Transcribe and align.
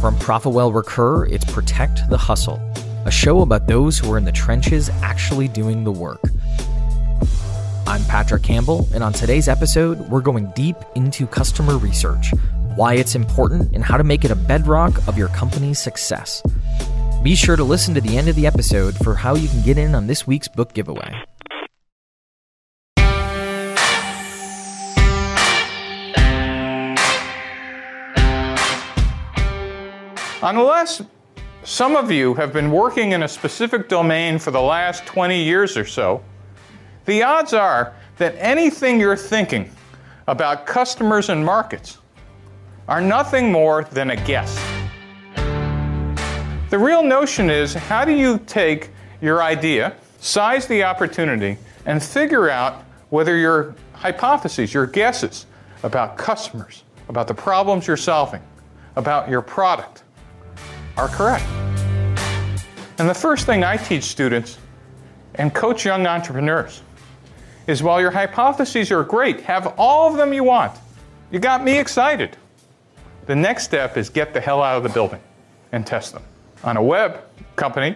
From 0.00 0.14
Profitwell 0.20 0.72
Recur, 0.72 1.26
it's 1.26 1.44
Protect 1.44 2.08
the 2.08 2.16
Hustle, 2.16 2.60
a 3.04 3.10
show 3.10 3.40
about 3.40 3.66
those 3.66 3.98
who 3.98 4.12
are 4.12 4.16
in 4.16 4.24
the 4.24 4.30
trenches 4.30 4.88
actually 5.02 5.48
doing 5.48 5.82
the 5.82 5.90
work. 5.90 6.20
I'm 7.84 8.04
Patrick 8.04 8.44
Campbell, 8.44 8.88
and 8.94 9.02
on 9.02 9.12
today's 9.12 9.48
episode, 9.48 9.98
we're 10.08 10.20
going 10.20 10.52
deep 10.54 10.76
into 10.94 11.26
customer 11.26 11.76
research, 11.78 12.30
why 12.76 12.94
it's 12.94 13.16
important, 13.16 13.74
and 13.74 13.82
how 13.82 13.96
to 13.96 14.04
make 14.04 14.24
it 14.24 14.30
a 14.30 14.36
bedrock 14.36 14.96
of 15.08 15.18
your 15.18 15.28
company's 15.30 15.80
success. 15.80 16.44
Be 17.24 17.34
sure 17.34 17.56
to 17.56 17.64
listen 17.64 17.92
to 17.94 18.00
the 18.00 18.16
end 18.16 18.28
of 18.28 18.36
the 18.36 18.46
episode 18.46 18.94
for 18.98 19.16
how 19.16 19.34
you 19.34 19.48
can 19.48 19.62
get 19.62 19.78
in 19.78 19.96
on 19.96 20.06
this 20.06 20.28
week's 20.28 20.46
book 20.46 20.74
giveaway. 20.74 21.12
Unless 30.42 31.02
some 31.64 31.96
of 31.96 32.12
you 32.12 32.32
have 32.34 32.52
been 32.52 32.70
working 32.70 33.10
in 33.10 33.24
a 33.24 33.28
specific 33.28 33.88
domain 33.88 34.38
for 34.38 34.52
the 34.52 34.60
last 34.60 35.04
20 35.04 35.42
years 35.42 35.76
or 35.76 35.84
so, 35.84 36.22
the 37.06 37.24
odds 37.24 37.52
are 37.52 37.92
that 38.18 38.36
anything 38.38 39.00
you're 39.00 39.16
thinking 39.16 39.68
about 40.28 40.64
customers 40.64 41.28
and 41.28 41.44
markets 41.44 41.98
are 42.86 43.00
nothing 43.00 43.50
more 43.50 43.82
than 43.90 44.10
a 44.10 44.16
guess. 44.24 44.56
The 46.70 46.78
real 46.78 47.02
notion 47.02 47.50
is 47.50 47.74
how 47.74 48.04
do 48.04 48.12
you 48.12 48.38
take 48.46 48.90
your 49.20 49.42
idea, 49.42 49.96
size 50.20 50.68
the 50.68 50.84
opportunity, 50.84 51.58
and 51.84 52.00
figure 52.00 52.48
out 52.48 52.84
whether 53.10 53.36
your 53.36 53.74
hypotheses, 53.92 54.72
your 54.72 54.86
guesses 54.86 55.46
about 55.82 56.16
customers, 56.16 56.84
about 57.08 57.26
the 57.26 57.34
problems 57.34 57.88
you're 57.88 57.96
solving, 57.96 58.42
about 58.94 59.28
your 59.28 59.42
product, 59.42 60.04
are 60.98 61.08
correct. 61.08 61.46
And 62.98 63.08
the 63.08 63.14
first 63.14 63.46
thing 63.46 63.62
I 63.62 63.76
teach 63.76 64.04
students 64.04 64.58
and 65.36 65.54
coach 65.54 65.84
young 65.84 66.06
entrepreneurs 66.06 66.82
is 67.68 67.82
while 67.82 68.00
your 68.00 68.10
hypotheses 68.10 68.90
are 68.90 69.04
great, 69.04 69.40
have 69.42 69.74
all 69.78 70.10
of 70.10 70.16
them 70.16 70.32
you 70.32 70.42
want. 70.42 70.76
You 71.30 71.38
got 71.38 71.62
me 71.62 71.78
excited. 71.78 72.36
The 73.26 73.36
next 73.36 73.64
step 73.64 73.96
is 73.96 74.10
get 74.10 74.34
the 74.34 74.40
hell 74.40 74.62
out 74.62 74.76
of 74.76 74.82
the 74.82 74.88
building 74.88 75.20
and 75.72 75.86
test 75.86 76.12
them. 76.12 76.24
On 76.64 76.76
a 76.76 76.82
web 76.82 77.20
company, 77.54 77.94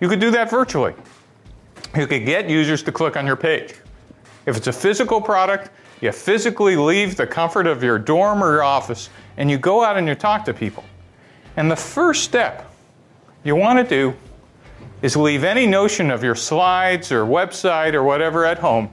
you 0.00 0.08
could 0.08 0.18
do 0.18 0.30
that 0.32 0.50
virtually. 0.50 0.94
You 1.96 2.06
could 2.06 2.24
get 2.24 2.50
users 2.50 2.82
to 2.82 2.92
click 2.92 3.16
on 3.16 3.26
your 3.26 3.36
page. 3.36 3.74
If 4.46 4.56
it's 4.56 4.66
a 4.66 4.72
physical 4.72 5.20
product, 5.20 5.70
you 6.00 6.10
physically 6.10 6.76
leave 6.76 7.16
the 7.16 7.26
comfort 7.26 7.66
of 7.66 7.82
your 7.82 7.98
dorm 7.98 8.42
or 8.42 8.52
your 8.52 8.64
office 8.64 9.10
and 9.36 9.50
you 9.50 9.58
go 9.58 9.84
out 9.84 9.96
and 9.96 10.08
you 10.08 10.14
talk 10.14 10.44
to 10.46 10.54
people. 10.54 10.84
And 11.56 11.70
the 11.70 11.76
first 11.76 12.24
step 12.24 12.70
you 13.44 13.56
want 13.56 13.78
to 13.78 13.84
do 13.84 14.16
is 15.02 15.16
leave 15.16 15.44
any 15.44 15.66
notion 15.66 16.10
of 16.10 16.22
your 16.22 16.34
slides 16.34 17.12
or 17.12 17.24
website 17.24 17.94
or 17.94 18.02
whatever 18.02 18.44
at 18.44 18.58
home 18.58 18.90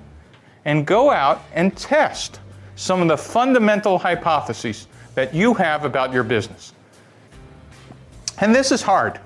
and 0.66 0.86
go 0.86 1.12
out 1.12 1.42
and 1.54 1.76
test 1.76 2.40
some 2.76 3.02
of 3.02 3.08
the 3.08 3.18
fundamental 3.18 3.98
hypotheses 3.98 4.88
that 5.16 5.34
you 5.34 5.54
have 5.54 5.86
about 5.86 6.12
your 6.12 6.24
business. 6.24 6.74
And 8.40 8.54
this 8.54 8.72
is 8.72 8.82
hard 8.82 9.20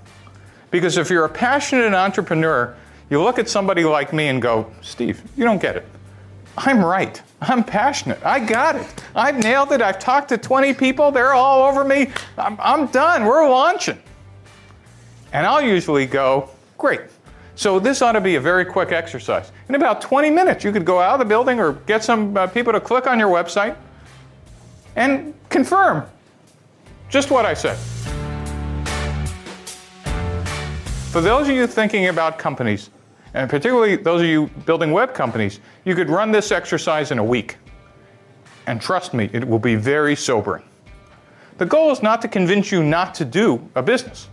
because 0.71 0.97
if 0.97 1.09
you're 1.09 1.25
a 1.25 1.30
passionate 1.30 1.93
entrepreneur, 1.93 2.75
you 3.09 3.21
look 3.21 3.39
at 3.39 3.47
somebody 3.49 3.83
like 3.83 4.11
me 4.11 4.27
and 4.27 4.41
go, 4.41 4.71
Steve, 4.81 5.21
you 5.38 5.45
don't 5.45 5.61
get 5.61 5.77
it. 5.77 5.85
I'm 6.58 6.83
right. 6.83 7.21
I'm 7.41 7.63
passionate. 7.63 8.23
I 8.25 8.39
got 8.39 8.75
it. 8.75 9.03
I've 9.16 9.38
nailed 9.38 9.71
it. 9.71 9.81
I've 9.81 9.99
talked 9.99 10.30
to 10.30 10.38
20 10.38 10.73
people. 10.73 11.11
They're 11.11 11.33
all 11.33 11.69
over 11.69 11.83
me. 11.83 12.09
I'm, 12.38 12.57
I'm 12.59 12.88
done. 12.88 13.25
We're 13.25 13.47
launching. 13.47 14.02
And 15.33 15.45
I'll 15.45 15.61
usually 15.61 16.05
go, 16.05 16.49
great. 16.77 17.02
So 17.55 17.80
this 17.80 18.02
ought 18.02 18.14
to 18.14 18.21
be 18.21 18.36
a 18.36 18.42
very 18.42 18.65
quick 18.65 18.92
exercise. 18.92 19.52
In 19.70 19.76
about 19.76 20.02
20 20.02 20.30
minutes, 20.31 20.64
you 20.64 20.71
could 20.71 20.86
go 20.86 20.99
out 20.99 21.14
of 21.14 21.20
the 21.20 21.26
building 21.26 21.59
or 21.59 21.73
get 21.73 22.03
some 22.03 22.36
uh, 22.37 22.47
people 22.47 22.73
to 22.73 22.80
click 22.80 23.08
on 23.08 23.20
your 23.20 23.30
website 23.30 23.76
and 24.95 25.33
confirm 25.49 26.08
just 27.09 27.30
what 27.30 27.45
I 27.45 27.53
said. 27.53 27.77
For 31.11 31.21
those 31.21 31.47
of 31.47 31.55
you 31.55 31.65
thinking 31.67 32.08
about 32.08 32.37
companies, 32.37 32.89
and 33.37 33.48
particularly 33.52 33.95
those 33.95 34.21
of 34.21 34.27
you 34.27 34.48
building 34.65 34.92
web 34.92 35.14
companies, 35.14 35.59
you 35.86 35.93
could 35.93 36.09
run 36.09 36.31
this 36.31 36.52
exercise 36.52 37.11
in 37.11 37.20
a 37.20 37.23
week. 37.23 37.58
And 38.65 38.81
trust 38.81 39.14
me, 39.14 39.30
it 39.31 39.48
will 39.48 39.59
be 39.59 39.75
very 39.75 40.15
sobering. 40.15 40.64
The 41.59 41.65
goal 41.67 41.92
is 41.92 42.02
not 42.02 42.20
to 42.23 42.27
convince 42.27 42.71
you 42.71 42.81
not 42.81 43.14
to 43.15 43.26
do 43.26 43.70
a 43.76 43.83
business. 43.83 44.27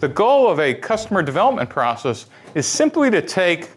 The 0.00 0.08
goal 0.08 0.48
of 0.48 0.58
a 0.58 0.72
customer 0.72 1.22
development 1.22 1.68
process 1.68 2.26
is 2.54 2.66
simply 2.66 3.10
to 3.10 3.20
take 3.20 3.68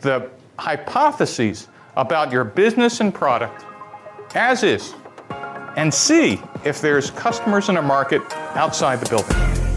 the 0.00 0.30
hypotheses 0.56 1.66
about 1.96 2.30
your 2.30 2.44
business 2.44 3.00
and 3.00 3.12
product 3.12 3.64
as 4.36 4.62
is 4.62 4.94
and 5.76 5.92
see 5.92 6.40
if 6.64 6.80
there's 6.80 7.10
customers 7.10 7.68
in 7.68 7.78
a 7.78 7.82
market 7.82 8.22
outside 8.54 9.00
the 9.00 9.10
building. 9.10 9.71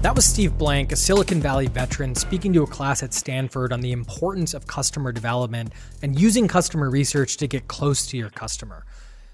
That 0.00 0.14
was 0.14 0.24
Steve 0.24 0.56
Blank, 0.56 0.92
a 0.92 0.96
Silicon 0.96 1.40
Valley 1.40 1.66
veteran, 1.66 2.14
speaking 2.14 2.52
to 2.52 2.62
a 2.62 2.68
class 2.68 3.02
at 3.02 3.12
Stanford 3.12 3.72
on 3.72 3.80
the 3.80 3.90
importance 3.90 4.54
of 4.54 4.68
customer 4.68 5.10
development 5.10 5.72
and 6.02 6.16
using 6.16 6.46
customer 6.46 6.88
research 6.88 7.36
to 7.38 7.48
get 7.48 7.66
close 7.66 8.06
to 8.06 8.16
your 8.16 8.30
customer. 8.30 8.84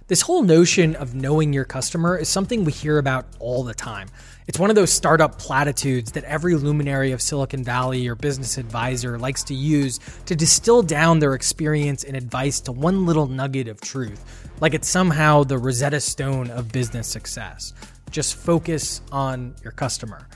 This 0.06 0.22
whole 0.22 0.42
notion 0.42 0.97
of 0.97 1.14
knowing 1.14 1.52
your 1.52 1.66
customer 1.66 2.16
is 2.16 2.30
something 2.30 2.64
we 2.64 2.72
hear 2.72 2.97
about 2.97 3.26
all 3.41 3.62
the 3.62 3.75
time. 3.75 4.08
It's 4.47 4.58
one 4.58 4.70
of 4.70 4.76
those 4.76 4.91
startup 4.91 5.38
platitudes 5.38 6.12
that 6.12 6.25
every 6.25 6.54
luminary 6.54 7.12
of 7.12 7.20
Silicon 7.20 7.62
Valley 7.62 8.08
or 8.08 8.14
business 8.14 8.56
advisor 8.56 9.19
likes 9.19 9.42
to 9.44 9.54
use 9.54 10.00
to 10.25 10.34
distill 10.34 10.82
down 10.82 11.19
their 11.19 11.34
experience 11.34 12.04
and 12.04 12.16
advice 12.16 12.60
to 12.60 12.72
one 12.72 13.04
little 13.04 13.26
nugget 13.26 13.69
of 13.69 13.82
truth, 13.82 14.48
like 14.62 14.72
it's 14.72 14.88
somehow 14.88 15.44
the 15.44 15.58
Rosetta 15.58 16.00
Stone 16.00 16.50
of 16.50 16.72
business 16.72 17.06
success. 17.06 17.75
Just 18.10 18.34
focus 18.34 19.02
on 19.12 19.54
your 19.62 19.72
customer. 19.72 20.26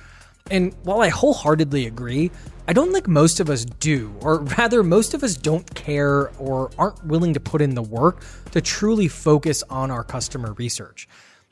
And 0.50 0.74
while 0.82 1.00
I 1.00 1.08
wholeheartedly 1.08 1.86
agree, 1.86 2.30
I 2.66 2.72
don't 2.72 2.92
think 2.92 3.08
most 3.08 3.40
of 3.40 3.48
us 3.48 3.64
do, 3.64 4.14
or 4.20 4.40
rather, 4.58 4.82
most 4.82 5.14
of 5.14 5.22
us 5.22 5.36
don't 5.36 5.74
care 5.74 6.30
or 6.38 6.70
aren't 6.78 7.04
willing 7.04 7.34
to 7.34 7.40
put 7.40 7.62
in 7.62 7.74
the 7.74 7.82
work 7.82 8.22
to 8.52 8.60
truly 8.60 9.08
focus 9.08 9.62
on 9.70 9.90
our 9.90 10.04
customer 10.04 10.52
research. 10.54 11.08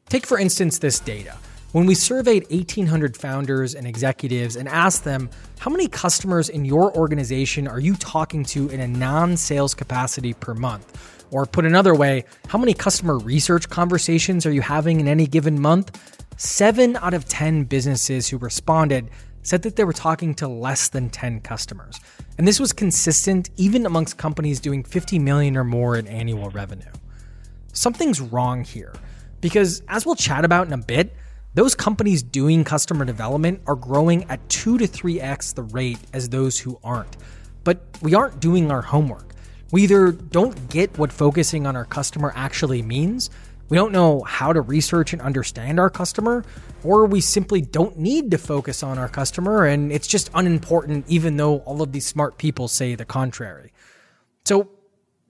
Take, 0.09 0.27
for 0.27 0.39
instance, 0.39 0.79
this 0.79 1.01
data. 1.01 1.37
When 1.73 1.85
we 1.85 1.95
surveyed 1.95 2.49
1,800 2.51 3.17
founders 3.17 3.75
and 3.75 3.87
executives 3.87 4.56
and 4.56 4.69
asked 4.69 5.05
them, 5.05 5.29
how 5.59 5.71
many 5.71 5.89
customers 5.89 6.49
in 6.49 6.65
your 6.65 6.97
organization 6.97 7.67
are 7.67 7.81
you 7.81 7.95
talking 7.97 8.45
to 8.45 8.69
in 8.71 8.81
a 8.81 8.89
non 8.89 9.37
sales 9.37 9.75
capacity 9.75 10.33
per 10.33 10.55
month? 10.55 11.25
Or 11.33 11.45
put 11.45 11.65
another 11.65 11.95
way, 11.95 12.25
how 12.47 12.59
many 12.59 12.73
customer 12.73 13.19
research 13.19 13.69
conversations 13.69 14.47
are 14.47 14.53
you 14.53 14.62
having 14.62 15.01
in 15.01 15.09
any 15.09 15.27
given 15.27 15.61
month? 15.61 16.25
Seven 16.37 16.97
out 16.97 17.15
of 17.15 17.27
10 17.27 17.65
businesses 17.65 18.29
who 18.29 18.37
responded 18.37 19.11
said 19.43 19.63
that 19.63 19.77
they 19.77 19.85
were 19.85 19.93
talking 19.93 20.35
to 20.35 20.49
less 20.49 20.89
than 20.89 21.09
10 21.09 21.41
customers. 21.41 21.99
And 22.37 22.47
this 22.47 22.61
was 22.61 22.73
consistent 22.73 23.49
even 23.57 23.87
amongst 23.87 24.19
companies 24.19 24.61
doing 24.61 24.83
50 24.83 25.19
million 25.19 25.57
or 25.57 25.65
more 25.65 25.97
in 25.97 26.07
annual 26.07 26.51
revenue. 26.51 26.93
Something's 27.73 28.21
wrong 28.21 28.65
here 28.65 28.93
because, 29.41 29.83
as 29.89 30.05
we'll 30.05 30.17
chat 30.17 30.45
about 30.45 30.67
in 30.67 30.73
a 30.73 30.79
bit, 30.79 31.15
those 31.55 31.75
companies 31.75 32.23
doing 32.23 32.65
customer 32.65 33.07
development 33.07 33.63
are 33.67 33.77
growing 33.77 34.25
at 34.25 34.47
2 34.51 34.77
to 34.79 34.87
3x 34.87 35.55
the 35.55 35.63
rate 35.63 36.01
as 36.13 36.29
those 36.29 36.59
who 36.59 36.79
aren't. 36.85 37.17
But 37.65 37.83
we 38.03 38.15
aren't 38.15 38.41
doing 38.41 38.71
our 38.71 38.83
homework. 38.83 39.32
We 39.73 39.85
either 39.85 40.12
don't 40.12 40.69
get 40.69 40.99
what 40.99 41.12
focusing 41.12 41.67
on 41.67 41.77
our 41.77 41.87
customer 41.87 42.32
actually 42.37 42.82
means, 42.82 43.31
we 43.69 43.77
don't 43.77 43.93
know 43.93 44.23
how 44.23 44.53
to 44.53 44.61
research 44.61 45.13
and 45.13 45.21
understand 45.21 45.81
our 45.81 45.91
customer, 45.91 46.45
or 46.85 47.07
we 47.07 47.21
simply 47.21 47.61
don't 47.61 47.99
need 47.99 48.31
to 48.31 48.39
focus 48.39 48.83
on 48.83 48.99
our 48.99 49.09
customer 49.09 49.67
and 49.67 49.91
it's 49.91 50.07
just 50.07 50.31
unimportant, 50.35 51.05
even 51.09 51.37
though 51.37 51.59
all 51.61 51.83
of 51.83 51.93
these 51.93 52.07
smart 52.07 52.39
people 52.39 52.69
say 52.69 52.95
the 52.95 53.05
contrary. 53.05 53.73
So 54.45 54.71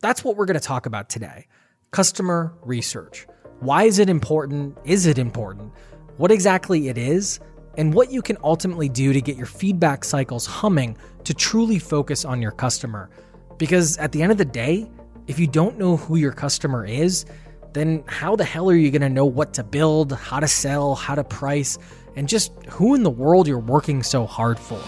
that's 0.01 0.23
what 0.23 0.37
we're 0.37 0.47
going 0.47 0.61
to 0.61 0.67
talk 0.67 0.87
about 0.87 1.09
today 1.09 1.47
customer 1.91 2.53
research. 2.63 3.27
Why 3.61 3.85
is 3.85 3.99
it 3.99 4.11
important? 4.11 4.77
Is 4.85 5.07
it 5.07 5.19
important? 5.19 5.73
What 6.19 6.31
exactly 6.31 6.89
it 6.89 6.99
is? 6.99 7.41
And 7.79 7.95
what 7.95 8.11
you 8.11 8.21
can 8.21 8.37
ultimately 8.43 8.89
do 8.89 9.13
to 9.13 9.21
get 9.21 9.37
your 9.37 9.47
feedback 9.47 10.05
cycles 10.05 10.47
humming 10.47 10.97
to 11.25 11.33
truly 11.33 11.79
focus 11.79 12.25
on 12.25 12.43
your 12.43 12.53
customer. 12.53 13.09
Because 13.57 13.97
at 13.99 14.13
the 14.13 14.23
end 14.23 14.33
of 14.33 14.39
the 14.39 14.45
day, 14.45 14.91
if 15.27 15.39
you 15.39 15.47
don't 15.47 15.79
know 15.79 15.97
who 15.97 16.17
your 16.17 16.33
customer 16.33 16.85
is, 16.85 17.25
then 17.77 18.03
how 18.07 18.35
the 18.35 18.45
hell 18.45 18.71
are 18.71 18.75
you 18.75 18.91
going 18.91 19.03
to 19.03 19.09
know 19.11 19.27
what 19.27 19.53
to 19.55 19.63
build, 19.63 20.13
how 20.13 20.41
to 20.41 20.49
sell, 20.49 20.95
how 20.95 21.15
to 21.15 21.23
price, 21.23 21.77
and 22.17 22.27
just 22.27 22.51
who 22.71 22.95
in 22.95 23.03
the 23.03 23.11
world 23.11 23.47
you're 23.47 23.59
working 23.59 24.03
so 24.03 24.25
hard 24.25 24.59
for? 24.59 24.81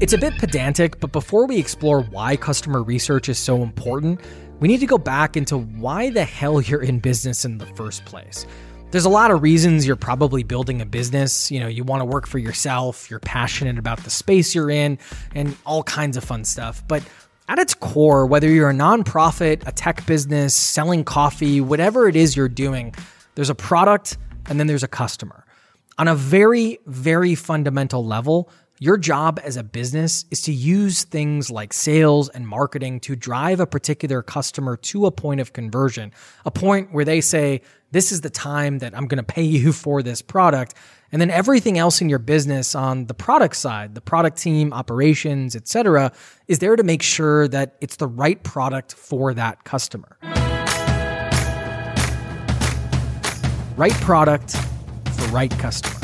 It's 0.00 0.12
a 0.14 0.18
bit 0.18 0.38
pedantic, 0.38 1.00
but 1.00 1.12
before 1.12 1.46
we 1.46 1.58
explore 1.58 2.02
why 2.02 2.36
customer 2.36 2.82
research 2.82 3.28
is 3.28 3.38
so 3.38 3.62
important, 3.62 4.20
we 4.60 4.68
need 4.68 4.80
to 4.80 4.86
go 4.86 4.96
back 4.96 5.36
into 5.36 5.58
why 5.58 6.08
the 6.08 6.24
hell 6.24 6.62
you're 6.62 6.82
in 6.82 7.00
business 7.00 7.44
in 7.44 7.58
the 7.58 7.66
first 7.66 8.06
place. 8.06 8.46
There's 8.90 9.04
a 9.04 9.10
lot 9.10 9.30
of 9.30 9.42
reasons 9.42 9.86
you're 9.86 9.96
probably 9.96 10.42
building 10.42 10.80
a 10.80 10.86
business. 10.86 11.50
You 11.50 11.60
know, 11.60 11.66
you 11.68 11.84
want 11.84 12.00
to 12.00 12.06
work 12.06 12.26
for 12.26 12.38
yourself, 12.38 13.10
you're 13.10 13.20
passionate 13.20 13.78
about 13.78 14.02
the 14.02 14.08
space 14.08 14.54
you're 14.54 14.70
in, 14.70 14.98
and 15.34 15.54
all 15.66 15.82
kinds 15.82 16.16
of 16.16 16.24
fun 16.24 16.42
stuff. 16.42 16.82
But 16.88 17.02
at 17.48 17.58
its 17.58 17.74
core, 17.74 18.24
whether 18.24 18.48
you're 18.48 18.70
a 18.70 18.74
nonprofit, 18.74 19.66
a 19.66 19.72
tech 19.72 20.06
business, 20.06 20.54
selling 20.54 21.04
coffee, 21.04 21.60
whatever 21.60 22.08
it 22.08 22.16
is 22.16 22.34
you're 22.34 22.48
doing, 22.48 22.94
there's 23.34 23.50
a 23.50 23.54
product 23.54 24.16
and 24.48 24.58
then 24.58 24.66
there's 24.66 24.82
a 24.82 24.88
customer. 24.88 25.44
On 25.98 26.08
a 26.08 26.14
very, 26.14 26.78
very 26.86 27.34
fundamental 27.34 28.06
level, 28.06 28.48
your 28.80 28.96
job 28.96 29.40
as 29.42 29.56
a 29.56 29.64
business 29.64 30.24
is 30.30 30.42
to 30.42 30.52
use 30.52 31.02
things 31.02 31.50
like 31.50 31.72
sales 31.72 32.28
and 32.28 32.46
marketing 32.46 33.00
to 33.00 33.16
drive 33.16 33.58
a 33.58 33.66
particular 33.66 34.22
customer 34.22 34.76
to 34.76 35.06
a 35.06 35.10
point 35.10 35.40
of 35.40 35.52
conversion, 35.52 36.12
a 36.44 36.50
point 36.50 36.92
where 36.92 37.04
they 37.04 37.20
say, 37.20 37.62
This 37.90 38.12
is 38.12 38.20
the 38.20 38.30
time 38.30 38.78
that 38.78 38.96
I'm 38.96 39.08
going 39.08 39.18
to 39.18 39.24
pay 39.24 39.42
you 39.42 39.72
for 39.84 40.02
this 40.02 40.22
product. 40.22 40.74
And 41.10 41.20
then 41.20 41.30
everything 41.30 41.78
else 41.78 42.00
in 42.00 42.08
your 42.08 42.18
business 42.18 42.74
on 42.74 43.06
the 43.06 43.14
product 43.14 43.56
side, 43.56 43.94
the 43.94 44.00
product 44.00 44.36
team, 44.36 44.72
operations, 44.72 45.56
etc., 45.56 46.12
is 46.46 46.58
there 46.58 46.76
to 46.76 46.82
make 46.82 47.02
sure 47.02 47.48
that 47.48 47.76
it's 47.80 47.96
the 47.96 48.06
right 48.06 48.42
product 48.44 48.94
for 48.94 49.32
that 49.34 49.64
customer. 49.64 50.18
Right 53.76 53.92
product 53.94 54.52
for 54.52 55.26
right 55.28 55.50
customer. 55.58 55.97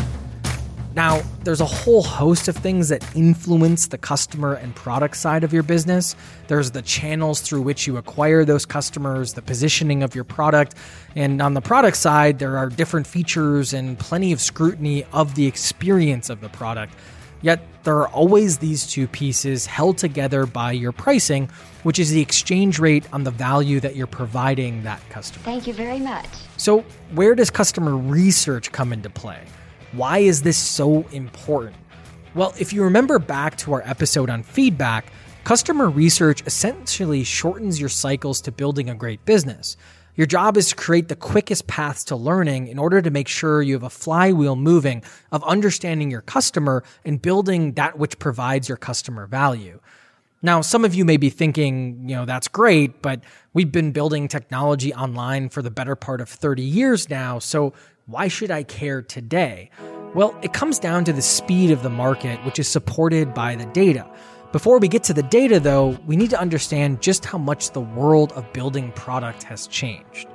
Now, 0.94 1.22
there's 1.42 1.60
a 1.60 1.66
whole 1.66 2.04
host 2.04 2.46
of 2.46 2.56
things 2.56 2.88
that 2.88 3.04
influence 3.16 3.88
the 3.88 3.98
customer 3.98 4.54
and 4.54 4.72
product 4.76 5.16
side 5.16 5.42
of 5.42 5.52
your 5.52 5.64
business. 5.64 6.14
There's 6.46 6.70
the 6.70 6.82
channels 6.82 7.40
through 7.40 7.62
which 7.62 7.88
you 7.88 7.96
acquire 7.96 8.44
those 8.44 8.64
customers, 8.64 9.32
the 9.32 9.42
positioning 9.42 10.04
of 10.04 10.14
your 10.14 10.22
product. 10.22 10.76
And 11.16 11.42
on 11.42 11.54
the 11.54 11.60
product 11.60 11.96
side, 11.96 12.38
there 12.38 12.56
are 12.58 12.68
different 12.68 13.08
features 13.08 13.72
and 13.74 13.98
plenty 13.98 14.30
of 14.30 14.40
scrutiny 14.40 15.04
of 15.12 15.34
the 15.34 15.46
experience 15.46 16.30
of 16.30 16.40
the 16.40 16.48
product. 16.48 16.94
Yet, 17.42 17.60
there 17.82 17.98
are 17.98 18.08
always 18.08 18.58
these 18.58 18.86
two 18.86 19.08
pieces 19.08 19.66
held 19.66 19.98
together 19.98 20.46
by 20.46 20.72
your 20.72 20.92
pricing, 20.92 21.50
which 21.82 21.98
is 21.98 22.10
the 22.10 22.20
exchange 22.20 22.78
rate 22.78 23.04
on 23.12 23.24
the 23.24 23.32
value 23.32 23.80
that 23.80 23.96
you're 23.96 24.06
providing 24.06 24.84
that 24.84 25.06
customer. 25.10 25.44
Thank 25.44 25.66
you 25.66 25.74
very 25.74 25.98
much. 25.98 26.28
So, 26.56 26.84
where 27.12 27.34
does 27.34 27.50
customer 27.50 27.96
research 27.96 28.70
come 28.70 28.92
into 28.92 29.10
play? 29.10 29.42
Why 29.96 30.18
is 30.18 30.42
this 30.42 30.56
so 30.56 31.06
important? 31.12 31.76
Well, 32.34 32.52
if 32.58 32.72
you 32.72 32.82
remember 32.82 33.20
back 33.20 33.56
to 33.58 33.74
our 33.74 33.82
episode 33.86 34.28
on 34.28 34.42
feedback, 34.42 35.12
customer 35.44 35.88
research 35.88 36.42
essentially 36.46 37.22
shortens 37.22 37.78
your 37.78 37.88
cycles 37.88 38.40
to 38.40 38.50
building 38.50 38.90
a 38.90 38.94
great 38.96 39.24
business. 39.24 39.76
Your 40.16 40.26
job 40.26 40.56
is 40.56 40.70
to 40.70 40.74
create 40.74 41.06
the 41.06 41.14
quickest 41.14 41.68
paths 41.68 42.02
to 42.04 42.16
learning 42.16 42.66
in 42.66 42.76
order 42.76 43.00
to 43.00 43.10
make 43.10 43.28
sure 43.28 43.62
you 43.62 43.74
have 43.74 43.84
a 43.84 43.90
flywheel 43.90 44.56
moving 44.56 45.04
of 45.30 45.44
understanding 45.44 46.10
your 46.10 46.22
customer 46.22 46.82
and 47.04 47.22
building 47.22 47.74
that 47.74 47.96
which 47.96 48.18
provides 48.18 48.68
your 48.68 48.78
customer 48.78 49.28
value. 49.28 49.78
Now, 50.42 50.60
some 50.60 50.84
of 50.84 50.94
you 50.94 51.04
may 51.04 51.16
be 51.16 51.30
thinking, 51.30 52.08
you 52.08 52.16
know, 52.16 52.26
that's 52.26 52.48
great, 52.48 53.00
but 53.00 53.20
we've 53.54 53.72
been 53.72 53.92
building 53.92 54.28
technology 54.28 54.92
online 54.92 55.48
for 55.48 55.62
the 55.62 55.70
better 55.70 55.96
part 55.96 56.20
of 56.20 56.28
30 56.28 56.62
years 56.62 57.08
now, 57.08 57.38
so 57.38 57.72
why 58.06 58.28
should 58.28 58.50
I 58.50 58.64
care 58.64 59.00
today? 59.00 59.70
Well, 60.14 60.38
it 60.42 60.52
comes 60.52 60.78
down 60.78 61.04
to 61.06 61.12
the 61.12 61.22
speed 61.22 61.70
of 61.70 61.82
the 61.82 61.88
market, 61.88 62.38
which 62.44 62.58
is 62.58 62.68
supported 62.68 63.32
by 63.32 63.56
the 63.56 63.64
data. 63.66 64.06
Before 64.52 64.78
we 64.78 64.88
get 64.88 65.02
to 65.04 65.14
the 65.14 65.22
data, 65.22 65.58
though, 65.58 65.98
we 66.06 66.14
need 66.14 66.28
to 66.30 66.38
understand 66.38 67.00
just 67.00 67.24
how 67.24 67.38
much 67.38 67.70
the 67.70 67.80
world 67.80 68.32
of 68.32 68.52
building 68.52 68.92
product 68.92 69.42
has 69.44 69.66
changed. 69.66 70.28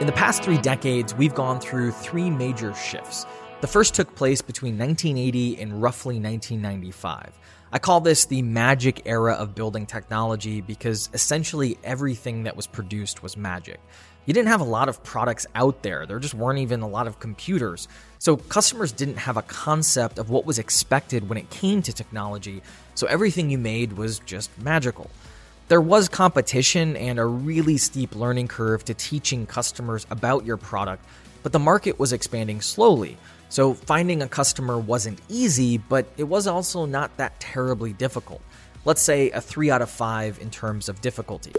In 0.00 0.06
the 0.06 0.14
past 0.14 0.44
three 0.44 0.58
decades, 0.58 1.14
we've 1.16 1.34
gone 1.34 1.60
through 1.60 1.90
three 1.90 2.30
major 2.30 2.72
shifts. 2.72 3.26
The 3.60 3.66
first 3.66 3.94
took 3.94 4.14
place 4.14 4.40
between 4.40 4.78
1980 4.78 5.60
and 5.60 5.82
roughly 5.82 6.20
1995. 6.20 7.32
I 7.72 7.78
call 7.80 8.00
this 8.00 8.24
the 8.24 8.40
magic 8.40 9.02
era 9.04 9.32
of 9.32 9.56
building 9.56 9.84
technology 9.84 10.60
because 10.60 11.10
essentially 11.12 11.76
everything 11.82 12.44
that 12.44 12.54
was 12.54 12.68
produced 12.68 13.20
was 13.20 13.36
magic. 13.36 13.80
You 14.26 14.32
didn't 14.32 14.50
have 14.50 14.60
a 14.60 14.64
lot 14.64 14.88
of 14.88 15.02
products 15.02 15.44
out 15.56 15.82
there, 15.82 16.06
there 16.06 16.20
just 16.20 16.34
weren't 16.34 16.60
even 16.60 16.82
a 16.82 16.88
lot 16.88 17.08
of 17.08 17.18
computers. 17.18 17.88
So 18.20 18.36
customers 18.36 18.92
didn't 18.92 19.16
have 19.16 19.36
a 19.36 19.42
concept 19.42 20.20
of 20.20 20.30
what 20.30 20.46
was 20.46 20.60
expected 20.60 21.28
when 21.28 21.36
it 21.36 21.50
came 21.50 21.82
to 21.82 21.92
technology, 21.92 22.62
so 22.94 23.08
everything 23.08 23.50
you 23.50 23.58
made 23.58 23.94
was 23.94 24.20
just 24.20 24.56
magical. 24.62 25.10
There 25.66 25.80
was 25.80 26.08
competition 26.08 26.96
and 26.96 27.18
a 27.18 27.24
really 27.24 27.76
steep 27.76 28.14
learning 28.14 28.48
curve 28.48 28.84
to 28.84 28.94
teaching 28.94 29.46
customers 29.46 30.06
about 30.10 30.46
your 30.46 30.58
product, 30.58 31.04
but 31.42 31.52
the 31.52 31.58
market 31.58 31.98
was 31.98 32.12
expanding 32.12 32.60
slowly. 32.60 33.18
So 33.48 33.74
finding 33.74 34.22
a 34.22 34.28
customer 34.28 34.78
wasn't 34.78 35.20
easy, 35.28 35.78
but 35.78 36.06
it 36.16 36.24
was 36.24 36.46
also 36.46 36.84
not 36.84 37.16
that 37.16 37.40
terribly 37.40 37.92
difficult. 37.92 38.42
Let's 38.84 39.02
say 39.02 39.30
a 39.30 39.40
3 39.40 39.70
out 39.70 39.82
of 39.82 39.90
5 39.90 40.38
in 40.40 40.50
terms 40.50 40.88
of 40.88 41.00
difficulty. 41.00 41.52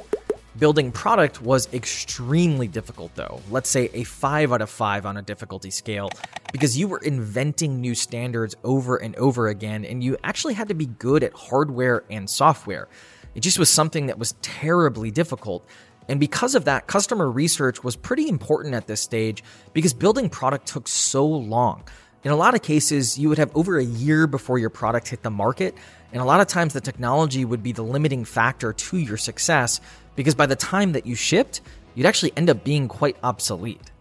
Building 0.57 0.91
product 0.91 1.41
was 1.41 1.71
extremely 1.73 2.67
difficult, 2.67 3.15
though. 3.15 3.41
Let's 3.49 3.69
say 3.69 3.89
a 3.93 4.03
5 4.03 4.51
out 4.51 4.61
of 4.61 4.69
5 4.69 5.05
on 5.05 5.17
a 5.17 5.21
difficulty 5.21 5.71
scale, 5.71 6.09
because 6.51 6.77
you 6.77 6.87
were 6.87 6.97
inventing 6.97 7.79
new 7.79 7.95
standards 7.95 8.55
over 8.63 8.97
and 8.97 9.15
over 9.15 9.47
again, 9.47 9.85
and 9.85 10.03
you 10.03 10.17
actually 10.23 10.55
had 10.55 10.67
to 10.67 10.73
be 10.73 10.87
good 10.87 11.23
at 11.23 11.33
hardware 11.33 12.03
and 12.09 12.29
software. 12.29 12.87
It 13.35 13.41
just 13.41 13.59
was 13.59 13.69
something 13.69 14.07
that 14.07 14.17
was 14.17 14.33
terribly 14.41 15.11
difficult. 15.11 15.65
And 16.09 16.19
because 16.19 16.55
of 16.55 16.65
that, 16.65 16.87
customer 16.87 17.29
research 17.29 17.83
was 17.83 17.95
pretty 17.95 18.27
important 18.27 18.73
at 18.73 18.87
this 18.87 18.99
stage 18.99 19.43
because 19.73 19.93
building 19.93 20.27
product 20.27 20.67
took 20.67 20.87
so 20.87 21.25
long. 21.25 21.83
In 22.23 22.31
a 22.31 22.35
lot 22.35 22.55
of 22.55 22.63
cases, 22.63 23.17
you 23.17 23.29
would 23.29 23.37
have 23.37 23.55
over 23.55 23.77
a 23.77 23.83
year 23.83 24.27
before 24.27 24.57
your 24.57 24.71
product 24.71 25.07
hit 25.07 25.21
the 25.21 25.29
market, 25.29 25.75
and 26.11 26.21
a 26.21 26.25
lot 26.25 26.41
of 26.41 26.47
times 26.47 26.73
the 26.73 26.81
technology 26.81 27.45
would 27.45 27.63
be 27.63 27.71
the 27.71 27.83
limiting 27.83 28.25
factor 28.25 28.73
to 28.73 28.97
your 28.97 29.15
success 29.15 29.79
because 30.15 30.35
by 30.35 30.47
the 30.47 30.55
time 30.55 30.93
that 30.93 31.05
you 31.05 31.15
shipped, 31.15 31.61
you'd 31.93 32.07
actually 32.07 32.33
end 32.35 32.49
up 32.49 32.63
being 32.63 32.87
quite 32.87 33.15
obsolete. 33.23 33.91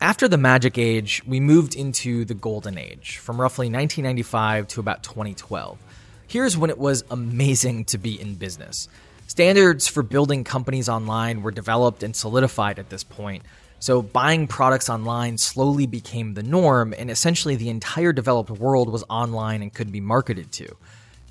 After 0.00 0.28
the 0.28 0.38
magic 0.38 0.78
age, 0.78 1.22
we 1.26 1.40
moved 1.40 1.76
into 1.76 2.24
the 2.24 2.32
golden 2.32 2.78
age 2.78 3.18
from 3.18 3.38
roughly 3.38 3.66
1995 3.66 4.66
to 4.68 4.80
about 4.80 5.02
2012. 5.02 5.78
Here's 6.26 6.56
when 6.56 6.70
it 6.70 6.78
was 6.78 7.04
amazing 7.10 7.84
to 7.86 7.98
be 7.98 8.18
in 8.18 8.36
business. 8.36 8.88
Standards 9.30 9.86
for 9.86 10.02
building 10.02 10.42
companies 10.42 10.88
online 10.88 11.42
were 11.42 11.52
developed 11.52 12.02
and 12.02 12.16
solidified 12.16 12.80
at 12.80 12.90
this 12.90 13.04
point. 13.04 13.44
So, 13.78 14.02
buying 14.02 14.48
products 14.48 14.90
online 14.90 15.38
slowly 15.38 15.86
became 15.86 16.34
the 16.34 16.42
norm, 16.42 16.92
and 16.98 17.08
essentially 17.08 17.54
the 17.54 17.68
entire 17.68 18.12
developed 18.12 18.50
world 18.50 18.90
was 18.90 19.04
online 19.08 19.62
and 19.62 19.72
could 19.72 19.92
be 19.92 20.00
marketed 20.00 20.50
to. 20.54 20.76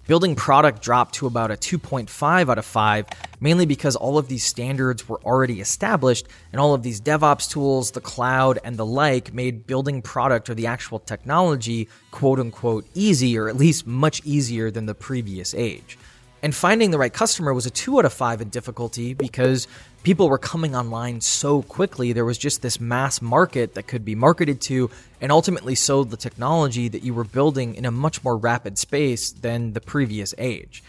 Building 0.07 0.37
product 0.37 0.81
dropped 0.81 1.15
to 1.15 1.27
about 1.27 1.51
a 1.51 1.55
2.5 1.55 2.49
out 2.49 2.57
of 2.57 2.63
5, 2.63 3.05
mainly 3.41 3.65
because 3.65 3.97
all 3.97 4.17
of 4.17 4.29
these 4.29 4.45
standards 4.45 5.09
were 5.09 5.19
already 5.25 5.59
established, 5.59 6.25
and 6.53 6.61
all 6.61 6.73
of 6.73 6.83
these 6.83 7.01
DevOps 7.01 7.49
tools, 7.49 7.91
the 7.91 7.99
cloud, 7.99 8.59
and 8.63 8.77
the 8.77 8.85
like 8.85 9.33
made 9.33 9.67
building 9.67 10.01
product 10.01 10.49
or 10.49 10.53
the 10.53 10.67
actual 10.67 10.99
technology 10.99 11.89
quote 12.11 12.39
unquote 12.39 12.87
easy, 12.93 13.37
or 13.37 13.49
at 13.49 13.57
least 13.57 13.85
much 13.85 14.21
easier 14.23 14.71
than 14.71 14.85
the 14.85 14.95
previous 14.95 15.53
age. 15.53 15.97
And 16.41 16.55
finding 16.55 16.91
the 16.91 16.97
right 16.97 17.11
customer 17.11 17.53
was 17.53 17.65
a 17.65 17.69
two 17.69 17.99
out 17.99 18.05
of 18.05 18.13
five 18.13 18.39
in 18.39 18.49
difficulty 18.49 19.13
because 19.13 19.67
people 20.03 20.29
were 20.29 20.37
coming 20.37 20.75
online 20.75 21.19
so 21.19 21.61
quickly. 21.63 22.13
There 22.13 22.23
was 22.23 22.37
just 22.37 22.61
this 22.61 22.79
mass 22.79 23.21
market 23.21 23.73
that 23.73 23.87
could 23.87 24.05
be 24.05 24.15
marketed 24.15 24.61
to 24.61 24.89
and 25.19 25.31
ultimately 25.31 25.75
sold 25.75 26.11
the 26.11 26.17
technology 26.17 26.87
that 26.87 27.03
you 27.03 27.13
were 27.13 27.25
building 27.25 27.75
in 27.75 27.85
a 27.85 27.91
much 27.91 28.23
more 28.23 28.37
rapid 28.37 28.77
space 28.77 29.31
than 29.31 29.73
the 29.73 29.81
previous 29.81 30.33
age. 30.37 30.81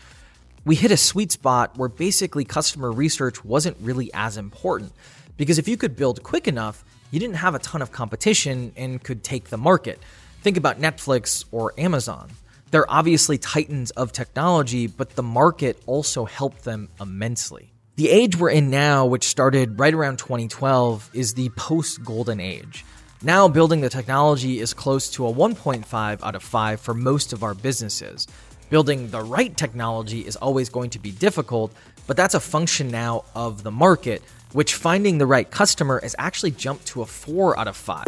We 0.65 0.77
hit 0.77 0.93
a 0.93 0.97
sweet 0.97 1.33
spot 1.33 1.77
where 1.77 1.89
basically 1.89 2.45
customer 2.45 2.93
research 2.93 3.45
wasn't 3.45 3.77
really 3.81 4.11
as 4.15 4.37
important 4.37 4.93
because 5.37 5.59
if 5.59 5.67
you 5.67 5.77
could 5.77 5.97
build 5.97 6.23
quick 6.23 6.47
enough, 6.47 6.85
you 7.11 7.19
didn't 7.19 7.37
have 7.37 7.57
a 7.57 7.59
ton 7.59 7.83
of 7.83 7.91
competition 7.91 8.73
and 8.77 9.03
could 9.03 9.25
take 9.25 9.49
the 9.49 9.57
market. 9.57 9.99
Think 10.43 10.57
about 10.57 10.81
Netflix 10.81 11.45
or 11.51 11.75
Amazon. 11.77 12.31
They're 12.71 12.91
obviously 12.91 13.37
titans 13.37 13.91
of 13.93 14.13
technology, 14.13 14.87
but 14.87 15.17
the 15.17 15.23
market 15.23 15.83
also 15.87 16.25
helped 16.25 16.65
them 16.65 16.89
immensely. 17.01 17.73
The 17.97 18.09
age 18.09 18.37
we're 18.37 18.51
in 18.51 18.71
now, 18.71 19.07
which 19.07 19.25
started 19.25 19.79
right 19.79 19.93
around 19.93 20.19
2012, 20.19 21.11
is 21.13 21.35
the 21.35 21.49
post 21.51 22.05
golden 22.05 22.39
age. 22.39 22.85
Now, 23.23 23.49
building 23.49 23.81
the 23.81 23.91
technology 23.91 24.61
is 24.61 24.73
close 24.73 25.11
to 25.11 25.27
a 25.27 25.33
1.5 25.33 26.23
out 26.23 26.35
of 26.35 26.43
5 26.43 26.81
for 26.81 26.95
most 26.95 27.33
of 27.33 27.43
our 27.43 27.55
businesses. 27.55 28.27
Building 28.71 29.11
the 29.11 29.21
right 29.21 29.55
technology 29.57 30.21
is 30.21 30.37
always 30.37 30.69
going 30.69 30.91
to 30.91 31.01
be 31.01 31.11
difficult, 31.11 31.73
but 32.07 32.17
that's 32.17 32.35
a 32.35 32.41
function 32.41 32.89
now 32.89 33.25
of 33.35 33.65
the 33.65 33.73
market, 33.73 34.23
which 34.53 34.75
finding 34.75 35.19
the 35.19 35.27
right 35.27 35.51
customer 35.51 36.01
has 36.03 36.15
actually 36.19 36.53
jumped 36.53 36.87
to 36.87 37.03
a 37.03 37.07
4 37.07 37.59
out 37.59 37.67
of 37.67 37.77
5. 37.77 38.07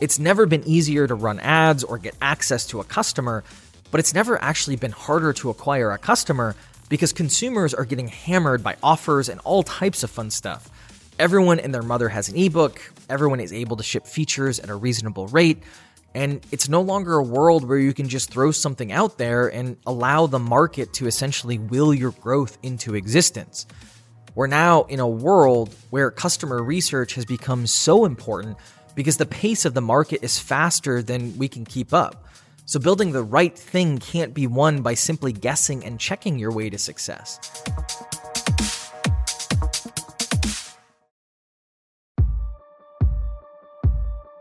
It's 0.00 0.18
never 0.18 0.46
been 0.46 0.64
easier 0.66 1.06
to 1.06 1.14
run 1.14 1.40
ads 1.40 1.84
or 1.84 1.98
get 1.98 2.14
access 2.22 2.66
to 2.68 2.80
a 2.80 2.84
customer, 2.84 3.44
but 3.90 4.00
it's 4.00 4.14
never 4.14 4.40
actually 4.42 4.76
been 4.76 4.92
harder 4.92 5.32
to 5.34 5.50
acquire 5.50 5.90
a 5.90 5.98
customer 5.98 6.54
because 6.88 7.12
consumers 7.12 7.74
are 7.74 7.84
getting 7.84 8.08
hammered 8.08 8.62
by 8.62 8.76
offers 8.82 9.28
and 9.28 9.40
all 9.40 9.62
types 9.62 10.02
of 10.02 10.10
fun 10.10 10.30
stuff. 10.30 10.70
Everyone 11.18 11.58
and 11.58 11.74
their 11.74 11.82
mother 11.82 12.08
has 12.08 12.28
an 12.28 12.36
ebook, 12.36 12.80
everyone 13.08 13.40
is 13.40 13.52
able 13.52 13.76
to 13.76 13.82
ship 13.82 14.06
features 14.06 14.60
at 14.60 14.70
a 14.70 14.74
reasonable 14.74 15.26
rate, 15.28 15.62
and 16.14 16.40
it's 16.50 16.68
no 16.68 16.80
longer 16.80 17.14
a 17.14 17.22
world 17.22 17.68
where 17.68 17.78
you 17.78 17.92
can 17.92 18.08
just 18.08 18.30
throw 18.30 18.50
something 18.50 18.92
out 18.92 19.18
there 19.18 19.48
and 19.48 19.76
allow 19.86 20.26
the 20.26 20.38
market 20.38 20.92
to 20.94 21.06
essentially 21.06 21.58
will 21.58 21.92
your 21.92 22.12
growth 22.12 22.56
into 22.62 22.94
existence. 22.94 23.66
We're 24.34 24.46
now 24.46 24.84
in 24.84 25.00
a 25.00 25.08
world 25.08 25.74
where 25.90 26.10
customer 26.10 26.62
research 26.62 27.14
has 27.14 27.24
become 27.24 27.66
so 27.66 28.04
important 28.04 28.56
because 28.94 29.16
the 29.16 29.26
pace 29.26 29.64
of 29.64 29.74
the 29.74 29.80
market 29.80 30.22
is 30.22 30.38
faster 30.38 31.02
than 31.02 31.36
we 31.38 31.48
can 31.48 31.64
keep 31.64 31.92
up. 31.92 32.24
So, 32.68 32.78
building 32.78 33.12
the 33.12 33.22
right 33.22 33.58
thing 33.58 33.96
can't 33.96 34.34
be 34.34 34.46
won 34.46 34.82
by 34.82 34.92
simply 34.92 35.32
guessing 35.32 35.82
and 35.86 35.98
checking 35.98 36.38
your 36.38 36.52
way 36.52 36.68
to 36.68 36.76
success. 36.76 37.40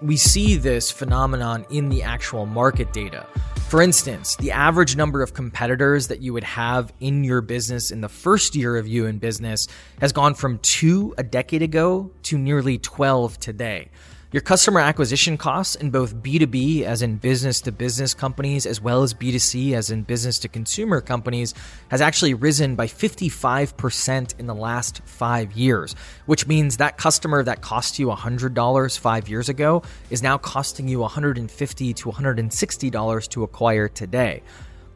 We 0.01 0.17
see 0.17 0.57
this 0.57 0.91
phenomenon 0.91 1.65
in 1.69 1.87
the 1.87 2.03
actual 2.03 2.45
market 2.45 2.91
data. 2.91 3.25
For 3.69 3.81
instance, 3.81 4.35
the 4.35 4.51
average 4.51 4.97
number 4.97 5.21
of 5.21 5.33
competitors 5.33 6.07
that 6.07 6.21
you 6.21 6.33
would 6.33 6.43
have 6.43 6.91
in 6.99 7.23
your 7.23 7.39
business 7.39 7.91
in 7.91 8.01
the 8.01 8.09
first 8.09 8.57
year 8.57 8.75
of 8.75 8.89
you 8.89 9.05
in 9.05 9.19
business 9.19 9.69
has 10.01 10.11
gone 10.11 10.33
from 10.33 10.59
two 10.59 11.15
a 11.17 11.23
decade 11.23 11.61
ago 11.61 12.11
to 12.23 12.37
nearly 12.37 12.77
12 12.77 13.39
today. 13.39 13.89
Your 14.33 14.41
customer 14.41 14.81
acquisition 14.81 15.37
costs 15.37 15.75
in 15.75 15.89
both 15.89 16.13
B2B, 16.17 16.81
as 16.81 17.01
in 17.01 17.15
business 17.15 17.61
to 17.61 17.71
business 17.71 18.13
companies, 18.13 18.65
as 18.65 18.81
well 18.81 19.01
as 19.01 19.13
B2C, 19.13 19.71
as 19.71 19.89
in 19.89 20.03
business 20.03 20.37
to 20.39 20.49
consumer 20.49 20.99
companies, 20.99 21.53
has 21.87 22.01
actually 22.01 22.33
risen 22.33 22.75
by 22.75 22.87
55% 22.87 24.37
in 24.37 24.45
the 24.47 24.53
last 24.53 25.01
five 25.05 25.53
years, 25.53 25.95
which 26.25 26.45
means 26.45 26.75
that 26.75 26.97
customer 26.97 27.41
that 27.41 27.61
cost 27.61 27.99
you 27.99 28.07
$100 28.07 28.99
five 28.99 29.29
years 29.29 29.47
ago 29.47 29.81
is 30.09 30.21
now 30.21 30.37
costing 30.37 30.89
you 30.89 30.99
$150 30.99 31.95
to 31.95 32.11
$160 32.11 33.29
to 33.29 33.43
acquire 33.43 33.87
today. 33.87 34.43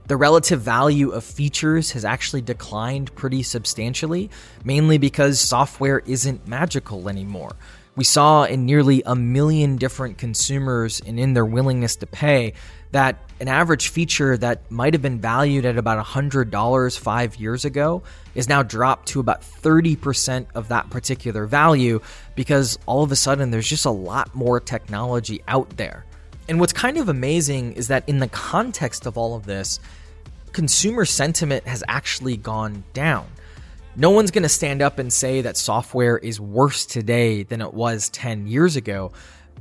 The 0.07 0.17
relative 0.17 0.59
value 0.59 1.11
of 1.11 1.23
features 1.23 1.91
has 1.91 2.03
actually 2.03 2.41
declined 2.41 3.15
pretty 3.15 3.43
substantially, 3.43 4.29
mainly 4.65 4.97
because 4.97 5.39
software 5.39 5.99
isn't 5.99 6.49
magical 6.49 7.07
anymore. 7.07 7.55
We 7.95 8.03
saw 8.05 8.45
in 8.45 8.65
nearly 8.65 9.03
a 9.05 9.15
million 9.15 9.75
different 9.75 10.17
consumers 10.17 11.01
and 11.05 11.19
in 11.19 11.33
their 11.33 11.45
willingness 11.45 11.97
to 11.97 12.07
pay 12.07 12.53
that 12.91 13.17
an 13.39 13.47
average 13.47 13.89
feature 13.89 14.37
that 14.37 14.69
might 14.71 14.93
have 14.93 15.01
been 15.01 15.19
valued 15.19 15.65
at 15.65 15.77
about 15.77 16.03
$100 16.05 16.99
five 16.99 17.35
years 17.35 17.65
ago 17.65 18.03
is 18.35 18.47
now 18.47 18.63
dropped 18.63 19.09
to 19.09 19.19
about 19.19 19.41
30% 19.41 20.45
of 20.55 20.69
that 20.69 20.89
particular 20.89 21.45
value 21.45 21.99
because 22.35 22.77
all 22.85 23.03
of 23.03 23.11
a 23.11 23.15
sudden 23.15 23.51
there's 23.51 23.67
just 23.67 23.85
a 23.85 23.91
lot 23.91 24.33
more 24.35 24.59
technology 24.59 25.41
out 25.47 25.69
there. 25.77 26.05
And 26.47 26.59
what's 26.59 26.73
kind 26.73 26.97
of 26.97 27.09
amazing 27.09 27.73
is 27.73 27.87
that 27.87 28.07
in 28.07 28.19
the 28.19 28.27
context 28.27 29.05
of 29.05 29.17
all 29.17 29.35
of 29.35 29.45
this, 29.45 29.79
consumer 30.51 31.05
sentiment 31.05 31.65
has 31.67 31.83
actually 31.87 32.37
gone 32.37 32.83
down. 32.93 33.27
No 33.97 34.09
one's 34.09 34.31
going 34.31 34.43
to 34.43 34.49
stand 34.49 34.81
up 34.81 34.99
and 34.99 35.11
say 35.11 35.41
that 35.41 35.57
software 35.57 36.17
is 36.17 36.39
worse 36.39 36.85
today 36.85 37.43
than 37.43 37.59
it 37.59 37.73
was 37.73 38.07
10 38.09 38.47
years 38.47 38.77
ago. 38.77 39.11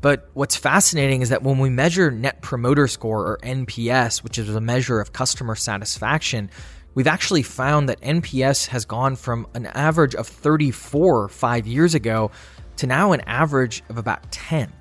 But 0.00 0.30
what's 0.34 0.54
fascinating 0.54 1.20
is 1.20 1.30
that 1.30 1.42
when 1.42 1.58
we 1.58 1.68
measure 1.68 2.12
Net 2.12 2.40
Promoter 2.40 2.86
Score 2.86 3.26
or 3.26 3.38
NPS, 3.42 4.22
which 4.22 4.38
is 4.38 4.48
a 4.54 4.60
measure 4.60 5.00
of 5.00 5.12
customer 5.12 5.56
satisfaction, 5.56 6.48
we've 6.94 7.08
actually 7.08 7.42
found 7.42 7.88
that 7.88 8.00
NPS 8.02 8.68
has 8.68 8.84
gone 8.84 9.16
from 9.16 9.48
an 9.54 9.66
average 9.66 10.14
of 10.14 10.28
34 10.28 11.28
five 11.28 11.66
years 11.66 11.96
ago 11.96 12.30
to 12.76 12.86
now 12.86 13.10
an 13.10 13.22
average 13.22 13.82
of 13.88 13.98
about 13.98 14.30
10. 14.30 14.72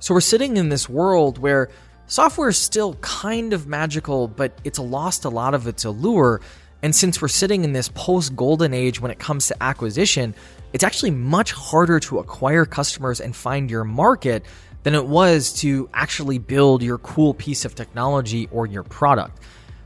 So 0.00 0.14
we're 0.14 0.20
sitting 0.20 0.56
in 0.56 0.68
this 0.68 0.88
world 0.88 1.38
where 1.38 1.70
software 2.06 2.48
is 2.48 2.58
still 2.58 2.94
kind 2.94 3.52
of 3.52 3.68
magical, 3.68 4.26
but 4.26 4.58
it's 4.64 4.80
lost 4.80 5.24
a 5.24 5.30
lot 5.30 5.54
of 5.54 5.68
its 5.68 5.84
allure 5.84 6.40
and 6.82 6.94
since 6.94 7.20
we're 7.20 7.28
sitting 7.28 7.64
in 7.64 7.72
this 7.72 7.88
post 7.88 8.36
golden 8.36 8.74
age 8.74 9.00
when 9.00 9.10
it 9.10 9.18
comes 9.18 9.48
to 9.48 9.62
acquisition, 9.62 10.34
it's 10.72 10.84
actually 10.84 11.10
much 11.10 11.52
harder 11.52 11.98
to 12.00 12.18
acquire 12.18 12.64
customers 12.64 13.20
and 13.20 13.34
find 13.34 13.70
your 13.70 13.84
market 13.84 14.44
than 14.82 14.94
it 14.94 15.06
was 15.06 15.52
to 15.54 15.88
actually 15.94 16.38
build 16.38 16.82
your 16.82 16.98
cool 16.98 17.34
piece 17.34 17.64
of 17.64 17.74
technology 17.74 18.48
or 18.52 18.66
your 18.66 18.82
product. 18.82 19.40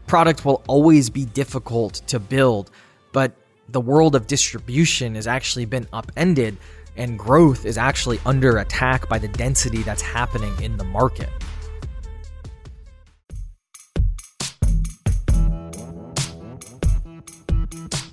Product 0.07 0.45
will 0.45 0.63
always 0.67 1.09
be 1.09 1.25
difficult 1.25 1.95
to 2.09 2.19
build, 2.19 2.71
but 3.13 3.35
the 3.69 3.81
world 3.81 4.15
of 4.15 4.27
distribution 4.27 5.15
has 5.15 5.27
actually 5.27 5.65
been 5.65 5.87
upended 5.93 6.57
and 6.97 7.19
growth 7.19 7.65
is 7.65 7.79
actually 7.79 8.19
under 8.27 8.59
attack 8.59 9.09
by 9.09 9.19
the 9.19 9.29
density 9.29 9.83
that's 9.83 10.03
happening 10.03 10.53
in 10.61 10.77
the 10.77 10.85
market. 10.85 11.31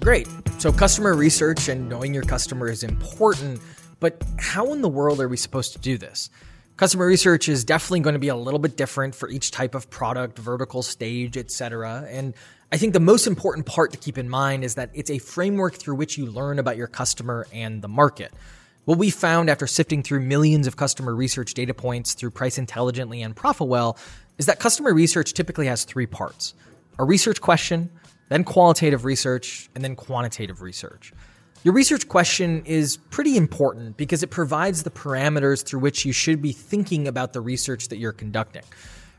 Great. 0.08 0.30
So, 0.58 0.72
customer 0.72 1.14
research 1.14 1.68
and 1.68 1.90
knowing 1.90 2.14
your 2.14 2.24
customer 2.24 2.70
is 2.70 2.82
important, 2.82 3.60
but 4.00 4.24
how 4.40 4.72
in 4.72 4.82
the 4.82 4.88
world 4.88 5.20
are 5.20 5.28
we 5.28 5.36
supposed 5.36 5.74
to 5.74 5.80
do 5.80 5.98
this? 5.98 6.30
Customer 6.78 7.06
research 7.06 7.50
is 7.50 7.66
definitely 7.66 8.00
going 8.00 8.14
to 8.14 8.20
be 8.20 8.30
a 8.30 8.36
little 8.38 8.58
bit 8.58 8.78
different 8.78 9.14
for 9.14 9.28
each 9.28 9.52
type 9.52 9.76
of 9.76 9.90
product, 9.90 10.40
vertical 10.40 10.82
stage, 10.82 11.36
etc. 11.36 12.08
And 12.10 12.36
I 12.72 12.78
think 12.78 12.94
the 12.94 13.02
most 13.02 13.28
important 13.28 13.66
part 13.66 13.92
to 13.92 13.98
keep 13.98 14.18
in 14.18 14.30
mind 14.30 14.64
is 14.64 14.76
that 14.76 14.92
it's 14.94 15.10
a 15.10 15.18
framework 15.18 15.76
through 15.76 15.96
which 15.96 16.18
you 16.18 16.28
learn 16.28 16.58
about 16.58 16.78
your 16.78 16.88
customer 16.88 17.46
and 17.52 17.82
the 17.82 17.90
market. 17.90 18.32
What 18.86 19.00
we 19.00 19.10
found 19.10 19.50
after 19.50 19.68
sifting 19.68 20.04
through 20.04 20.22
millions 20.22 20.68
of 20.68 20.78
customer 20.78 21.14
research 21.14 21.54
data 21.54 21.74
points 21.74 22.14
through 22.14 22.32
Price 22.32 22.58
Intelligently 22.58 23.24
and 23.24 23.36
Profitwell 23.36 23.98
is 24.38 24.46
that 24.46 24.62
customer 24.62 24.94
research 24.94 25.34
typically 25.34 25.68
has 25.68 25.84
three 25.84 26.06
parts 26.06 26.54
a 26.98 27.04
research 27.04 27.42
question, 27.42 27.90
then 28.30 28.44
qualitative 28.44 29.06
research, 29.06 29.70
and 29.76 29.84
then 29.84 29.96
quantitative 29.96 30.62
research. 30.62 31.14
Your 31.64 31.74
research 31.74 32.08
question 32.08 32.64
is 32.66 32.98
pretty 32.98 33.36
important 33.36 33.98
because 33.98 34.24
it 34.24 34.30
provides 34.30 34.84
the 34.84 34.90
parameters 34.90 35.66
through 35.66 35.80
which 35.80 36.06
you 36.06 36.14
should 36.14 36.42
be 36.42 36.52
thinking 36.52 37.08
about 37.08 37.34
the 37.34 37.42
research 37.42 37.90
that 37.90 37.98
you're 37.98 38.14
conducting. 38.14 38.64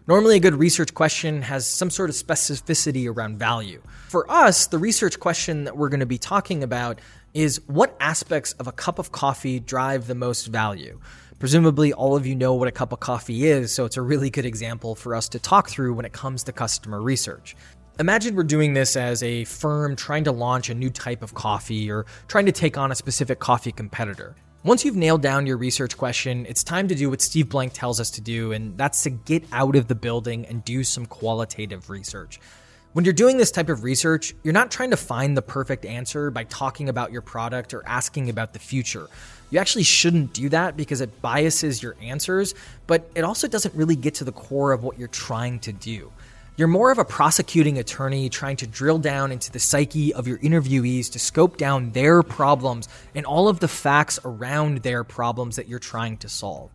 Normally, 0.06 0.36
a 0.36 0.40
good 0.40 0.54
research 0.54 0.94
question 0.94 1.42
has 1.42 1.66
some 1.66 1.90
sort 1.90 2.08
of 2.08 2.16
specificity 2.16 3.14
around 3.14 3.38
value. 3.38 3.82
For 4.08 4.30
us, 4.30 4.66
the 4.66 4.78
research 4.78 5.20
question 5.20 5.64
that 5.64 5.76
we're 5.76 5.90
going 5.90 6.00
to 6.00 6.06
be 6.06 6.16
talking 6.16 6.62
about 6.62 7.00
is 7.34 7.60
what 7.66 7.94
aspects 8.00 8.52
of 8.54 8.66
a 8.66 8.72
cup 8.72 8.98
of 8.98 9.12
coffee 9.12 9.60
drive 9.60 10.06
the 10.06 10.14
most 10.14 10.46
value? 10.46 10.98
Presumably, 11.38 11.92
all 11.92 12.16
of 12.16 12.26
you 12.26 12.34
know 12.34 12.54
what 12.54 12.68
a 12.68 12.72
cup 12.72 12.92
of 12.92 13.00
coffee 13.00 13.46
is, 13.46 13.72
so 13.72 13.84
it's 13.84 13.98
a 13.98 14.02
really 14.02 14.30
good 14.30 14.46
example 14.46 14.94
for 14.94 15.14
us 15.14 15.28
to 15.28 15.38
talk 15.38 15.68
through 15.68 15.92
when 15.92 16.06
it 16.06 16.12
comes 16.12 16.42
to 16.44 16.52
customer 16.52 17.02
research. 17.02 17.54
Imagine 18.00 18.36
we're 18.36 18.44
doing 18.44 18.74
this 18.74 18.94
as 18.96 19.24
a 19.24 19.42
firm 19.42 19.96
trying 19.96 20.22
to 20.22 20.30
launch 20.30 20.70
a 20.70 20.74
new 20.74 20.88
type 20.88 21.20
of 21.20 21.34
coffee 21.34 21.90
or 21.90 22.06
trying 22.28 22.46
to 22.46 22.52
take 22.52 22.78
on 22.78 22.92
a 22.92 22.94
specific 22.94 23.40
coffee 23.40 23.72
competitor. 23.72 24.36
Once 24.62 24.84
you've 24.84 24.94
nailed 24.94 25.20
down 25.20 25.46
your 25.48 25.56
research 25.56 25.96
question, 25.96 26.46
it's 26.46 26.62
time 26.62 26.86
to 26.86 26.94
do 26.94 27.10
what 27.10 27.20
Steve 27.20 27.48
Blank 27.48 27.72
tells 27.72 27.98
us 27.98 28.08
to 28.10 28.20
do, 28.20 28.52
and 28.52 28.78
that's 28.78 29.02
to 29.02 29.10
get 29.10 29.42
out 29.52 29.74
of 29.74 29.88
the 29.88 29.96
building 29.96 30.46
and 30.46 30.64
do 30.64 30.84
some 30.84 31.06
qualitative 31.06 31.90
research. 31.90 32.38
When 32.92 33.04
you're 33.04 33.12
doing 33.12 33.36
this 33.36 33.50
type 33.50 33.68
of 33.68 33.82
research, 33.82 34.32
you're 34.44 34.54
not 34.54 34.70
trying 34.70 34.90
to 34.90 34.96
find 34.96 35.36
the 35.36 35.42
perfect 35.42 35.84
answer 35.84 36.30
by 36.30 36.44
talking 36.44 36.88
about 36.88 37.10
your 37.10 37.22
product 37.22 37.74
or 37.74 37.82
asking 37.84 38.30
about 38.30 38.52
the 38.52 38.60
future. 38.60 39.08
You 39.50 39.58
actually 39.58 39.82
shouldn't 39.82 40.32
do 40.32 40.48
that 40.50 40.76
because 40.76 41.00
it 41.00 41.20
biases 41.20 41.82
your 41.82 41.96
answers, 42.00 42.54
but 42.86 43.10
it 43.16 43.24
also 43.24 43.48
doesn't 43.48 43.74
really 43.74 43.96
get 43.96 44.14
to 44.16 44.24
the 44.24 44.30
core 44.30 44.70
of 44.70 44.84
what 44.84 45.00
you're 45.00 45.08
trying 45.08 45.58
to 45.60 45.72
do. 45.72 46.12
You're 46.58 46.66
more 46.66 46.90
of 46.90 46.98
a 46.98 47.04
prosecuting 47.04 47.78
attorney 47.78 48.28
trying 48.28 48.56
to 48.56 48.66
drill 48.66 48.98
down 48.98 49.30
into 49.30 49.52
the 49.52 49.60
psyche 49.60 50.12
of 50.12 50.26
your 50.26 50.38
interviewees 50.38 51.08
to 51.12 51.20
scope 51.20 51.56
down 51.56 51.92
their 51.92 52.24
problems 52.24 52.88
and 53.14 53.24
all 53.24 53.48
of 53.48 53.60
the 53.60 53.68
facts 53.68 54.18
around 54.24 54.78
their 54.78 55.04
problems 55.04 55.54
that 55.54 55.68
you're 55.68 55.78
trying 55.78 56.16
to 56.16 56.28
solve. 56.28 56.72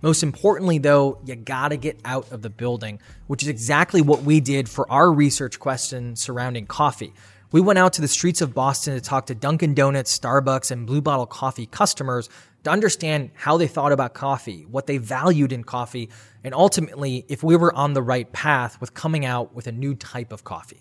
Most 0.00 0.22
importantly, 0.22 0.78
though, 0.78 1.18
you 1.26 1.36
gotta 1.36 1.76
get 1.76 2.00
out 2.02 2.32
of 2.32 2.40
the 2.40 2.48
building, 2.48 2.98
which 3.26 3.42
is 3.42 3.50
exactly 3.50 4.00
what 4.00 4.22
we 4.22 4.40
did 4.40 4.70
for 4.70 4.90
our 4.90 5.12
research 5.12 5.60
question 5.60 6.16
surrounding 6.16 6.66
coffee. 6.66 7.12
We 7.52 7.60
went 7.60 7.78
out 7.78 7.92
to 7.92 8.00
the 8.00 8.08
streets 8.08 8.40
of 8.40 8.54
Boston 8.54 8.94
to 8.94 9.02
talk 9.02 9.26
to 9.26 9.34
Dunkin' 9.34 9.74
Donuts, 9.74 10.18
Starbucks, 10.18 10.70
and 10.70 10.86
Blue 10.86 11.02
Bottle 11.02 11.26
Coffee 11.26 11.66
customers 11.66 12.30
to 12.66 12.70
understand 12.72 13.30
how 13.34 13.56
they 13.56 13.68
thought 13.68 13.92
about 13.92 14.12
coffee, 14.12 14.66
what 14.68 14.88
they 14.88 14.98
valued 14.98 15.52
in 15.52 15.62
coffee, 15.62 16.10
and 16.42 16.52
ultimately 16.52 17.24
if 17.28 17.44
we 17.44 17.54
were 17.54 17.72
on 17.72 17.94
the 17.94 18.02
right 18.02 18.32
path 18.32 18.80
with 18.80 18.92
coming 18.92 19.24
out 19.24 19.54
with 19.54 19.68
a 19.68 19.72
new 19.72 19.94
type 19.94 20.32
of 20.32 20.42
coffee. 20.42 20.80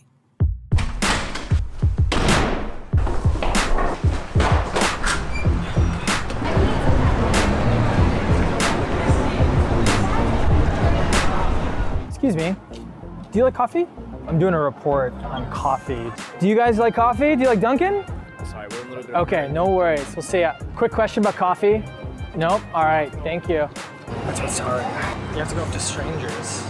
Excuse 12.08 12.36
me. 12.36 12.56
Do 13.32 13.38
you 13.38 13.44
like 13.44 13.54
coffee? 13.54 13.86
I'm 14.28 14.40
doing 14.40 14.56
a 14.56 14.60
report 14.60 15.14
on 15.14 15.48
coffee. 15.52 16.12
Do 16.40 16.48
you 16.48 16.56
guys 16.56 16.80
like 16.80 16.96
coffee? 16.96 17.36
Do 17.36 17.44
you 17.44 17.48
like 17.48 17.62
Dunkin'? 17.62 18.04
Sorry, 18.96 19.08
we're 19.08 19.12
a 19.12 19.14
little 19.14 19.26
bit. 19.26 19.34
Okay, 19.34 19.52
no 19.52 19.66
worries. 19.68 20.16
We'll 20.16 20.24
see 20.24 20.42
ya. 20.42 20.54
Quick 20.76 20.92
question 20.92 21.24
about 21.24 21.36
coffee. 21.36 21.84
Nope. 22.36 22.62
All 22.74 22.84
right. 22.84 23.12
Thank 23.24 23.48
you. 23.50 23.70
That's 24.08 24.42
what's 24.42 24.60
hard. 24.60 24.84
You 25.34 25.40
have 25.40 25.50
to 25.50 25.56
go 25.56 25.64
up 25.64 25.72
to 25.72 25.80
strangers 25.80 26.64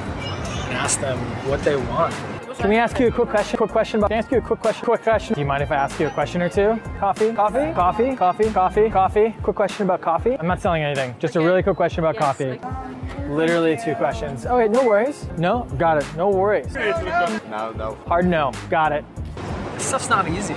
and 0.66 0.74
ask 0.74 1.00
them 1.00 1.18
what 1.50 1.64
they 1.64 1.76
want. 1.76 2.14
Can 2.58 2.70
we 2.70 2.78
ask 2.78 2.98
you 3.00 3.08
a 3.08 3.12
quick 3.12 3.30
question? 3.30 3.58
Quick 3.58 3.72
question. 3.72 4.00
About, 4.00 4.10
can 4.10 4.16
I 4.16 4.20
ask 4.20 4.32
you 4.32 4.38
a 4.38 4.42
quick 4.42 4.60
question? 4.62 4.86
Quick 4.86 5.02
question. 5.02 5.34
Do 5.36 5.42
you 5.42 5.46
mind 5.46 5.62
if 5.62 5.72
I 5.72 5.76
ask 5.76 6.00
you 6.00 6.08
a 6.08 6.12
question 6.12 6.42
or 6.42 6.50
two? 6.50 6.80
Coffee? 7.00 7.34
Coffee? 7.34 7.74
Coffee? 7.74 8.16
Coffee? 8.16 8.50
Coffee? 8.50 8.90
Coffee? 8.90 9.36
Quick 9.44 9.56
question 9.56 9.84
about 9.86 10.02
coffee. 10.02 10.40
I'm 10.40 10.48
not 10.48 10.62
selling 10.62 10.82
anything. 10.82 11.16
Just 11.20 11.36
a 11.36 11.42
really 11.42 11.62
quick 11.62 11.76
question 11.76 12.00
about 12.00 12.16
coffee. 12.16 12.60
Literally 13.28 13.78
two 13.84 13.94
questions. 13.96 14.46
Oh 14.46 14.58
wait, 14.58 14.72
no 14.72 14.86
worries. 14.86 15.28
No, 15.38 15.68
got 15.78 15.98
it. 15.98 16.06
No 16.16 16.30
worries. 16.30 16.74
No, 16.74 17.74
no. 17.76 17.98
Hard 18.08 18.26
no. 18.26 18.54
Got 18.70 18.94
it. 18.94 19.04
This 19.74 19.88
stuff's 19.88 20.10
not 20.10 20.28
easy. 20.30 20.56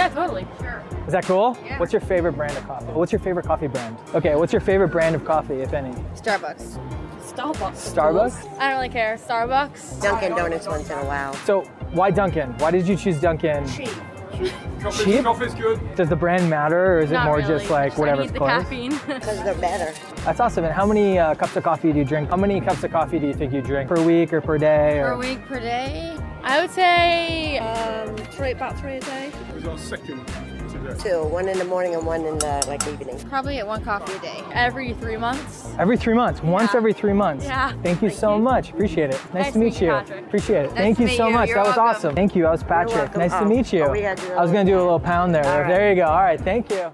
Yeah, 0.00 0.08
totally. 0.08 0.46
Sure. 0.60 0.82
Is 1.06 1.12
that 1.12 1.24
cool? 1.26 1.58
Yeah. 1.64 1.78
What's 1.78 1.92
your 1.92 2.00
favorite 2.00 2.32
brand 2.32 2.56
of 2.56 2.66
coffee? 2.66 2.86
What's 2.86 3.12
your 3.12 3.18
favorite 3.20 3.44
coffee 3.46 3.66
brand? 3.66 3.98
Okay, 4.14 4.34
what's 4.34 4.52
your 4.52 4.60
favorite 4.60 4.88
brand 4.88 5.14
of 5.14 5.24
coffee, 5.26 5.56
if 5.60 5.72
any? 5.74 5.92
Starbucks. 6.14 6.78
Starbucks. 7.20 7.92
Starbucks? 7.94 8.58
I 8.58 8.68
don't 8.70 8.76
really 8.78 8.88
care. 8.88 9.16
Starbucks. 9.16 10.00
Dunkin' 10.02 10.30
Donuts 10.34 10.66
once 10.66 10.88
in 10.90 10.98
a 10.98 11.04
while. 11.04 11.34
So 11.44 11.62
why 11.92 12.10
Dunkin'? 12.10 12.52
Why 12.58 12.70
did 12.70 12.88
you 12.88 12.96
choose 12.96 13.20
Dunkin'? 13.20 13.68
Cheap. 13.68 13.90
Cheap? 15.04 15.24
Coffee's 15.24 15.52
good. 15.54 15.78
Does 15.96 16.08
the 16.08 16.16
brand 16.16 16.48
matter, 16.48 16.94
or 16.96 17.00
is 17.00 17.12
it 17.12 17.18
more 17.24 17.36
really. 17.36 17.48
just 17.58 17.70
like 17.70 17.92
I 17.92 17.96
whatever's 18.00 18.26
need 18.26 18.34
the 18.34 18.38
close? 18.38 18.50
caffeine. 18.62 18.92
Because 19.06 19.42
they're 19.44 19.54
better. 19.56 19.92
That's 20.24 20.40
awesome. 20.40 20.64
And 20.64 20.72
how 20.72 20.86
many 20.86 21.18
uh, 21.18 21.34
cups 21.34 21.56
of 21.56 21.64
coffee 21.64 21.92
do 21.92 21.98
you 21.98 22.04
drink? 22.06 22.30
How 22.30 22.36
many 22.36 22.58
cups 22.62 22.82
of 22.84 22.90
coffee 22.90 23.18
do 23.18 23.26
you 23.26 23.34
think 23.34 23.52
you 23.52 23.60
drink 23.60 23.88
per 23.90 24.02
week 24.02 24.32
or 24.32 24.40
per 24.40 24.56
day? 24.56 25.00
per 25.02 25.18
week, 25.18 25.44
per 25.46 25.60
day. 25.60 26.16
I 26.42 26.58
would 26.62 26.70
say 26.70 27.58
Um, 27.58 28.16
three, 28.16 28.52
about 28.52 28.78
three 28.78 28.96
a 28.96 29.00
day. 29.00 29.30
Who's 29.60 29.68
our 29.68 29.76
second 29.78 30.26
today? 30.70 30.96
Two, 30.98 31.22
one 31.24 31.46
in 31.46 31.58
the 31.58 31.66
morning 31.66 31.94
and 31.94 32.06
one 32.06 32.24
in 32.24 32.38
the 32.38 32.64
like 32.66 32.86
evening. 32.88 33.18
probably 33.28 33.58
at 33.58 33.66
one 33.66 33.84
coffee 33.84 34.14
a 34.16 34.18
day. 34.20 34.42
Every 34.54 34.94
three 34.94 35.18
months. 35.18 35.68
every 35.78 35.98
three 35.98 36.14
months, 36.14 36.42
once 36.42 36.74
every 36.74 36.94
three 36.94 37.12
months. 37.12 37.44
Yeah. 37.44 37.72
Thank 37.82 38.00
you 38.00 38.08
Thank 38.08 38.20
so 38.20 38.36
you. 38.36 38.42
much. 38.42 38.70
Appreciate 38.70 39.10
it. 39.10 39.20
Nice, 39.34 39.44
Nice 39.44 39.52
to 39.52 39.58
meet 39.58 39.80
you. 39.82 39.88
Patrick. 39.90 40.24
Appreciate 40.26 40.64
it. 40.64 40.68
Nice 40.68 40.76
Thank 40.76 40.98
you 41.00 41.08
so 41.08 41.26
you. 41.28 41.34
much. 41.34 41.48
You're 41.50 41.58
that 41.58 41.66
was 41.66 41.76
awesome. 41.76 42.14
Thank 42.14 42.34
you. 42.34 42.46
I 42.46 42.52
was 42.52 42.62
Patrick. 42.62 42.94
welcome. 42.94 43.20
Nice 43.20 43.32
to 43.32 43.40
Oh. 43.40 43.44
meet 43.44 43.70
you. 43.70 43.84
Oh, 43.84 43.90
we 43.92 44.00
gotta 44.00 44.22
do 44.26 44.32
a 44.32 44.36
I 44.38 44.40
was 44.42 44.50
gonna 44.50 44.64
do 44.64 44.70
a 44.72 44.76
little 44.78 44.84
little 44.94 45.00
pound 45.00 45.34
there. 45.34 45.44
All 45.44 45.60
right. 45.60 45.68
There 45.68 45.90
you 45.90 45.96
go. 45.96 46.06
All 46.06 46.22
right. 46.22 46.40
Thank 46.40 46.70
you. 46.70 46.90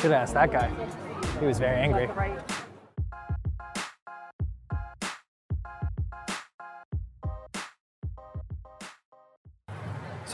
Should 0.00 0.10
have 0.10 0.12
asked 0.12 0.34
that 0.34 0.50
guy. 0.50 0.68
He 1.38 1.46
was 1.46 1.60
very 1.60 1.76
angry. 1.76 2.08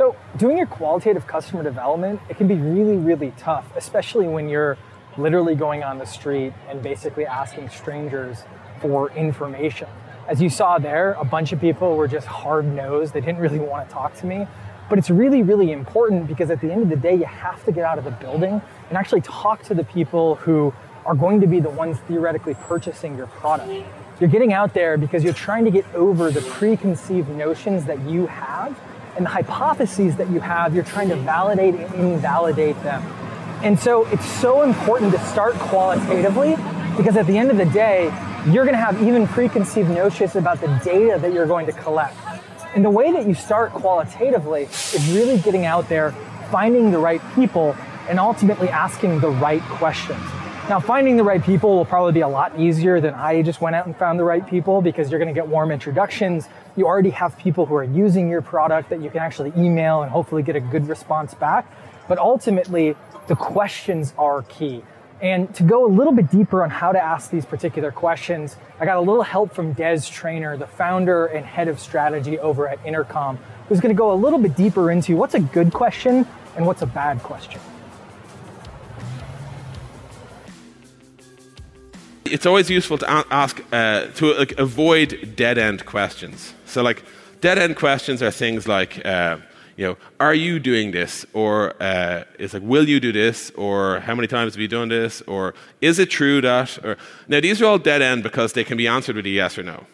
So, 0.00 0.16
doing 0.38 0.56
your 0.56 0.66
qualitative 0.66 1.26
customer 1.26 1.62
development, 1.62 2.22
it 2.30 2.38
can 2.38 2.48
be 2.48 2.54
really, 2.54 2.96
really 2.96 3.34
tough, 3.36 3.66
especially 3.76 4.26
when 4.28 4.48
you're 4.48 4.78
literally 5.18 5.54
going 5.54 5.82
on 5.82 5.98
the 5.98 6.06
street 6.06 6.54
and 6.70 6.82
basically 6.82 7.26
asking 7.26 7.68
strangers 7.68 8.44
for 8.80 9.10
information. 9.10 9.88
As 10.26 10.40
you 10.40 10.48
saw 10.48 10.78
there, 10.78 11.12
a 11.20 11.24
bunch 11.26 11.52
of 11.52 11.60
people 11.60 11.96
were 11.98 12.08
just 12.08 12.26
hard 12.26 12.64
nosed. 12.64 13.12
They 13.12 13.20
didn't 13.20 13.40
really 13.40 13.58
want 13.58 13.86
to 13.86 13.94
talk 13.94 14.16
to 14.20 14.26
me. 14.26 14.46
But 14.88 14.98
it's 14.98 15.10
really, 15.10 15.42
really 15.42 15.70
important 15.70 16.26
because 16.28 16.50
at 16.50 16.62
the 16.62 16.72
end 16.72 16.84
of 16.84 16.88
the 16.88 16.96
day, 16.96 17.14
you 17.14 17.26
have 17.26 17.62
to 17.66 17.70
get 17.70 17.84
out 17.84 17.98
of 17.98 18.04
the 18.04 18.10
building 18.10 18.62
and 18.88 18.96
actually 18.96 19.20
talk 19.20 19.62
to 19.64 19.74
the 19.74 19.84
people 19.84 20.36
who 20.36 20.72
are 21.04 21.14
going 21.14 21.42
to 21.42 21.46
be 21.46 21.60
the 21.60 21.68
ones 21.68 21.98
theoretically 22.08 22.54
purchasing 22.54 23.18
your 23.18 23.26
product. 23.26 23.70
You're 24.18 24.30
getting 24.30 24.54
out 24.54 24.72
there 24.72 24.96
because 24.96 25.22
you're 25.22 25.34
trying 25.34 25.66
to 25.66 25.70
get 25.70 25.84
over 25.94 26.30
the 26.30 26.40
preconceived 26.40 27.28
notions 27.28 27.84
that 27.84 28.00
you 28.08 28.28
have 28.28 28.80
and 29.20 29.26
the 29.26 29.30
hypotheses 29.30 30.16
that 30.16 30.30
you 30.30 30.40
have, 30.40 30.74
you're 30.74 30.82
trying 30.82 31.10
to 31.10 31.16
validate 31.16 31.74
and 31.74 31.94
invalidate 31.94 32.82
them. 32.82 33.02
And 33.62 33.78
so 33.78 34.06
it's 34.06 34.24
so 34.24 34.62
important 34.62 35.12
to 35.12 35.18
start 35.26 35.52
qualitatively 35.56 36.56
because 36.96 37.18
at 37.18 37.26
the 37.26 37.36
end 37.36 37.50
of 37.50 37.58
the 37.58 37.66
day, 37.66 38.04
you're 38.46 38.64
going 38.64 38.72
to 38.72 38.80
have 38.80 39.02
even 39.02 39.26
preconceived 39.26 39.90
notions 39.90 40.36
about 40.36 40.62
the 40.62 40.68
data 40.82 41.18
that 41.20 41.34
you're 41.34 41.46
going 41.46 41.66
to 41.66 41.72
collect. 41.72 42.16
And 42.74 42.82
the 42.82 42.88
way 42.88 43.12
that 43.12 43.26
you 43.26 43.34
start 43.34 43.72
qualitatively 43.72 44.62
is 44.62 45.12
really 45.12 45.36
getting 45.38 45.66
out 45.66 45.90
there, 45.90 46.12
finding 46.50 46.90
the 46.90 46.98
right 46.98 47.20
people, 47.34 47.76
and 48.08 48.18
ultimately 48.18 48.70
asking 48.70 49.20
the 49.20 49.28
right 49.28 49.60
questions. 49.64 50.24
Now, 50.70 50.78
finding 50.78 51.16
the 51.16 51.24
right 51.24 51.42
people 51.42 51.74
will 51.74 51.84
probably 51.84 52.12
be 52.12 52.20
a 52.20 52.28
lot 52.28 52.56
easier 52.56 53.00
than 53.00 53.12
I 53.12 53.42
just 53.42 53.60
went 53.60 53.74
out 53.74 53.86
and 53.86 53.96
found 53.96 54.20
the 54.20 54.24
right 54.24 54.46
people 54.46 54.80
because 54.80 55.10
you're 55.10 55.18
going 55.18 55.26
to 55.26 55.34
get 55.34 55.48
warm 55.48 55.72
introductions. 55.72 56.48
You 56.76 56.86
already 56.86 57.10
have 57.10 57.36
people 57.38 57.66
who 57.66 57.74
are 57.74 57.82
using 57.82 58.30
your 58.30 58.40
product 58.40 58.88
that 58.90 59.02
you 59.02 59.10
can 59.10 59.18
actually 59.18 59.52
email 59.56 60.02
and 60.02 60.12
hopefully 60.12 60.44
get 60.44 60.54
a 60.54 60.60
good 60.60 60.86
response 60.86 61.34
back. 61.34 61.68
But 62.06 62.18
ultimately, 62.18 62.94
the 63.26 63.34
questions 63.34 64.14
are 64.16 64.42
key. 64.42 64.84
And 65.20 65.52
to 65.56 65.64
go 65.64 65.84
a 65.84 65.90
little 65.90 66.12
bit 66.12 66.30
deeper 66.30 66.62
on 66.62 66.70
how 66.70 66.92
to 66.92 67.02
ask 67.02 67.32
these 67.32 67.44
particular 67.44 67.90
questions, 67.90 68.54
I 68.78 68.84
got 68.84 68.96
a 68.96 69.00
little 69.00 69.24
help 69.24 69.52
from 69.52 69.72
Des 69.72 70.02
Traynor, 70.02 70.56
the 70.56 70.68
founder 70.68 71.26
and 71.26 71.44
head 71.44 71.66
of 71.66 71.80
strategy 71.80 72.38
over 72.38 72.68
at 72.68 72.78
Intercom, 72.86 73.40
who's 73.68 73.80
going 73.80 73.92
to 73.92 73.98
go 73.98 74.12
a 74.12 74.14
little 74.14 74.38
bit 74.38 74.54
deeper 74.54 74.92
into 74.92 75.16
what's 75.16 75.34
a 75.34 75.40
good 75.40 75.72
question 75.72 76.24
and 76.54 76.64
what's 76.64 76.82
a 76.82 76.86
bad 76.86 77.24
question. 77.24 77.60
It's 82.32 82.46
always 82.46 82.70
useful 82.70 82.98
to 82.98 83.10
ask 83.30 83.62
uh, 83.72 84.06
to 84.16 84.34
like, 84.34 84.58
avoid 84.58 85.34
dead 85.36 85.58
end 85.58 85.84
questions. 85.86 86.54
So 86.66 86.82
like 86.82 87.02
dead 87.40 87.58
end 87.58 87.76
questions 87.76 88.22
are 88.22 88.30
things 88.30 88.66
like 88.66 89.04
uh, 89.04 89.38
you 89.76 89.86
know 89.86 89.96
are 90.18 90.34
you 90.34 90.58
doing 90.58 90.92
this 90.92 91.26
or 91.32 91.74
uh, 91.82 92.24
it's 92.38 92.54
like 92.54 92.62
will 92.62 92.88
you 92.88 93.00
do 93.00 93.12
this 93.12 93.50
or 93.56 94.00
how 94.00 94.14
many 94.14 94.28
times 94.28 94.54
have 94.54 94.60
you 94.60 94.68
done 94.68 94.88
this 94.88 95.22
or 95.22 95.54
is 95.80 95.98
it 95.98 96.10
true 96.10 96.40
that 96.40 96.78
or 96.84 96.96
now 97.28 97.40
these 97.40 97.60
are 97.62 97.66
all 97.66 97.78
dead 97.78 98.02
end 98.02 98.22
because 98.22 98.52
they 98.52 98.64
can 98.64 98.76
be 98.76 98.86
answered 98.86 99.16
with 99.16 99.26
a 99.26 99.30
yes 99.30 99.58
or 99.58 99.62
no 99.62 99.86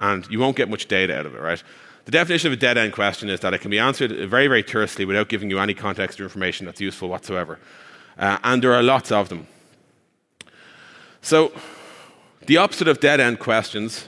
and 0.00 0.28
you 0.30 0.38
won't 0.38 0.56
get 0.56 0.68
much 0.68 0.86
data 0.86 1.18
out 1.18 1.26
of 1.26 1.34
it 1.34 1.40
right. 1.40 1.62
The 2.04 2.10
definition 2.10 2.48
of 2.48 2.54
a 2.54 2.60
dead 2.60 2.78
end 2.78 2.92
question 2.92 3.28
is 3.28 3.40
that 3.40 3.54
it 3.54 3.60
can 3.60 3.70
be 3.70 3.78
answered 3.78 4.10
very, 4.28 4.48
very 4.48 4.64
tersely 4.64 5.04
without 5.04 5.28
giving 5.28 5.50
you 5.50 5.60
any 5.60 5.72
context 5.72 6.20
or 6.20 6.24
information 6.24 6.66
that's 6.66 6.80
useful 6.80 7.08
whatsoever. 7.08 7.60
Uh, 8.18 8.38
and 8.42 8.62
there 8.62 8.74
are 8.74 8.82
lots 8.82 9.12
of 9.12 9.28
them. 9.28 9.46
So, 11.20 11.52
the 12.46 12.56
opposite 12.56 12.88
of 12.88 13.00
dead 13.00 13.20
end 13.20 13.38
questions 13.38 14.06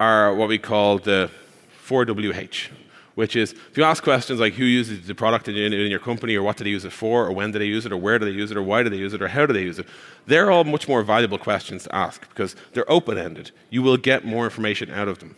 are 0.00 0.34
what 0.34 0.48
we 0.48 0.58
call 0.58 0.98
the 0.98 1.30
4WH, 1.86 2.68
which 3.14 3.36
is 3.36 3.52
if 3.52 3.76
you 3.76 3.84
ask 3.84 4.02
questions 4.02 4.40
like 4.40 4.54
who 4.54 4.64
uses 4.64 5.06
the 5.06 5.14
product 5.14 5.48
in, 5.48 5.72
your 5.72 5.98
company, 5.98 6.34
or 6.34 6.42
what 6.42 6.56
did 6.56 6.64
they 6.64 6.70
use 6.70 6.84
it 6.84 6.92
for, 6.92 7.26
or 7.26 7.32
when 7.32 7.52
did 7.52 7.60
they 7.60 7.66
use 7.66 7.86
it, 7.86 7.92
or 7.92 7.96
where 7.96 8.18
did 8.18 8.26
they 8.26 8.36
use 8.36 8.50
it, 8.50 8.56
or 8.56 8.62
why 8.62 8.82
did 8.82 8.92
they 8.92 8.96
use 8.96 9.14
it, 9.14 9.22
or 9.22 9.28
how 9.28 9.46
do 9.46 9.52
they 9.52 9.62
use 9.62 9.78
it, 9.78 9.86
they're 10.26 10.50
all 10.50 10.64
much 10.64 10.88
more 10.88 11.02
valuable 11.02 11.38
questions 11.38 11.84
to 11.84 11.94
ask 11.94 12.28
because 12.28 12.56
they're 12.72 12.90
open 12.90 13.18
ended. 13.18 13.50
You 13.70 13.82
will 13.82 13.96
get 13.96 14.24
more 14.24 14.44
information 14.44 14.90
out 14.90 15.08
of 15.08 15.20
them. 15.20 15.36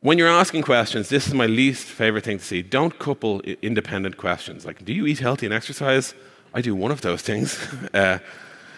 When 0.00 0.18
you're 0.18 0.28
asking 0.28 0.62
questions, 0.62 1.08
this 1.08 1.26
is 1.26 1.34
my 1.34 1.46
least 1.46 1.84
favorite 1.84 2.24
thing 2.24 2.38
to 2.38 2.44
see. 2.44 2.62
Don't 2.62 2.96
couple 2.98 3.40
independent 3.40 4.16
questions. 4.16 4.64
Like, 4.64 4.84
do 4.84 4.92
you 4.92 5.06
eat 5.06 5.18
healthy 5.18 5.46
and 5.46 5.54
exercise? 5.54 6.14
I 6.56 6.62
do 6.62 6.74
one 6.74 6.90
of 6.90 7.02
those 7.02 7.20
things. 7.20 7.58
uh, 7.94 8.18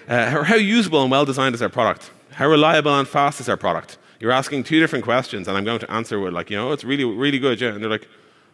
uh, 0.08 0.42
how, 0.42 0.56
usable 0.56 1.00
and 1.02 1.12
well 1.12 1.24
designed 1.24 1.54
is 1.54 1.62
our 1.62 1.68
product? 1.68 2.10
How 2.32 2.48
reliable 2.48 2.98
and 2.98 3.06
fast 3.06 3.38
is 3.40 3.48
our 3.48 3.56
product? 3.56 3.98
You're 4.18 4.32
asking 4.32 4.64
two 4.64 4.80
different 4.80 5.04
questions, 5.04 5.46
and 5.46 5.56
I'm 5.56 5.64
going 5.64 5.78
to 5.78 5.90
answer 5.90 6.18
with, 6.18 6.32
like, 6.32 6.50
you 6.50 6.56
know, 6.56 6.72
it's 6.72 6.82
really, 6.82 7.04
really 7.04 7.38
good, 7.38 7.60
yeah. 7.60 7.68
And 7.68 7.80
they're 7.80 7.88
like, 7.88 8.08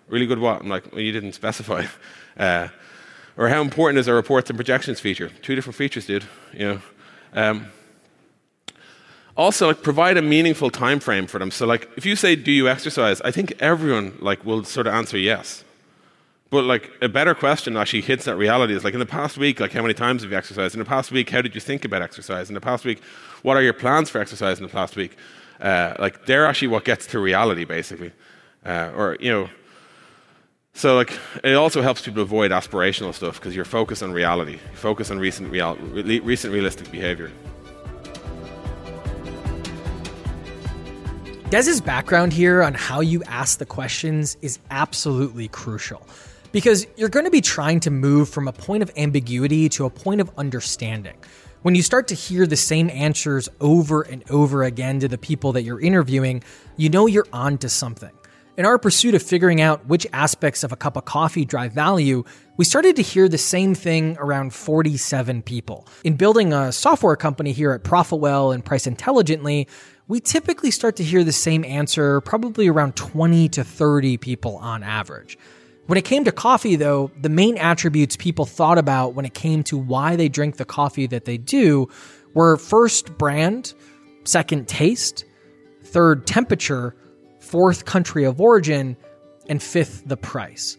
really 0.08 0.26
good 0.26 0.38
what? 0.38 0.60
I'm 0.60 0.68
like, 0.68 0.92
well, 0.92 1.00
you 1.00 1.10
didn't 1.10 1.32
specify. 1.42 1.86
Uh, 2.36 2.68
or 3.38 3.48
how 3.48 3.62
important 3.62 3.98
is 3.98 4.08
our 4.08 4.14
reports 4.14 4.50
and 4.50 4.58
projections 4.58 5.00
feature? 5.00 5.30
Two 5.40 5.54
different 5.54 5.76
features, 5.76 6.04
dude. 6.04 6.24
You 6.52 6.74
know. 6.74 6.80
Um, 7.32 7.68
also 9.38 9.68
like 9.68 9.82
provide 9.82 10.18
a 10.18 10.22
meaningful 10.22 10.70
time 10.70 11.00
frame 11.00 11.26
for 11.26 11.40
them 11.40 11.50
so 11.50 11.66
like 11.66 11.88
if 11.96 12.06
you 12.06 12.14
say 12.14 12.36
do 12.36 12.52
you 12.52 12.68
exercise 12.68 13.20
i 13.22 13.32
think 13.32 13.52
everyone 13.58 14.16
like 14.20 14.44
will 14.44 14.62
sort 14.62 14.86
of 14.86 14.94
answer 14.94 15.18
yes 15.18 15.63
but 16.50 16.64
like 16.64 16.90
a 17.02 17.08
better 17.08 17.34
question 17.34 17.76
actually 17.76 18.02
hits 18.02 18.24
that 18.26 18.36
reality 18.36 18.74
is 18.74 18.84
like 18.84 18.94
in 18.94 19.00
the 19.00 19.06
past 19.06 19.36
week 19.38 19.60
like 19.60 19.72
how 19.72 19.82
many 19.82 19.94
times 19.94 20.22
have 20.22 20.30
you 20.30 20.36
exercised? 20.36 20.74
In 20.74 20.78
the 20.78 20.84
past 20.84 21.10
week 21.10 21.30
how 21.30 21.42
did 21.42 21.54
you 21.54 21.60
think 21.60 21.84
about 21.84 22.02
exercise? 22.02 22.48
In 22.48 22.54
the 22.54 22.60
past 22.60 22.84
week 22.84 23.02
what 23.42 23.56
are 23.56 23.62
your 23.62 23.72
plans 23.72 24.10
for 24.10 24.20
exercise 24.20 24.58
in 24.58 24.62
the 24.64 24.72
past 24.72 24.96
week? 24.96 25.16
Uh, 25.60 25.94
like 25.98 26.26
they're 26.26 26.46
actually 26.46 26.68
what 26.68 26.84
gets 26.84 27.06
to 27.08 27.18
reality 27.18 27.64
basically. 27.64 28.12
Uh, 28.64 28.90
or 28.96 29.16
you 29.20 29.30
know 29.30 29.48
so 30.74 30.96
like 30.96 31.12
it 31.44 31.54
also 31.54 31.82
helps 31.82 32.02
people 32.02 32.22
avoid 32.22 32.50
aspirational 32.50 33.14
stuff 33.14 33.38
because 33.38 33.54
you're 33.54 33.64
focused 33.64 34.02
on 34.02 34.12
reality. 34.12 34.52
You 34.52 34.76
focus 34.76 35.10
on 35.10 35.20
recent, 35.20 35.50
real, 35.50 35.76
re- 35.76 36.18
recent 36.18 36.52
realistic 36.52 36.90
behavior. 36.90 37.30
Des's 41.50 41.80
background 41.80 42.32
here 42.32 42.64
on 42.64 42.74
how 42.74 43.00
you 43.00 43.22
ask 43.28 43.58
the 43.60 43.66
questions 43.66 44.36
is 44.42 44.58
absolutely 44.72 45.46
crucial. 45.46 46.04
Because 46.54 46.86
you're 46.96 47.08
going 47.08 47.24
to 47.24 47.32
be 47.32 47.40
trying 47.40 47.80
to 47.80 47.90
move 47.90 48.28
from 48.28 48.46
a 48.46 48.52
point 48.52 48.80
of 48.80 48.90
ambiguity 48.96 49.68
to 49.68 49.86
a 49.86 49.90
point 49.90 50.20
of 50.20 50.30
understanding. 50.38 51.16
When 51.62 51.74
you 51.74 51.82
start 51.82 52.06
to 52.08 52.14
hear 52.14 52.46
the 52.46 52.56
same 52.56 52.90
answers 52.90 53.48
over 53.60 54.02
and 54.02 54.22
over 54.30 54.62
again 54.62 55.00
to 55.00 55.08
the 55.08 55.18
people 55.18 55.50
that 55.54 55.62
you're 55.62 55.80
interviewing, 55.80 56.44
you 56.76 56.90
know 56.90 57.06
you're 57.06 57.26
on 57.32 57.58
to 57.58 57.68
something. 57.68 58.12
In 58.56 58.66
our 58.66 58.78
pursuit 58.78 59.16
of 59.16 59.22
figuring 59.24 59.60
out 59.60 59.84
which 59.86 60.06
aspects 60.12 60.62
of 60.62 60.70
a 60.70 60.76
cup 60.76 60.96
of 60.96 61.04
coffee 61.04 61.44
drive 61.44 61.72
value, 61.72 62.22
we 62.56 62.64
started 62.64 62.94
to 62.96 63.02
hear 63.02 63.28
the 63.28 63.36
same 63.36 63.74
thing 63.74 64.16
around 64.20 64.54
47 64.54 65.42
people. 65.42 65.88
In 66.04 66.14
building 66.14 66.52
a 66.52 66.70
software 66.70 67.16
company 67.16 67.50
here 67.50 67.72
at 67.72 67.82
Profitwell 67.82 68.54
and 68.54 68.64
Price 68.64 68.86
Intelligently, 68.86 69.66
we 70.06 70.20
typically 70.20 70.70
start 70.70 70.94
to 70.96 71.02
hear 71.02 71.24
the 71.24 71.32
same 71.32 71.64
answer 71.64 72.20
probably 72.20 72.68
around 72.68 72.94
20 72.94 73.48
to 73.48 73.64
30 73.64 74.18
people 74.18 74.56
on 74.58 74.84
average. 74.84 75.36
When 75.86 75.98
it 75.98 76.04
came 76.06 76.24
to 76.24 76.32
coffee, 76.32 76.76
though, 76.76 77.10
the 77.20 77.28
main 77.28 77.58
attributes 77.58 78.16
people 78.16 78.46
thought 78.46 78.78
about 78.78 79.14
when 79.14 79.26
it 79.26 79.34
came 79.34 79.62
to 79.64 79.76
why 79.76 80.16
they 80.16 80.30
drink 80.30 80.56
the 80.56 80.64
coffee 80.64 81.06
that 81.08 81.26
they 81.26 81.36
do 81.36 81.88
were 82.32 82.56
first, 82.56 83.18
brand, 83.18 83.74
second, 84.24 84.66
taste, 84.66 85.26
third, 85.82 86.26
temperature, 86.26 86.96
fourth, 87.40 87.84
country 87.84 88.24
of 88.24 88.40
origin, 88.40 88.96
and 89.46 89.62
fifth, 89.62 90.02
the 90.06 90.16
price. 90.16 90.78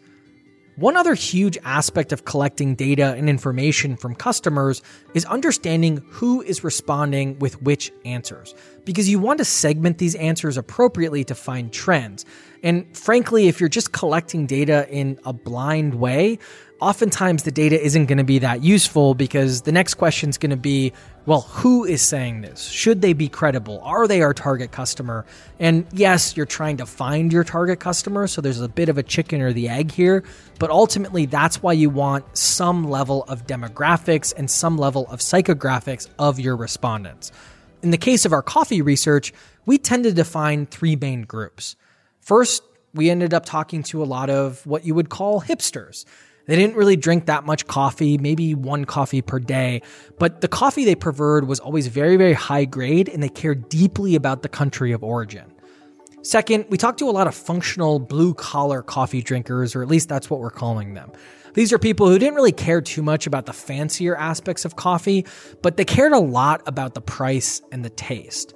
One 0.78 0.98
other 0.98 1.14
huge 1.14 1.58
aspect 1.64 2.12
of 2.12 2.26
collecting 2.26 2.76
data 2.76 3.14
and 3.14 3.30
information 3.30 3.96
from 3.96 4.14
customers 4.14 4.82
is 5.14 5.24
understanding 5.24 6.04
who 6.10 6.42
is 6.42 6.66
responding 6.66 7.40
with 7.40 7.62
which 7.62 7.94
answers, 8.04 8.54
because 8.84 9.08
you 9.08 9.20
want 9.20 9.38
to 9.38 9.46
segment 9.46 10.00
these 10.00 10.16
answers 10.16 10.58
appropriately 10.58 11.24
to 11.26 11.36
find 11.36 11.72
trends. 11.72 12.26
And 12.66 12.98
frankly, 12.98 13.48
if 13.48 13.60
you're 13.60 13.70
just 13.70 13.92
collecting 13.92 14.48
data 14.48 14.90
in 14.90 15.20
a 15.24 15.32
blind 15.32 15.94
way, 15.94 16.40
oftentimes 16.82 17.44
the 17.44 17.52
data 17.52 17.80
isn't 17.80 18.08
going 18.08 18.18
to 18.18 18.24
be 18.24 18.40
that 18.40 18.64
useful 18.64 19.14
because 19.14 19.62
the 19.62 19.72
next 19.72 19.94
question 19.94 20.32
is 20.32 20.40
going 20.40 20.50
to 20.50 20.58
be 20.58 20.92
well, 21.28 21.42
who 21.42 21.86
is 21.86 22.02
saying 22.02 22.42
this? 22.42 22.68
Should 22.68 23.02
they 23.02 23.14
be 23.14 23.28
credible? 23.28 23.80
Are 23.84 24.08
they 24.08 24.22
our 24.24 24.34
target 24.34 24.72
customer? 24.72 25.26
And 25.60 25.86
yes, 25.92 26.36
you're 26.36 26.48
trying 26.48 26.78
to 26.78 26.88
find 26.88 27.32
your 27.32 27.44
target 27.44 27.80
customer, 27.80 28.28
so 28.28 28.42
there's 28.42 28.62
a 28.62 28.68
bit 28.68 28.90
of 28.90 28.98
a 28.98 29.04
chicken 29.04 29.42
or 29.42 29.54
the 29.54 29.70
egg 29.70 29.92
here, 29.92 30.24
but 30.60 30.72
ultimately 30.72 31.26
that's 31.26 31.62
why 31.62 31.74
you 31.74 31.90
want 31.92 32.36
some 32.36 32.84
level 32.84 33.24
of 33.26 33.46
demographics 33.46 34.34
and 34.36 34.50
some 34.50 34.78
level 34.78 35.08
of 35.10 35.20
psychographics 35.20 36.08
of 36.18 36.40
your 36.40 36.56
respondents. 36.56 37.32
In 37.84 37.92
the 37.92 37.98
case 37.98 38.26
of 38.26 38.34
our 38.34 38.44
coffee 38.44 38.82
research, 38.82 39.34
we 39.66 39.78
tended 39.78 40.16
to 40.16 40.24
find 40.24 40.70
three 40.70 40.96
main 40.96 41.24
groups. 41.24 41.76
First, 42.26 42.64
we 42.96 43.12
ended 43.12 43.36
up 43.36 43.46
talking 43.46 43.84
to 43.84 44.02
a 44.02 44.06
lot 44.06 44.32
of 44.32 44.66
what 44.66 44.84
you 44.84 44.96
would 44.96 45.10
call 45.10 45.42
hipsters. 45.42 46.06
They 46.48 46.56
didn't 46.56 46.76
really 46.76 46.96
drink 46.96 47.28
that 47.28 47.46
much 47.46 47.68
coffee, 47.68 48.18
maybe 48.18 48.56
one 48.56 48.86
coffee 48.86 49.22
per 49.22 49.38
day, 49.38 49.84
but 50.18 50.42
the 50.42 50.48
coffee 50.48 50.86
they 50.86 50.96
preferred 50.96 51.48
was 51.48 51.60
always 51.60 51.86
very, 51.86 52.18
very 52.18 52.34
high 52.34 52.66
grade 52.66 53.10
and 53.10 53.22
they 53.22 53.30
cared 53.30 53.70
deeply 53.70 54.16
about 54.16 54.42
the 54.42 54.50
country 54.50 54.92
of 54.92 55.04
origin. 55.04 55.54
Second, 56.24 56.66
we 56.70 56.80
talked 56.80 56.98
to 56.98 57.08
a 57.08 57.12
lot 57.12 57.28
of 57.28 57.36
functional 57.36 58.00
blue 58.00 58.34
collar 58.34 58.82
coffee 58.82 59.22
drinkers, 59.22 59.76
or 59.76 59.84
at 59.84 59.88
least 59.88 60.10
that's 60.10 60.28
what 60.28 60.40
we're 60.40 60.50
calling 60.50 60.96
them. 60.96 61.12
These 61.54 61.72
are 61.72 61.78
people 61.78 62.10
who 62.10 62.18
didn't 62.18 62.34
really 62.34 62.52
care 62.52 62.82
too 62.82 63.04
much 63.04 63.28
about 63.28 63.46
the 63.46 63.54
fancier 63.54 64.16
aspects 64.16 64.66
of 64.66 64.76
coffee, 64.76 65.28
but 65.62 65.78
they 65.78 65.86
cared 65.86 66.12
a 66.12 66.20
lot 66.20 66.64
about 66.66 66.96
the 66.96 67.02
price 67.02 67.62
and 67.72 67.86
the 67.86 67.92
taste. 67.92 68.56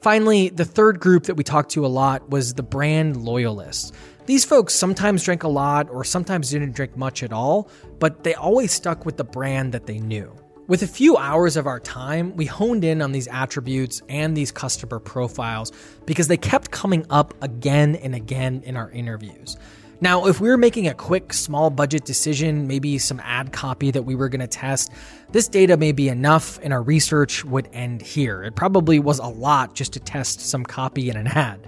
Finally, 0.00 0.48
the 0.48 0.64
third 0.64 0.98
group 0.98 1.24
that 1.24 1.34
we 1.34 1.44
talked 1.44 1.72
to 1.72 1.84
a 1.84 1.88
lot 1.88 2.30
was 2.30 2.54
the 2.54 2.62
brand 2.62 3.22
loyalists. 3.22 3.92
These 4.24 4.46
folks 4.46 4.74
sometimes 4.74 5.22
drank 5.22 5.42
a 5.42 5.48
lot 5.48 5.90
or 5.90 6.04
sometimes 6.04 6.50
didn't 6.50 6.72
drink 6.72 6.96
much 6.96 7.22
at 7.22 7.34
all, 7.34 7.68
but 7.98 8.24
they 8.24 8.32
always 8.34 8.72
stuck 8.72 9.04
with 9.04 9.18
the 9.18 9.24
brand 9.24 9.72
that 9.72 9.84
they 9.84 9.98
knew. 9.98 10.34
With 10.68 10.82
a 10.82 10.86
few 10.86 11.18
hours 11.18 11.56
of 11.56 11.66
our 11.66 11.80
time, 11.80 12.34
we 12.36 12.46
honed 12.46 12.84
in 12.84 13.02
on 13.02 13.12
these 13.12 13.28
attributes 13.28 14.00
and 14.08 14.34
these 14.34 14.52
customer 14.52 15.00
profiles 15.00 15.72
because 16.06 16.28
they 16.28 16.36
kept 16.36 16.70
coming 16.70 17.04
up 17.10 17.34
again 17.42 17.96
and 17.96 18.14
again 18.14 18.62
in 18.64 18.76
our 18.76 18.90
interviews. 18.92 19.58
Now, 20.02 20.26
if 20.26 20.40
we 20.40 20.48
were 20.48 20.56
making 20.56 20.88
a 20.88 20.94
quick, 20.94 21.34
small 21.34 21.68
budget 21.68 22.06
decision, 22.06 22.66
maybe 22.66 22.96
some 22.96 23.20
ad 23.22 23.52
copy 23.52 23.90
that 23.90 24.02
we 24.02 24.14
were 24.14 24.30
going 24.30 24.40
to 24.40 24.46
test, 24.46 24.90
this 25.30 25.46
data 25.46 25.76
may 25.76 25.92
be 25.92 26.08
enough 26.08 26.58
and 26.62 26.72
our 26.72 26.82
research 26.82 27.44
would 27.44 27.68
end 27.74 28.00
here. 28.00 28.42
It 28.42 28.54
probably 28.54 28.98
was 28.98 29.18
a 29.18 29.26
lot 29.26 29.74
just 29.74 29.92
to 29.92 30.00
test 30.00 30.40
some 30.40 30.64
copy 30.64 31.10
in 31.10 31.18
an 31.18 31.26
ad. 31.26 31.66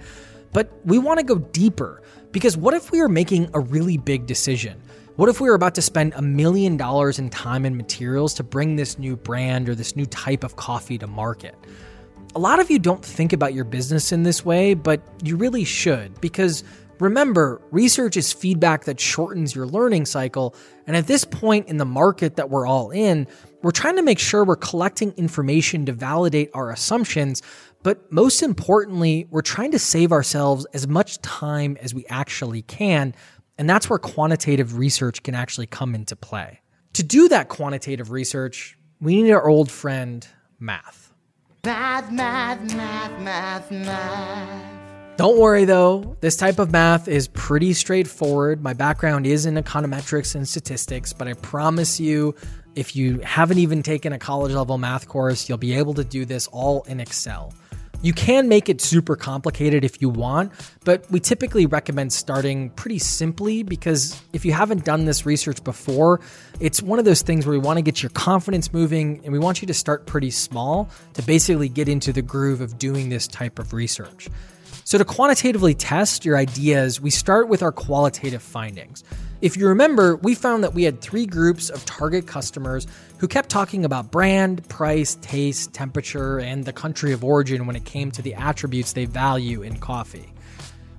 But 0.51 0.71
we 0.83 0.97
want 0.97 1.19
to 1.19 1.25
go 1.25 1.37
deeper 1.37 2.01
because 2.31 2.57
what 2.57 2.73
if 2.73 2.91
we 2.91 3.01
were 3.01 3.09
making 3.09 3.51
a 3.53 3.59
really 3.59 3.97
big 3.97 4.25
decision? 4.25 4.81
What 5.15 5.29
if 5.29 5.39
we 5.39 5.47
were 5.47 5.55
about 5.55 5.75
to 5.75 5.81
spend 5.83 6.13
a 6.15 6.21
million 6.23 6.75
dollars 6.75 7.19
in 7.19 7.29
time 7.29 7.65
and 7.65 7.77
materials 7.77 8.33
to 8.35 8.43
bring 8.43 8.77
this 8.77 8.97
new 8.97 9.15
brand 9.15 9.69
or 9.69 9.75
this 9.75 9.95
new 9.95 10.07
type 10.07 10.43
of 10.43 10.55
coffee 10.55 10.97
to 10.97 11.05
market? 11.05 11.53
A 12.35 12.39
lot 12.39 12.59
of 12.59 12.71
you 12.71 12.79
don't 12.79 13.05
think 13.05 13.31
about 13.31 13.53
your 13.53 13.63
business 13.63 14.11
in 14.11 14.23
this 14.23 14.43
way, 14.43 14.73
but 14.73 15.03
you 15.21 15.35
really 15.35 15.63
should 15.63 16.19
because 16.19 16.63
remember, 16.99 17.61
research 17.71 18.17
is 18.17 18.31
feedback 18.31 18.85
that 18.85 18.99
shortens 18.99 19.55
your 19.55 19.65
learning 19.65 20.05
cycle. 20.05 20.55
And 20.87 20.95
at 20.95 21.07
this 21.07 21.25
point 21.25 21.67
in 21.67 21.77
the 21.77 21.85
market 21.85 22.35
that 22.35 22.49
we're 22.49 22.67
all 22.67 22.91
in, 22.91 23.27
we're 23.61 23.71
trying 23.71 23.95
to 23.95 24.01
make 24.01 24.19
sure 24.19 24.43
we're 24.43 24.55
collecting 24.57 25.11
information 25.13 25.85
to 25.85 25.93
validate 25.93 26.49
our 26.53 26.71
assumptions, 26.71 27.41
but 27.81 28.11
most 28.11 28.43
importantly, 28.43 29.27
we're 29.29 29.41
trying 29.41 29.71
to 29.71 29.79
save 29.79 30.11
ourselves 30.11 30.65
as 30.73 30.87
much 30.87 31.21
time 31.21 31.77
as 31.81 31.93
we 31.93 32.05
actually 32.07 32.61
can. 32.61 33.15
And 33.57 33.69
that's 33.69 33.89
where 33.89 33.99
quantitative 33.99 34.77
research 34.77 35.23
can 35.23 35.35
actually 35.35 35.67
come 35.67 35.95
into 35.95 36.15
play. 36.15 36.61
To 36.93 37.03
do 37.03 37.27
that 37.29 37.49
quantitative 37.49 38.11
research, 38.11 38.77
we 38.99 39.21
need 39.21 39.31
our 39.31 39.47
old 39.47 39.71
friend, 39.71 40.27
math. 40.59 41.13
Math, 41.65 42.11
math, 42.11 42.61
math, 42.75 43.21
math, 43.21 43.71
math. 43.71 44.82
Don't 45.15 45.37
worry 45.37 45.65
though, 45.65 46.17
this 46.21 46.35
type 46.35 46.57
of 46.57 46.71
math 46.71 47.07
is 47.07 47.27
pretty 47.27 47.73
straightforward. 47.73 48.63
My 48.63 48.73
background 48.73 49.27
is 49.27 49.45
in 49.45 49.53
econometrics 49.53 50.33
and 50.33 50.47
statistics, 50.47 51.13
but 51.13 51.27
I 51.27 51.33
promise 51.33 51.99
you, 51.99 52.33
if 52.75 52.95
you 52.95 53.19
haven't 53.19 53.59
even 53.59 53.83
taken 53.83 54.11
a 54.11 54.17
college 54.17 54.53
level 54.53 54.79
math 54.79 55.07
course, 55.07 55.47
you'll 55.47 55.59
be 55.59 55.75
able 55.75 55.93
to 55.93 56.03
do 56.03 56.25
this 56.25 56.47
all 56.47 56.81
in 56.83 56.99
Excel. 56.99 57.53
You 58.01 58.11
can 58.11 58.49
make 58.49 58.69
it 58.69 58.81
super 58.81 59.15
complicated 59.15 59.85
if 59.85 60.01
you 60.01 60.09
want, 60.09 60.51
but 60.83 61.09
we 61.11 61.19
typically 61.19 61.67
recommend 61.67 62.11
starting 62.11 62.71
pretty 62.71 62.97
simply 62.97 63.61
because 63.61 64.19
if 64.33 64.43
you 64.43 64.51
haven't 64.51 64.83
done 64.83 65.05
this 65.05 65.27
research 65.27 65.63
before, 65.63 66.21
it's 66.59 66.81
one 66.81 66.97
of 66.97 67.05
those 67.05 67.21
things 67.21 67.45
where 67.45 67.53
we 67.53 67.59
want 67.59 67.77
to 67.77 67.83
get 67.83 68.01
your 68.01 68.09
confidence 68.09 68.73
moving 68.73 69.21
and 69.23 69.31
we 69.31 69.37
want 69.37 69.61
you 69.61 69.67
to 69.67 69.75
start 69.75 70.07
pretty 70.07 70.31
small 70.31 70.89
to 71.13 71.21
basically 71.21 71.69
get 71.69 71.87
into 71.87 72.11
the 72.11 72.23
groove 72.23 72.61
of 72.61 72.79
doing 72.79 73.09
this 73.09 73.27
type 73.27 73.59
of 73.59 73.73
research. 73.73 74.27
So, 74.85 74.97
to 74.97 75.05
quantitatively 75.05 75.73
test 75.73 76.25
your 76.25 76.37
ideas, 76.37 76.99
we 76.99 77.09
start 77.09 77.47
with 77.47 77.63
our 77.63 77.71
qualitative 77.71 78.43
findings. 78.43 79.03
If 79.39 79.55
you 79.55 79.67
remember, 79.67 80.17
we 80.17 80.35
found 80.35 80.63
that 80.63 80.73
we 80.73 80.83
had 80.83 80.99
three 80.99 81.25
groups 81.25 81.69
of 81.69 81.85
target 81.85 82.27
customers 82.27 82.85
who 83.17 83.27
kept 83.27 83.49
talking 83.49 83.85
about 83.85 84.11
brand, 84.11 84.67
price, 84.67 85.15
taste, 85.21 85.73
temperature, 85.73 86.39
and 86.39 86.65
the 86.65 86.73
country 86.73 87.13
of 87.13 87.23
origin 87.23 87.65
when 87.65 87.77
it 87.77 87.85
came 87.85 88.11
to 88.11 88.21
the 88.21 88.33
attributes 88.33 88.91
they 88.91 89.05
value 89.05 89.61
in 89.61 89.77
coffee. 89.79 90.33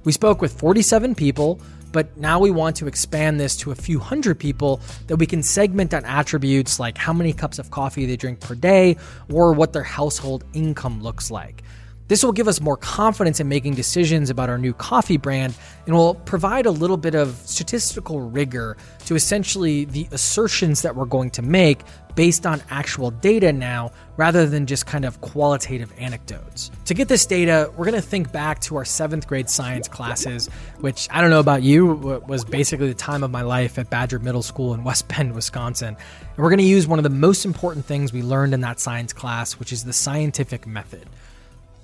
We 0.05 0.13
spoke 0.13 0.41
with 0.41 0.59
47 0.59 1.15
people, 1.15 1.61
but 1.93 2.17
now 2.17 2.39
we 2.39 2.51
want 2.51 2.77
to 2.77 2.87
expand 2.87 3.39
this 3.39 3.57
to 3.59 3.71
a 3.71 3.75
few 3.75 3.99
hundred 3.99 4.39
people 4.39 4.81
that 5.09 5.17
we 5.17 5.27
can 5.27 5.43
segment 5.43 5.93
on 5.93 6.05
attributes 6.07 6.81
like 6.81 6.97
how 6.97 7.13
many 7.13 7.35
cups 7.35 7.59
of 7.59 7.71
coffee 7.71 8.07
they 8.07 8.17
drink 8.17 8.41
per 8.41 8.55
day 8.55 8.97
or 9.33 9.53
what 9.53 9.73
their 9.75 9.83
household 9.83 10.45
income 10.55 11.03
looks 11.03 11.31
like. 11.31 11.63
This 12.07 12.23
will 12.23 12.33
give 12.33 12.49
us 12.49 12.61
more 12.61 12.77
confidence 12.77 13.41
in 13.41 13.49
making 13.49 13.77
decisions 13.77 14.29
about 14.29 14.51
our 14.51 14.59
new 14.59 14.75
coffee 14.75 15.17
brand 15.17 15.55
and 15.87 15.95
will 15.95 16.15
provide 16.15 16.67
a 16.67 16.71
little 16.71 16.99
bit 16.99 17.15
of 17.15 17.35
statistical 17.47 18.21
rigor 18.21 18.77
to 19.07 19.15
essentially 19.15 19.87
the 19.87 20.07
assertions 20.13 20.83
that 20.83 20.97
we're 20.97 21.07
going 21.07 21.31
to 21.31 21.41
make 21.41 21.81
based 22.15 22.45
on 22.45 22.63
actual 22.69 23.11
data 23.11 23.55
now 23.55 23.91
rather 24.19 24.47
than 24.47 24.67
just 24.67 24.85
kind 24.87 25.07
of 25.07 25.21
qualitative 25.23 25.93
anecdotes. 25.99 26.71
To 26.85 26.95
get 26.95 27.09
this 27.09 27.25
data, 27.25 27.73
we're 27.75 27.87
going 27.87 28.01
to 28.01 28.07
think 28.07 28.31
back 28.31 28.61
to 28.63 28.77
our 28.77 28.85
seventh 28.85 29.27
grade 29.27 29.49
science 29.49 29.89
classes, 29.89 30.49
which 30.81 31.09
I 31.11 31.23
don't 31.23 31.31
know 31.31 31.41
about 31.41 31.63
you, 31.63 31.87
was 31.87 32.45
basically 32.45 32.89
the 32.89 32.95
time 32.95 33.25
of 33.25 33.31
my 33.31 33.43
life 33.43 33.79
at 33.79 33.89
Badger 33.89 34.19
Middle 34.19 34.43
School 34.43 34.75
in 34.75 34.85
West 34.85 35.09
Bend, 35.09 35.35
Wisconsin. 35.35 35.97
And 35.97 36.37
we're 36.37 36.51
going 36.51 36.59
to 36.59 36.65
use 36.65 36.87
one 36.87 36.99
of 36.99 37.03
the 37.03 37.09
most 37.09 37.47
important 37.47 37.87
things 37.87 38.13
we 38.13 38.23
learned 38.23 38.53
in 38.53 38.61
that 38.61 38.79
science 38.79 39.15
class, 39.15 39.55
which 39.55 39.73
is 39.73 39.85
the 39.85 39.95
scientific 39.95 40.67
method 40.67 41.09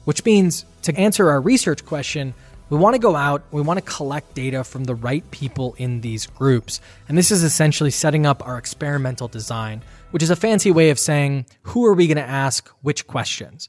which 0.05 0.25
means 0.25 0.65
to 0.83 0.95
answer 0.97 1.31
our 1.31 1.41
research 1.41 1.85
question, 1.85 2.35
we 2.71 2.79
want 2.79 2.95
to 2.95 3.01
go 3.01 3.17
out, 3.17 3.43
we 3.51 3.61
want 3.61 3.79
to 3.79 3.85
collect 3.85 4.35
data 4.35 4.63
from 4.63 4.85
the 4.85 4.95
right 4.95 5.29
people 5.33 5.75
in 5.79 6.03
these 6.03 6.27
groups. 6.27 6.81
And 7.09 7.19
this 7.19 7.33
is 7.33 7.43
essentially 7.43 7.91
setting 7.91 8.27
up 8.27 8.47
our 8.47 8.59
experimental 8.59 9.27
design, 9.27 9.83
which 10.13 10.23
is 10.23 10.31
a 10.31 10.37
fancy 10.37 10.71
way 10.71 10.91
of 10.91 10.99
saying 10.99 11.47
who 11.63 11.85
are 11.85 11.95
we 11.95 12.07
going 12.07 12.17
to 12.17 12.23
ask 12.23 12.69
which 12.83 13.07
questions. 13.09 13.69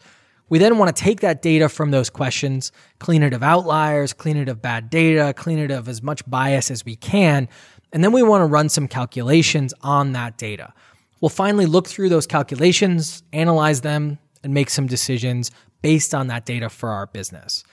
We 0.50 0.60
then 0.60 0.78
want 0.78 0.96
to 0.96 1.04
take 1.04 1.22
that 1.22 1.41
data 1.41 1.70
from 1.70 1.91
those 1.91 2.10
questions, 2.10 2.72
clean 3.00 3.24
it 3.24 3.34
of 3.34 3.41
outliers, 3.41 4.13
clean 4.13 4.38
it 4.38 4.50
of 4.50 4.62
bad 4.62 4.89
data, 4.89 5.34
clean 5.34 5.58
it 5.58 5.72
of 5.72 5.88
as 5.88 6.04
much 6.04 6.30
bias 6.30 6.70
as 6.70 6.86
we 6.86 6.96
can, 6.96 7.48
And 7.91 8.04
then 8.04 8.12
we 8.12 8.24
want 8.24 8.41
to 8.41 8.46
run 8.46 8.70
some 8.70 8.88
calculations 8.88 9.74
on 9.82 10.13
that 10.13 10.38
data. 10.38 10.74
We'll 11.20 11.30
finally 11.30 11.65
look 11.65 11.88
through 11.88 12.10
those 12.10 12.26
calculations, 12.26 13.22
analyze 13.34 13.82
them, 13.82 14.17
and 14.44 14.54
make 14.54 14.70
some 14.70 14.88
decisions 14.88 15.52
based 15.82 16.14
on 16.14 16.28
that 16.28 16.46
data 16.46 16.70
for 16.70 16.90
our 16.90 17.08
business. 17.08 17.64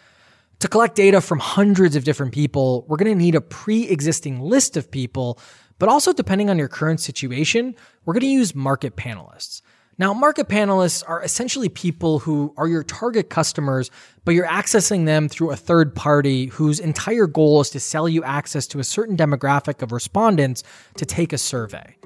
To 0.60 0.68
collect 0.68 0.96
data 0.96 1.20
from 1.20 1.38
hundreds 1.38 1.94
of 1.94 2.04
different 2.04 2.32
people, 2.32 2.84
we're 2.88 2.96
going 2.96 3.12
to 3.12 3.22
need 3.22 3.34
a 3.34 3.40
pre 3.40 3.84
existing 3.88 4.40
list 4.40 4.76
of 4.76 4.90
people, 4.90 5.38
but 5.78 5.88
also 5.88 6.12
depending 6.12 6.50
on 6.50 6.58
your 6.58 6.68
current 6.68 7.00
situation, 7.00 7.76
we're 8.04 8.14
going 8.14 8.22
to 8.22 8.26
use 8.26 8.54
market 8.54 8.96
panelists. 8.96 9.62
Now, 9.98 10.14
market 10.14 10.48
panelists 10.48 11.02
are 11.08 11.22
essentially 11.22 11.68
people 11.68 12.20
who 12.20 12.54
are 12.56 12.68
your 12.68 12.84
target 12.84 13.30
customers, 13.30 13.90
but 14.24 14.32
you're 14.32 14.46
accessing 14.46 15.06
them 15.06 15.28
through 15.28 15.50
a 15.50 15.56
third 15.56 15.94
party 15.94 16.46
whose 16.46 16.78
entire 16.78 17.26
goal 17.26 17.60
is 17.60 17.70
to 17.70 17.80
sell 17.80 18.08
you 18.08 18.22
access 18.22 18.68
to 18.68 18.78
a 18.78 18.84
certain 18.84 19.16
demographic 19.16 19.82
of 19.82 19.90
respondents 19.90 20.62
to 20.96 21.04
take 21.04 21.32
a 21.32 21.38
survey. 21.38 21.96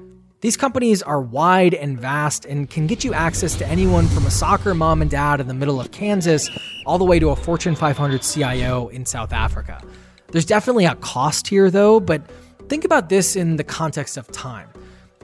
These 0.43 0.57
companies 0.57 1.01
are 1.01 1.21
wide 1.21 1.73
and 1.73 1.97
vast 1.97 2.43
and 2.43 2.69
can 2.69 2.85
get 2.85 3.05
you 3.05 3.13
access 3.13 3.55
to 3.55 3.65
anyone 3.65 4.09
from 4.09 4.25
a 4.25 4.29
soccer 4.29 4.75
mom 4.75 5.01
and 5.01 5.09
dad 5.09 5.39
in 5.39 5.47
the 5.47 5.53
middle 5.53 5.79
of 5.79 5.91
Kansas 5.91 6.49
all 6.85 6.97
the 6.97 7.05
way 7.05 7.17
to 7.17 7.29
a 7.29 7.35
Fortune 7.37 7.75
500 7.75 8.21
CIO 8.21 8.89
in 8.89 9.05
South 9.05 9.31
Africa. 9.31 9.81
There's 10.33 10.43
definitely 10.43 10.83
a 10.83 10.95
cost 10.95 11.47
here, 11.47 11.71
though, 11.71 12.01
but 12.01 12.29
think 12.67 12.83
about 12.83 13.07
this 13.07 13.37
in 13.37 13.55
the 13.55 13.63
context 13.63 14.17
of 14.17 14.29
time. 14.33 14.67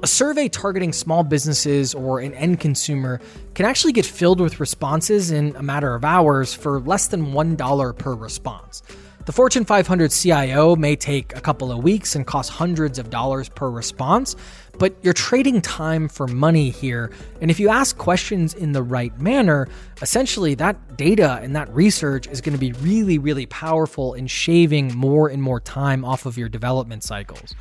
A 0.01 0.07
survey 0.07 0.47
targeting 0.47 0.93
small 0.93 1.23
businesses 1.23 1.93
or 1.93 2.21
an 2.21 2.33
end 2.35 2.61
consumer 2.61 3.19
can 3.55 3.65
actually 3.65 3.91
get 3.91 4.05
filled 4.05 4.39
with 4.39 4.61
responses 4.61 5.31
in 5.31 5.53
a 5.57 5.61
matter 5.61 5.95
of 5.95 6.05
hours 6.05 6.53
for 6.53 6.79
less 6.79 7.07
than 7.07 7.33
$1 7.33 7.97
per 7.97 8.15
response. 8.15 8.83
The 9.25 9.33
Fortune 9.33 9.65
500 9.65 10.11
CIO 10.11 10.75
may 10.75 10.95
take 10.95 11.35
a 11.35 11.41
couple 11.41 11.71
of 11.71 11.83
weeks 11.83 12.15
and 12.15 12.25
cost 12.25 12.49
hundreds 12.49 12.97
of 12.97 13.09
dollars 13.09 13.49
per 13.49 13.69
response, 13.69 14.35
but 14.79 14.95
you're 15.01 15.13
trading 15.13 15.61
time 15.61 16.07
for 16.07 16.25
money 16.25 16.69
here. 16.69 17.11
And 17.41 17.51
if 17.51 17.59
you 17.59 17.69
ask 17.69 17.97
questions 17.97 18.53
in 18.53 18.71
the 18.71 18.81
right 18.81 19.17
manner, 19.19 19.67
essentially 20.01 20.55
that 20.55 20.97
data 20.97 21.39
and 21.43 21.55
that 21.55 21.69
research 21.73 22.27
is 22.27 22.41
going 22.41 22.53
to 22.53 22.59
be 22.59 22.71
really, 22.71 23.17
really 23.17 23.45
powerful 23.45 24.13
in 24.13 24.25
shaving 24.25 24.95
more 24.95 25.27
and 25.27 25.43
more 25.43 25.59
time 25.59 26.03
off 26.03 26.25
of 26.25 26.37
your 26.37 26.49
development 26.49 27.03
cycles. 27.03 27.53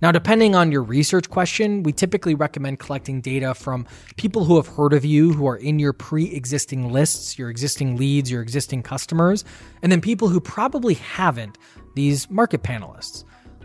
Now, 0.00 0.12
depending 0.12 0.54
on 0.54 0.70
your 0.70 0.82
research 0.82 1.28
question, 1.28 1.82
we 1.82 1.92
typically 1.92 2.34
recommend 2.34 2.78
collecting 2.78 3.20
data 3.20 3.52
from 3.52 3.84
people 4.16 4.44
who 4.44 4.54
have 4.54 4.68
heard 4.68 4.92
of 4.92 5.04
you, 5.04 5.32
who 5.32 5.48
are 5.48 5.56
in 5.56 5.80
your 5.80 5.92
pre 5.92 6.32
existing 6.32 6.92
lists, 6.92 7.36
your 7.36 7.50
existing 7.50 7.96
leads, 7.96 8.30
your 8.30 8.40
existing 8.40 8.84
customers, 8.84 9.44
and 9.82 9.90
then 9.90 10.00
people 10.00 10.28
who 10.28 10.40
probably 10.40 10.94
haven't, 10.94 11.58
these 11.96 12.30
market 12.30 12.62
panelists. 12.62 13.24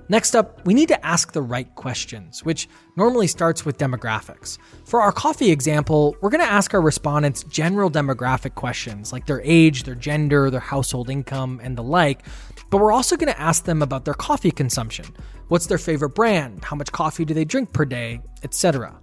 Next 0.09 0.35
up, 0.35 0.65
we 0.65 0.73
need 0.73 0.89
to 0.89 1.05
ask 1.05 1.31
the 1.31 1.41
right 1.41 1.73
questions, 1.75 2.43
which 2.43 2.67
normally 2.97 3.27
starts 3.27 3.65
with 3.65 3.77
demographics. 3.77 4.57
For 4.85 5.01
our 5.01 5.11
coffee 5.11 5.49
example, 5.51 6.15
we're 6.21 6.29
going 6.29 6.43
to 6.43 6.51
ask 6.51 6.73
our 6.73 6.81
respondents 6.81 7.43
general 7.45 7.89
demographic 7.89 8.55
questions 8.55 9.13
like 9.13 9.25
their 9.25 9.41
age, 9.43 9.83
their 9.83 9.95
gender, 9.95 10.49
their 10.49 10.59
household 10.59 11.09
income, 11.09 11.61
and 11.63 11.77
the 11.77 11.83
like, 11.83 12.25
but 12.69 12.77
we're 12.79 12.91
also 12.91 13.15
going 13.15 13.31
to 13.31 13.39
ask 13.39 13.63
them 13.63 13.81
about 13.81 14.03
their 14.03 14.13
coffee 14.13 14.51
consumption. 14.51 15.05
What's 15.47 15.67
their 15.67 15.77
favorite 15.77 16.15
brand? 16.15 16.63
How 16.65 16.75
much 16.75 16.91
coffee 16.91 17.23
do 17.23 17.33
they 17.33 17.45
drink 17.45 17.71
per 17.71 17.85
day, 17.85 18.19
etc. 18.43 18.99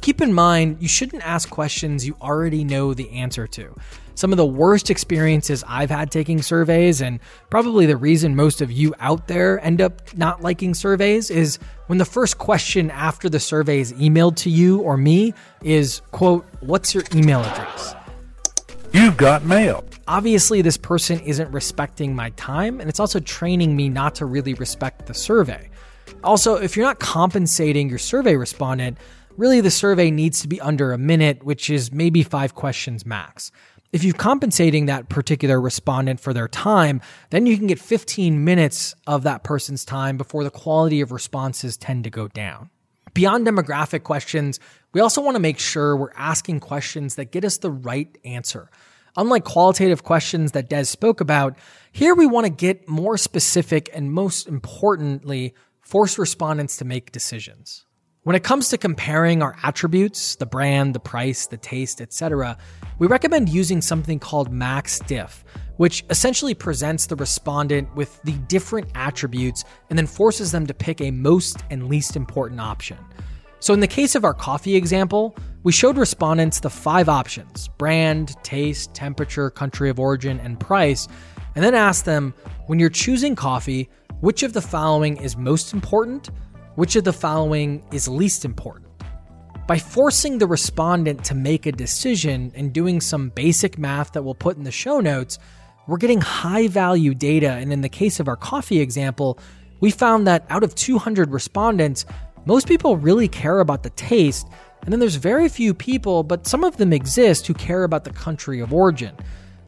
Keep 0.00 0.20
in 0.20 0.32
mind, 0.32 0.78
you 0.80 0.88
shouldn't 0.88 1.26
ask 1.26 1.50
questions 1.50 2.06
you 2.06 2.16
already 2.22 2.64
know 2.64 2.94
the 2.94 3.10
answer 3.10 3.46
to. 3.48 3.74
Some 4.14 4.32
of 4.32 4.36
the 4.36 4.46
worst 4.46 4.90
experiences 4.90 5.64
I've 5.66 5.90
had 5.90 6.10
taking 6.10 6.42
surveys, 6.42 7.00
and 7.00 7.20
probably 7.48 7.86
the 7.86 7.96
reason 7.96 8.36
most 8.36 8.60
of 8.60 8.70
you 8.70 8.94
out 8.98 9.28
there 9.28 9.62
end 9.64 9.80
up 9.80 10.16
not 10.16 10.42
liking 10.42 10.74
surveys, 10.74 11.30
is 11.30 11.58
when 11.86 11.98
the 11.98 12.04
first 12.04 12.38
question 12.38 12.90
after 12.90 13.28
the 13.28 13.40
survey 13.40 13.80
is 13.80 13.92
emailed 13.94 14.36
to 14.36 14.50
you 14.50 14.80
or 14.80 14.96
me 14.96 15.34
is, 15.62 16.02
quote, 16.12 16.46
what's 16.60 16.94
your 16.94 17.04
email 17.14 17.40
address? 17.40 17.94
You've 18.92 19.16
got 19.16 19.44
mail. 19.44 19.84
Obviously, 20.06 20.60
this 20.60 20.76
person 20.76 21.20
isn't 21.20 21.50
respecting 21.52 22.14
my 22.14 22.30
time, 22.30 22.80
and 22.80 22.88
it's 22.88 23.00
also 23.00 23.20
training 23.20 23.76
me 23.76 23.88
not 23.88 24.16
to 24.16 24.26
really 24.26 24.54
respect 24.54 25.06
the 25.06 25.14
survey. 25.14 25.70
Also, 26.24 26.56
if 26.56 26.76
you're 26.76 26.84
not 26.84 26.98
compensating 26.98 27.88
your 27.88 27.98
survey 27.98 28.36
respondent, 28.36 28.98
really 29.40 29.62
the 29.62 29.70
survey 29.70 30.10
needs 30.10 30.42
to 30.42 30.48
be 30.48 30.60
under 30.60 30.92
a 30.92 30.98
minute, 30.98 31.42
which 31.42 31.70
is 31.70 31.90
maybe 31.90 32.22
five 32.22 32.54
questions 32.54 33.06
max. 33.06 33.50
If 33.90 34.04
you're 34.04 34.12
compensating 34.12 34.84
that 34.86 35.08
particular 35.08 35.58
respondent 35.58 36.20
for 36.20 36.34
their 36.34 36.46
time, 36.46 37.00
then 37.30 37.46
you 37.46 37.56
can 37.56 37.66
get 37.66 37.78
15 37.78 38.44
minutes 38.44 38.94
of 39.06 39.22
that 39.22 39.42
person's 39.42 39.86
time 39.86 40.18
before 40.18 40.44
the 40.44 40.50
quality 40.50 41.00
of 41.00 41.10
responses 41.10 41.78
tend 41.78 42.04
to 42.04 42.10
go 42.10 42.28
down. 42.28 42.68
Beyond 43.14 43.46
demographic 43.46 44.02
questions, 44.02 44.60
we 44.92 45.00
also 45.00 45.22
want 45.22 45.36
to 45.36 45.40
make 45.40 45.58
sure 45.58 45.96
we're 45.96 46.12
asking 46.16 46.60
questions 46.60 47.14
that 47.14 47.32
get 47.32 47.42
us 47.42 47.56
the 47.56 47.70
right 47.70 48.14
answer. 48.26 48.70
Unlike 49.16 49.44
qualitative 49.44 50.04
questions 50.04 50.52
that 50.52 50.68
Des 50.68 50.84
spoke 50.84 51.22
about, 51.22 51.56
here 51.92 52.14
we 52.14 52.26
want 52.26 52.44
to 52.44 52.52
get 52.52 52.86
more 52.86 53.16
specific 53.16 53.88
and 53.94 54.12
most 54.12 54.46
importantly, 54.46 55.54
force 55.80 56.18
respondents 56.18 56.76
to 56.76 56.84
make 56.84 57.10
decisions. 57.10 57.86
When 58.22 58.36
it 58.36 58.44
comes 58.44 58.68
to 58.68 58.76
comparing 58.76 59.42
our 59.42 59.56
attributes, 59.62 60.36
the 60.36 60.44
brand, 60.44 60.94
the 60.94 61.00
price, 61.00 61.46
the 61.46 61.56
taste, 61.56 62.02
etc., 62.02 62.58
we 62.98 63.06
recommend 63.06 63.48
using 63.48 63.80
something 63.80 64.18
called 64.18 64.52
max 64.52 64.98
diff, 64.98 65.42
which 65.78 66.04
essentially 66.10 66.52
presents 66.52 67.06
the 67.06 67.16
respondent 67.16 67.88
with 67.96 68.20
the 68.24 68.32
different 68.46 68.90
attributes 68.94 69.64
and 69.88 69.98
then 69.98 70.06
forces 70.06 70.52
them 70.52 70.66
to 70.66 70.74
pick 70.74 71.00
a 71.00 71.10
most 71.10 71.64
and 71.70 71.88
least 71.88 72.14
important 72.14 72.60
option. 72.60 72.98
So, 73.58 73.72
in 73.72 73.80
the 73.80 73.86
case 73.86 74.14
of 74.14 74.26
our 74.26 74.34
coffee 74.34 74.76
example, 74.76 75.34
we 75.62 75.72
showed 75.72 75.96
respondents 75.96 76.60
the 76.60 76.68
five 76.68 77.08
options 77.08 77.68
brand, 77.78 78.36
taste, 78.42 78.92
temperature, 78.92 79.48
country 79.48 79.88
of 79.88 79.98
origin, 79.98 80.40
and 80.40 80.60
price, 80.60 81.08
and 81.54 81.64
then 81.64 81.74
asked 81.74 82.04
them 82.04 82.34
when 82.66 82.78
you're 82.78 82.90
choosing 82.90 83.34
coffee, 83.34 83.88
which 84.20 84.42
of 84.42 84.52
the 84.52 84.60
following 84.60 85.16
is 85.16 85.38
most 85.38 85.72
important? 85.72 86.28
Which 86.76 86.94
of 86.94 87.02
the 87.02 87.12
following 87.12 87.84
is 87.92 88.06
least 88.06 88.44
important? 88.44 88.86
By 89.66 89.78
forcing 89.78 90.38
the 90.38 90.46
respondent 90.46 91.24
to 91.24 91.34
make 91.34 91.66
a 91.66 91.72
decision 91.72 92.52
and 92.54 92.72
doing 92.72 93.00
some 93.00 93.30
basic 93.30 93.76
math 93.76 94.12
that 94.12 94.22
we'll 94.22 94.36
put 94.36 94.56
in 94.56 94.62
the 94.62 94.70
show 94.70 95.00
notes, 95.00 95.40
we're 95.88 95.96
getting 95.96 96.20
high 96.20 96.68
value 96.68 97.12
data. 97.12 97.50
And 97.50 97.72
in 97.72 97.80
the 97.80 97.88
case 97.88 98.20
of 98.20 98.28
our 98.28 98.36
coffee 98.36 98.78
example, 98.78 99.40
we 99.80 99.90
found 99.90 100.28
that 100.28 100.46
out 100.48 100.62
of 100.62 100.76
200 100.76 101.32
respondents, 101.32 102.06
most 102.46 102.68
people 102.68 102.96
really 102.96 103.26
care 103.26 103.58
about 103.58 103.82
the 103.82 103.90
taste. 103.90 104.46
And 104.82 104.92
then 104.92 105.00
there's 105.00 105.16
very 105.16 105.48
few 105.48 105.74
people, 105.74 106.22
but 106.22 106.46
some 106.46 106.62
of 106.62 106.76
them 106.76 106.92
exist, 106.92 107.48
who 107.48 107.54
care 107.54 107.82
about 107.82 108.04
the 108.04 108.12
country 108.12 108.60
of 108.60 108.72
origin. 108.72 109.16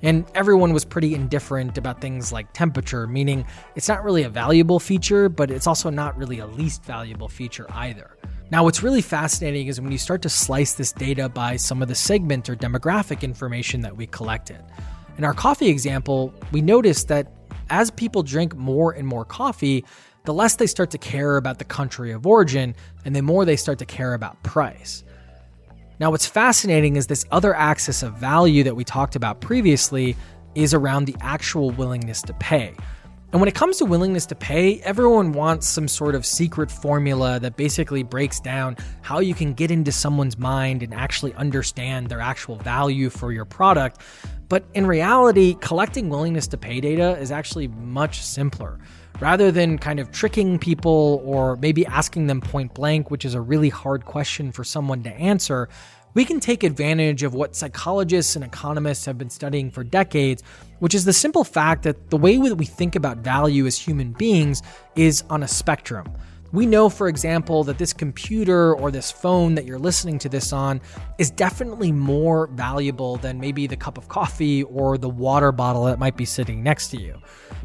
And 0.02 0.24
everyone 0.34 0.72
was 0.72 0.84
pretty 0.84 1.14
indifferent 1.14 1.78
about 1.78 2.00
things 2.00 2.32
like 2.32 2.52
temperature, 2.52 3.06
meaning 3.06 3.46
it's 3.76 3.88
not 3.88 4.02
really 4.02 4.24
a 4.24 4.28
valuable 4.28 4.80
feature, 4.80 5.28
but 5.28 5.50
it's 5.50 5.66
also 5.66 5.90
not 5.90 6.16
really 6.16 6.40
a 6.40 6.46
least 6.46 6.84
valuable 6.84 7.28
feature 7.28 7.66
either. 7.70 8.16
Now, 8.50 8.64
what's 8.64 8.82
really 8.82 9.00
fascinating 9.00 9.68
is 9.68 9.80
when 9.80 9.92
you 9.92 9.98
start 9.98 10.20
to 10.22 10.28
slice 10.28 10.74
this 10.74 10.92
data 10.92 11.28
by 11.28 11.56
some 11.56 11.80
of 11.80 11.88
the 11.88 11.94
segment 11.94 12.50
or 12.50 12.56
demographic 12.56 13.22
information 13.22 13.80
that 13.82 13.96
we 13.96 14.06
collected. 14.08 14.62
In 15.16 15.24
our 15.24 15.34
coffee 15.34 15.68
example, 15.68 16.34
we 16.50 16.60
noticed 16.60 17.08
that 17.08 17.32
as 17.70 17.90
people 17.90 18.22
drink 18.22 18.56
more 18.56 18.92
and 18.92 19.06
more 19.06 19.24
coffee, 19.24 19.84
the 20.24 20.34
less 20.34 20.56
they 20.56 20.66
start 20.66 20.90
to 20.90 20.98
care 20.98 21.36
about 21.36 21.58
the 21.58 21.64
country 21.64 22.12
of 22.12 22.26
origin 22.26 22.74
and 23.04 23.14
the 23.14 23.22
more 23.22 23.44
they 23.44 23.56
start 23.56 23.78
to 23.78 23.86
care 23.86 24.14
about 24.14 24.42
price. 24.42 25.04
Now, 26.02 26.10
what's 26.10 26.26
fascinating 26.26 26.96
is 26.96 27.06
this 27.06 27.24
other 27.30 27.54
axis 27.54 28.02
of 28.02 28.14
value 28.14 28.64
that 28.64 28.74
we 28.74 28.82
talked 28.82 29.14
about 29.14 29.40
previously 29.40 30.16
is 30.56 30.74
around 30.74 31.04
the 31.04 31.14
actual 31.20 31.70
willingness 31.70 32.22
to 32.22 32.32
pay. 32.32 32.74
And 33.30 33.40
when 33.40 33.46
it 33.46 33.54
comes 33.54 33.76
to 33.76 33.84
willingness 33.84 34.26
to 34.26 34.34
pay, 34.34 34.80
everyone 34.80 35.30
wants 35.30 35.68
some 35.68 35.86
sort 35.86 36.16
of 36.16 36.26
secret 36.26 36.72
formula 36.72 37.38
that 37.38 37.56
basically 37.56 38.02
breaks 38.02 38.40
down 38.40 38.78
how 39.02 39.20
you 39.20 39.32
can 39.32 39.54
get 39.54 39.70
into 39.70 39.92
someone's 39.92 40.36
mind 40.36 40.82
and 40.82 40.92
actually 40.92 41.34
understand 41.34 42.08
their 42.08 42.20
actual 42.20 42.56
value 42.56 43.08
for 43.08 43.30
your 43.30 43.44
product. 43.44 44.00
But 44.48 44.64
in 44.74 44.88
reality, 44.88 45.54
collecting 45.60 46.08
willingness 46.08 46.48
to 46.48 46.56
pay 46.56 46.80
data 46.80 47.16
is 47.18 47.30
actually 47.30 47.68
much 47.68 48.22
simpler. 48.22 48.80
Rather 49.22 49.52
than 49.52 49.78
kind 49.78 50.00
of 50.00 50.11
tricking 50.11 50.58
people 50.58 51.22
or 51.24 51.56
maybe 51.58 51.87
asking 51.87 52.26
them 52.26 52.40
point 52.40 52.74
blank, 52.74 53.08
which 53.08 53.24
is 53.24 53.35
a 53.35 53.40
really 53.40 53.68
hard 53.68 54.04
question 54.04 54.50
for 54.50 54.64
someone 54.64 55.00
to 55.04 55.11
answer, 55.11 55.68
we 56.14 56.24
can 56.24 56.40
take 56.40 56.64
advantage 56.64 57.22
of 57.22 57.32
what 57.32 57.54
psychologists 57.54 58.35
and 58.35 58.44
economists 58.44 59.04
have 59.04 59.18
been 59.18 59.30
studying 59.30 59.70
for 59.70 59.85
decades, 59.85 60.42
which 60.80 60.92
is 60.92 61.04
the 61.04 61.12
simple 61.12 61.44
fact 61.44 61.85
that 61.85 62.11
the 62.11 62.16
way 62.16 62.37
that 62.37 62.56
we 62.56 62.64
think 62.64 62.96
about 62.96 63.18
value 63.18 63.64
as 63.64 63.78
human 63.78 64.11
beings 64.11 64.61
is 64.96 65.22
on 65.30 65.44
a 65.44 65.48
spectrum. 65.48 66.12
We 66.52 66.66
know, 66.66 66.90
for 66.90 67.08
example, 67.08 67.64
that 67.64 67.78
this 67.78 67.94
computer 67.94 68.74
or 68.74 68.90
this 68.90 69.10
phone 69.10 69.54
that 69.54 69.64
you're 69.64 69.78
listening 69.78 70.18
to 70.18 70.28
this 70.28 70.52
on 70.52 70.82
is 71.16 71.30
definitely 71.30 71.92
more 71.92 72.48
valuable 72.48 73.16
than 73.16 73.40
maybe 73.40 73.66
the 73.66 73.76
cup 73.76 73.96
of 73.96 74.08
coffee 74.08 74.62
or 74.64 74.98
the 74.98 75.08
water 75.08 75.50
bottle 75.50 75.84
that 75.84 75.98
might 75.98 76.16
be 76.16 76.26
sitting 76.26 76.62
next 76.62 76.88
to 76.88 77.00
you. 77.00 77.18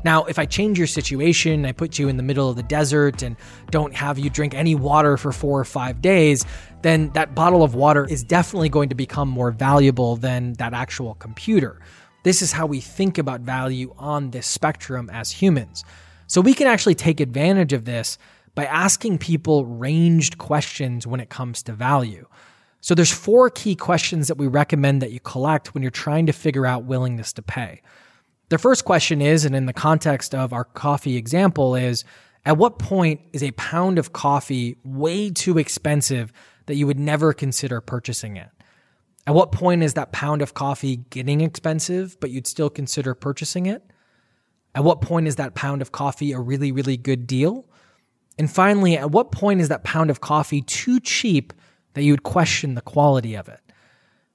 Now, 0.06 0.24
if 0.26 0.40
I 0.40 0.46
change 0.46 0.78
your 0.78 0.88
situation, 0.88 1.66
I 1.66 1.74
put 1.74 2.00
you 2.00 2.08
in 2.08 2.16
the 2.16 2.24
middle 2.24 2.50
of 2.50 2.56
the 2.56 2.64
desert 2.64 3.24
and 3.24 3.36
don't 3.72 3.94
have 3.94 4.18
you 4.18 4.30
drink 4.30 4.54
any 4.54 4.74
water 4.74 5.18
for 5.18 5.34
four 5.34 5.60
or 5.60 5.66
five 5.66 6.02
days, 6.02 6.46
then 6.82 7.10
that 7.10 7.36
bottle 7.36 7.64
of 7.64 7.76
water 7.76 8.06
is 8.06 8.24
definitely 8.24 8.70
going 8.70 8.88
to 8.88 8.96
become 8.96 9.28
more 9.28 9.52
valuable 9.52 10.16
than 10.16 10.54
that 10.54 10.74
actual 10.74 11.16
computer. 11.16 11.82
This 12.24 12.42
is 12.42 12.54
how 12.54 12.66
we 12.66 12.80
think 12.80 13.18
about 13.18 13.42
value 13.42 13.94
on 13.98 14.32
this 14.32 14.48
spectrum 14.48 15.10
as 15.12 15.32
humans. 15.32 15.84
So 16.28 16.40
we 16.40 16.54
can 16.54 16.68
actually 16.68 16.96
take 16.96 17.20
advantage 17.20 17.74
of 17.74 17.86
this 17.86 18.18
by 18.58 18.66
asking 18.66 19.20
people 19.20 19.68
ranged 19.68 20.40
questions 20.40 21.06
when 21.06 21.20
it 21.20 21.30
comes 21.30 21.62
to 21.62 21.72
value. 21.72 22.26
So 22.82 22.96
there's 22.96 23.12
four 23.12 23.52
key 23.52 23.76
questions 23.76 24.28
that 24.30 24.40
we 24.40 24.48
recommend 24.48 25.00
that 25.04 25.12
you 25.12 25.20
collect 25.20 25.76
when 25.76 25.84
you're 25.84 25.92
trying 25.92 26.26
to 26.26 26.34
figure 26.34 26.66
out 26.66 26.84
willingness 26.84 27.32
to 27.34 27.44
pay. 27.44 27.84
The 28.50 28.58
first 28.58 28.84
question 28.84 29.22
is, 29.22 29.46
and 29.46 29.56
in 29.56 29.68
the 29.68 29.74
context 29.74 30.34
of 30.34 30.54
our 30.54 30.64
coffee 30.64 31.18
example, 31.18 31.76
is 31.76 32.04
at 32.46 32.58
what 32.58 32.80
point 32.80 33.22
is 33.32 33.44
a 33.44 33.52
pound 33.52 34.00
of 34.00 34.14
coffee 34.14 34.76
way 34.84 35.30
too 35.30 35.60
expensive 35.60 36.34
that 36.66 36.78
you 36.78 36.88
would 36.88 36.98
never 36.98 37.34
consider 37.34 37.80
purchasing 37.80 38.38
it? 38.38 38.50
At 39.28 39.36
what 39.36 39.52
point 39.52 39.84
is 39.84 39.94
that 39.94 40.12
pound 40.14 40.42
of 40.42 40.56
coffee 40.56 40.96
getting 41.12 41.42
expensive, 41.42 42.20
but 42.20 42.32
you'd 42.32 42.48
still 42.48 42.72
consider 42.72 43.14
purchasing 43.14 43.68
it? 43.68 43.84
At 44.74 44.84
what 44.84 45.02
point 45.02 45.28
is 45.28 45.36
that 45.36 45.54
pound 45.54 45.84
of 45.84 45.92
coffee 45.92 46.32
a 46.32 46.40
really, 46.40 46.72
really 46.72 46.98
good 46.98 47.28
deal? 47.28 47.68
And 48.38 48.50
finally, 48.52 48.98
at 48.98 49.12
what 49.12 49.32
point 49.32 49.62
is 49.62 49.70
that 49.70 49.84
pound 49.84 50.10
of 50.10 50.22
coffee 50.22 50.62
too 50.62 51.00
cheap 51.00 51.54
that 51.94 52.04
you 52.04 52.14
would 52.14 52.24
question 52.24 52.76
the 52.76 52.82
quality 52.82 53.36
of 53.36 53.50
it? 53.50 53.60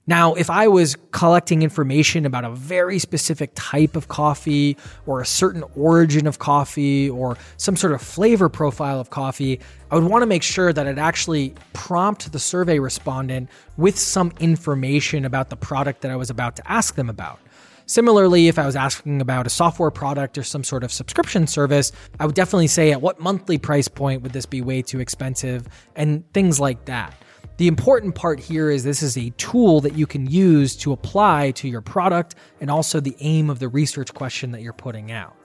Now, 0.04 0.34
if 0.34 0.50
I 0.50 0.66
was 0.66 0.96
collecting 1.12 1.62
information 1.62 2.26
about 2.26 2.44
a 2.44 2.50
very 2.50 2.98
specific 2.98 3.52
type 3.54 3.94
of 3.94 4.08
coffee 4.08 4.76
or 5.06 5.20
a 5.20 5.26
certain 5.26 5.62
origin 5.76 6.26
of 6.26 6.40
coffee 6.40 7.08
or 7.08 7.38
some 7.56 7.76
sort 7.76 7.92
of 7.92 8.02
flavor 8.02 8.48
profile 8.48 8.98
of 8.98 9.10
coffee, 9.10 9.60
I 9.92 9.94
would 9.94 10.04
want 10.04 10.22
to 10.22 10.26
make 10.26 10.42
sure 10.42 10.72
that 10.72 10.88
it 10.88 10.98
actually 10.98 11.54
prompt 11.72 12.32
the 12.32 12.40
survey 12.40 12.80
respondent 12.80 13.48
with 13.76 13.96
some 13.96 14.32
information 14.40 15.24
about 15.24 15.50
the 15.50 15.56
product 15.56 16.00
that 16.00 16.10
I 16.10 16.16
was 16.16 16.30
about 16.30 16.56
to 16.56 16.68
ask 16.70 16.96
them 16.96 17.08
about. 17.08 17.38
Similarly, 17.86 18.48
if 18.48 18.58
I 18.58 18.66
was 18.66 18.76
asking 18.76 19.20
about 19.20 19.46
a 19.46 19.50
software 19.50 19.90
product 19.90 20.38
or 20.38 20.42
some 20.42 20.64
sort 20.64 20.84
of 20.84 20.92
subscription 20.92 21.46
service, 21.46 21.92
I 22.20 22.26
would 22.26 22.34
definitely 22.34 22.68
say 22.68 22.92
at 22.92 23.00
what 23.00 23.20
monthly 23.20 23.58
price 23.58 23.88
point 23.88 24.22
would 24.22 24.32
this 24.32 24.46
be 24.46 24.62
way 24.62 24.82
too 24.82 25.00
expensive 25.00 25.68
and 25.96 26.24
things 26.32 26.60
like 26.60 26.84
that. 26.86 27.14
The 27.58 27.68
important 27.68 28.14
part 28.14 28.40
here 28.40 28.70
is 28.70 28.82
this 28.82 29.02
is 29.02 29.16
a 29.16 29.30
tool 29.30 29.80
that 29.82 29.94
you 29.94 30.06
can 30.06 30.26
use 30.26 30.74
to 30.76 30.92
apply 30.92 31.52
to 31.52 31.68
your 31.68 31.82
product 31.82 32.34
and 32.60 32.70
also 32.70 32.98
the 32.98 33.16
aim 33.20 33.50
of 33.50 33.58
the 33.58 33.68
research 33.68 34.14
question 34.14 34.52
that 34.52 34.62
you're 34.62 34.72
putting 34.72 35.12
out. 35.12 35.36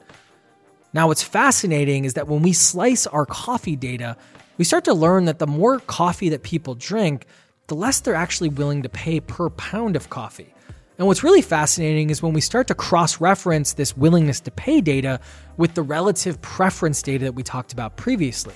Now, 0.93 1.08
what's 1.08 1.21
fascinating 1.21 2.06
is 2.06 2.13
that 2.13 2.28
when 2.28 2.41
we 2.41 2.54
slice 2.54 3.06
our 3.08 3.26
coffee 3.26 3.76
data, 3.76 4.15
we 4.58 4.63
start 4.63 4.86
to 4.86 4.93
learn 4.93 5.26
that 5.26 5.39
the 5.39 5.47
more 5.47 5.80
coffee 5.80 6.30
that 6.30 6.43
people 6.43 6.76
drink, 6.76 7.28
the 7.67 7.76
less 7.76 8.00
they're 8.00 8.15
actually 8.15 8.50
willing 8.50 8.84
to 8.84 8.89
pay 8.89 9.19
per 9.19 9.50
pound 9.50 9.95
of 9.95 10.10
coffee. 10.10 10.54
And 10.98 11.06
what's 11.06 11.24
really 11.24 11.44
fascinating 11.44 12.10
is 12.10 12.24
when 12.24 12.34
we 12.34 12.42
start 12.42 12.68
to 12.68 12.76
cross 12.76 13.22
reference 13.22 13.74
this 13.74 13.96
willingness 13.96 14.40
to 14.42 14.52
pay 14.52 14.82
data 14.82 15.20
with 15.56 15.76
the 15.76 15.84
relative 15.84 16.42
preference 16.42 17.04
data 17.04 17.26
that 17.26 17.34
we 17.34 17.44
talked 17.44 17.72
about 17.72 17.98
previously. 17.98 18.56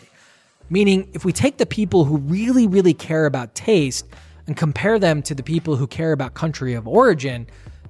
Meaning, 0.70 1.10
if 1.14 1.24
we 1.24 1.34
take 1.34 1.58
the 1.58 1.66
people 1.66 2.06
who 2.06 2.18
really, 2.18 2.66
really 2.66 2.96
care 2.96 3.28
about 3.28 3.54
taste 3.54 4.08
and 4.48 4.58
compare 4.58 4.98
them 4.98 5.22
to 5.24 5.36
the 5.36 5.44
people 5.44 5.76
who 5.76 5.86
care 5.86 6.14
about 6.14 6.34
country 6.34 6.74
of 6.74 6.88
origin, 6.88 7.46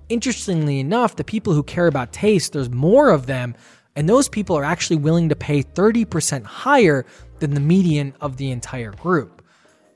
interestingly 0.09 0.79
enough, 0.79 1.15
the 1.15 1.23
people 1.23 1.53
who 1.53 1.63
care 1.63 1.87
about 1.87 2.11
taste, 2.11 2.51
there's 2.51 2.69
more 2.69 3.09
of 3.09 3.27
them, 3.27 3.55
and 3.95 4.09
those 4.09 4.27
people 4.27 4.57
are 4.57 4.65
actually 4.65 4.97
willing 4.97 5.29
to 5.29 5.35
pay 5.35 5.63
30% 5.63 6.43
higher 6.43 7.05
than 7.39 7.53
the 7.53 7.61
median 7.61 8.13
of 8.19 8.35
the 8.35 8.51
entire 8.51 8.91
group. 8.91 9.40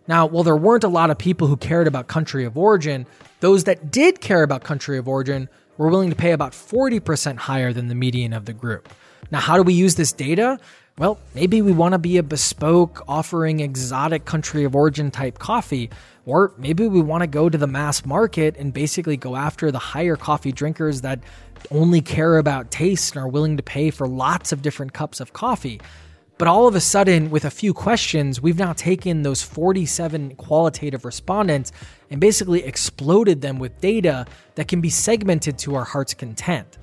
Now, 0.07 0.25
while 0.27 0.43
there 0.43 0.55
weren't 0.55 0.83
a 0.83 0.89
lot 0.89 1.09
of 1.09 1.17
people 1.17 1.47
who 1.47 1.57
cared 1.57 1.87
about 1.87 2.07
country 2.07 2.45
of 2.45 2.57
origin, 2.57 3.07
those 3.39 3.63
that 3.63 3.91
did 3.91 4.21
care 4.21 4.43
about 4.43 4.63
country 4.63 4.97
of 4.97 5.07
origin 5.07 5.49
were 5.77 5.89
willing 5.89 6.09
to 6.09 6.15
pay 6.15 6.31
about 6.31 6.51
40% 6.51 7.37
higher 7.37 7.73
than 7.73 7.87
the 7.87 7.95
median 7.95 8.33
of 8.33 8.45
the 8.45 8.53
group. 8.53 8.89
Now, 9.31 9.39
how 9.39 9.57
do 9.57 9.63
we 9.63 9.73
use 9.73 9.95
this 9.95 10.11
data? 10.13 10.59
Well, 10.97 11.17
maybe 11.33 11.61
we 11.61 11.73
want 11.73 11.91
to 11.91 11.97
be 11.97 12.17
a 12.17 12.23
bespoke 12.23 13.03
offering 13.07 13.59
exotic 13.59 14.23
country 14.23 14.63
of 14.63 14.75
origin 14.75 15.11
type 15.11 15.39
coffee, 15.39 15.89
or 16.25 16.53
maybe 16.57 16.87
we 16.87 17.01
want 17.01 17.21
to 17.21 17.27
go 17.27 17.49
to 17.49 17.57
the 17.57 17.67
mass 17.67 18.05
market 18.05 18.55
and 18.57 18.71
basically 18.71 19.17
go 19.17 19.35
after 19.35 19.71
the 19.71 19.79
higher 19.79 20.15
coffee 20.15 20.53
drinkers 20.53 21.01
that 21.01 21.19
only 21.71 22.01
care 22.01 22.37
about 22.37 22.71
taste 22.71 23.15
and 23.15 23.25
are 23.25 23.27
willing 23.27 23.57
to 23.57 23.63
pay 23.63 23.89
for 23.89 24.07
lots 24.07 24.51
of 24.51 24.61
different 24.61 24.93
cups 24.93 25.19
of 25.19 25.33
coffee. 25.33 25.81
But 26.37 26.49
all 26.49 26.67
of 26.67 26.75
a 26.75 26.81
sudden, 26.81 27.29
with 27.29 27.45
a 27.45 27.49
few 27.49 27.73
questions, 27.73 28.41
we've 28.41 28.59
now 28.59 28.73
taken 28.73 29.21
those 29.21 29.41
47 29.41 30.35
qualitative 30.35 31.05
respondents 31.05 31.71
and 32.09 32.19
basically 32.19 32.63
exploded 32.63 33.41
them 33.41 33.57
with 33.57 33.79
data 33.79 34.25
that 34.55 34.67
can 34.67 34.81
be 34.81 34.89
segmented 34.89 35.57
to 35.59 35.75
our 35.75 35.85
heart's 35.85 36.13
content. 36.13 36.77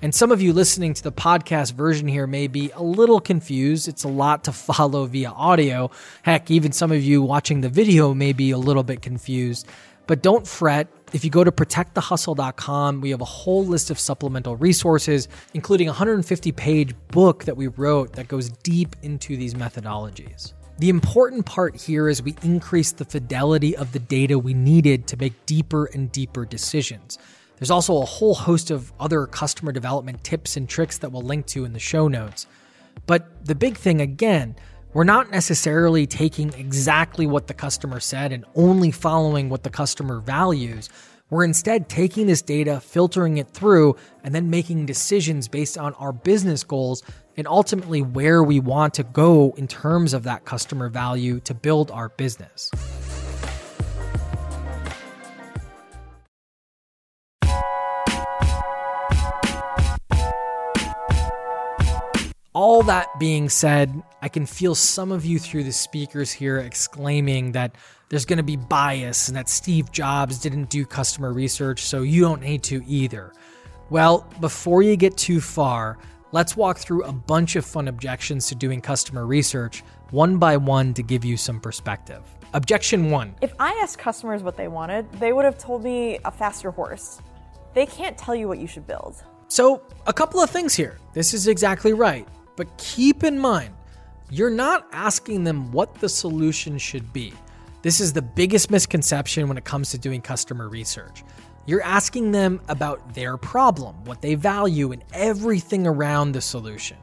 And 0.00 0.14
some 0.14 0.32
of 0.32 0.40
you 0.42 0.52
listening 0.52 0.94
to 0.94 1.02
the 1.02 1.12
podcast 1.12 1.72
version 1.72 2.08
here 2.08 2.26
may 2.26 2.46
be 2.46 2.70
a 2.72 2.82
little 2.82 3.20
confused. 3.20 3.88
It's 3.88 4.04
a 4.04 4.08
lot 4.08 4.44
to 4.44 4.52
follow 4.52 5.04
via 5.04 5.30
audio. 5.30 5.90
Heck, 6.22 6.50
even 6.50 6.72
some 6.72 6.90
of 6.90 7.02
you 7.02 7.22
watching 7.22 7.60
the 7.60 7.68
video 7.68 8.14
may 8.14 8.32
be 8.32 8.50
a 8.52 8.58
little 8.58 8.82
bit 8.82 9.02
confused. 9.02 9.66
But 10.06 10.22
don't 10.22 10.46
fret. 10.46 10.88
If 11.12 11.24
you 11.24 11.30
go 11.30 11.44
to 11.44 11.52
protectthehustle.com, 11.52 13.00
we 13.00 13.10
have 13.10 13.20
a 13.20 13.26
whole 13.26 13.64
list 13.64 13.90
of 13.90 13.98
supplemental 13.98 14.56
resources, 14.56 15.28
including 15.54 15.88
a 15.88 15.92
150 15.92 16.52
page 16.52 16.94
book 17.08 17.44
that 17.44 17.56
we 17.56 17.68
wrote 17.68 18.14
that 18.14 18.28
goes 18.28 18.50
deep 18.50 18.96
into 19.02 19.36
these 19.36 19.54
methodologies. 19.54 20.52
The 20.78 20.88
important 20.88 21.46
part 21.46 21.80
here 21.80 22.08
is 22.08 22.20
we 22.20 22.34
increase 22.42 22.90
the 22.90 23.04
fidelity 23.04 23.76
of 23.76 23.92
the 23.92 24.00
data 24.00 24.38
we 24.38 24.54
needed 24.54 25.06
to 25.06 25.16
make 25.16 25.46
deeper 25.46 25.86
and 25.86 26.10
deeper 26.10 26.44
decisions. 26.44 27.16
There's 27.58 27.70
also 27.70 28.02
a 28.02 28.04
whole 28.04 28.34
host 28.34 28.72
of 28.72 28.92
other 28.98 29.26
customer 29.26 29.70
development 29.70 30.24
tips 30.24 30.56
and 30.56 30.68
tricks 30.68 30.98
that 30.98 31.12
we'll 31.12 31.22
link 31.22 31.46
to 31.46 31.64
in 31.64 31.72
the 31.72 31.78
show 31.78 32.08
notes. 32.08 32.48
But 33.06 33.46
the 33.46 33.54
big 33.54 33.76
thing, 33.76 34.00
again, 34.00 34.56
we're 34.94 35.04
not 35.04 35.30
necessarily 35.30 36.06
taking 36.06 36.52
exactly 36.54 37.26
what 37.26 37.48
the 37.48 37.54
customer 37.54 37.98
said 37.98 38.32
and 38.32 38.44
only 38.54 38.92
following 38.92 39.48
what 39.48 39.64
the 39.64 39.70
customer 39.70 40.20
values. 40.20 40.88
We're 41.30 41.44
instead 41.44 41.88
taking 41.88 42.28
this 42.28 42.42
data, 42.42 42.78
filtering 42.78 43.38
it 43.38 43.48
through, 43.48 43.96
and 44.22 44.32
then 44.32 44.50
making 44.50 44.86
decisions 44.86 45.48
based 45.48 45.76
on 45.76 45.94
our 45.94 46.12
business 46.12 46.62
goals 46.62 47.02
and 47.36 47.48
ultimately 47.48 48.02
where 48.02 48.44
we 48.44 48.60
want 48.60 48.94
to 48.94 49.02
go 49.02 49.52
in 49.56 49.66
terms 49.66 50.14
of 50.14 50.22
that 50.22 50.44
customer 50.44 50.88
value 50.88 51.40
to 51.40 51.54
build 51.54 51.90
our 51.90 52.10
business. 52.10 52.70
That 62.86 63.18
being 63.18 63.48
said, 63.48 64.02
I 64.20 64.28
can 64.28 64.44
feel 64.44 64.74
some 64.74 65.10
of 65.10 65.24
you 65.24 65.38
through 65.38 65.64
the 65.64 65.72
speakers 65.72 66.30
here 66.30 66.58
exclaiming 66.58 67.52
that 67.52 67.76
there's 68.10 68.26
going 68.26 68.36
to 68.36 68.42
be 68.42 68.56
bias 68.56 69.28
and 69.28 69.36
that 69.38 69.48
Steve 69.48 69.90
Jobs 69.90 70.38
didn't 70.38 70.68
do 70.68 70.84
customer 70.84 71.32
research, 71.32 71.80
so 71.80 72.02
you 72.02 72.20
don't 72.20 72.42
need 72.42 72.62
to 72.64 72.84
either. 72.86 73.32
Well, 73.88 74.28
before 74.40 74.82
you 74.82 74.96
get 74.96 75.16
too 75.16 75.40
far, 75.40 75.96
let's 76.32 76.58
walk 76.58 76.76
through 76.76 77.04
a 77.04 77.12
bunch 77.12 77.56
of 77.56 77.64
fun 77.64 77.88
objections 77.88 78.48
to 78.48 78.54
doing 78.54 78.82
customer 78.82 79.24
research 79.24 79.82
one 80.10 80.36
by 80.36 80.58
one 80.58 80.92
to 80.94 81.02
give 81.02 81.24
you 81.24 81.38
some 81.38 81.60
perspective. 81.60 82.22
Objection 82.52 83.10
one 83.10 83.34
If 83.40 83.54
I 83.58 83.70
asked 83.82 83.98
customers 83.98 84.42
what 84.42 84.58
they 84.58 84.68
wanted, 84.68 85.10
they 85.12 85.32
would 85.32 85.46
have 85.46 85.56
told 85.56 85.82
me 85.82 86.18
a 86.26 86.30
faster 86.30 86.70
horse. 86.70 87.22
They 87.72 87.86
can't 87.86 88.18
tell 88.18 88.34
you 88.34 88.46
what 88.46 88.58
you 88.58 88.66
should 88.66 88.86
build. 88.86 89.24
So, 89.48 89.82
a 90.06 90.12
couple 90.12 90.42
of 90.42 90.50
things 90.50 90.74
here. 90.74 90.98
This 91.14 91.32
is 91.32 91.48
exactly 91.48 91.94
right. 91.94 92.28
But 92.56 92.76
keep 92.78 93.24
in 93.24 93.38
mind, 93.38 93.74
you're 94.30 94.50
not 94.50 94.86
asking 94.92 95.44
them 95.44 95.72
what 95.72 95.94
the 95.96 96.08
solution 96.08 96.78
should 96.78 97.12
be. 97.12 97.32
This 97.82 98.00
is 98.00 98.12
the 98.12 98.22
biggest 98.22 98.70
misconception 98.70 99.48
when 99.48 99.58
it 99.58 99.64
comes 99.64 99.90
to 99.90 99.98
doing 99.98 100.20
customer 100.20 100.68
research. 100.68 101.24
You're 101.66 101.82
asking 101.82 102.32
them 102.32 102.60
about 102.68 103.14
their 103.14 103.36
problem, 103.36 104.04
what 104.04 104.22
they 104.22 104.34
value, 104.34 104.92
and 104.92 105.02
everything 105.12 105.86
around 105.86 106.32
the 106.32 106.40
solution. 106.40 106.96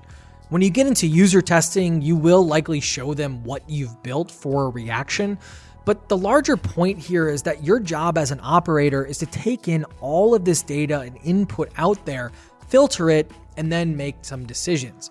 When 0.49 0.61
you 0.61 0.69
get 0.69 0.87
into 0.87 1.07
user 1.07 1.41
testing, 1.41 2.01
you 2.01 2.15
will 2.15 2.45
likely 2.45 2.79
show 2.79 3.13
them 3.13 3.43
what 3.43 3.67
you've 3.69 4.01
built 4.03 4.29
for 4.29 4.65
a 4.65 4.69
reaction. 4.69 5.37
But 5.85 6.09
the 6.09 6.17
larger 6.17 6.57
point 6.57 6.99
here 6.99 7.29
is 7.29 7.41
that 7.43 7.63
your 7.63 7.79
job 7.79 8.17
as 8.17 8.31
an 8.31 8.39
operator 8.43 9.05
is 9.05 9.17
to 9.19 9.25
take 9.25 9.67
in 9.67 9.85
all 9.99 10.35
of 10.35 10.45
this 10.45 10.61
data 10.61 10.99
and 10.99 11.17
input 11.23 11.71
out 11.77 12.05
there, 12.05 12.31
filter 12.67 13.09
it, 13.09 13.31
and 13.57 13.71
then 13.71 13.95
make 13.97 14.15
some 14.21 14.45
decisions. 14.45 15.09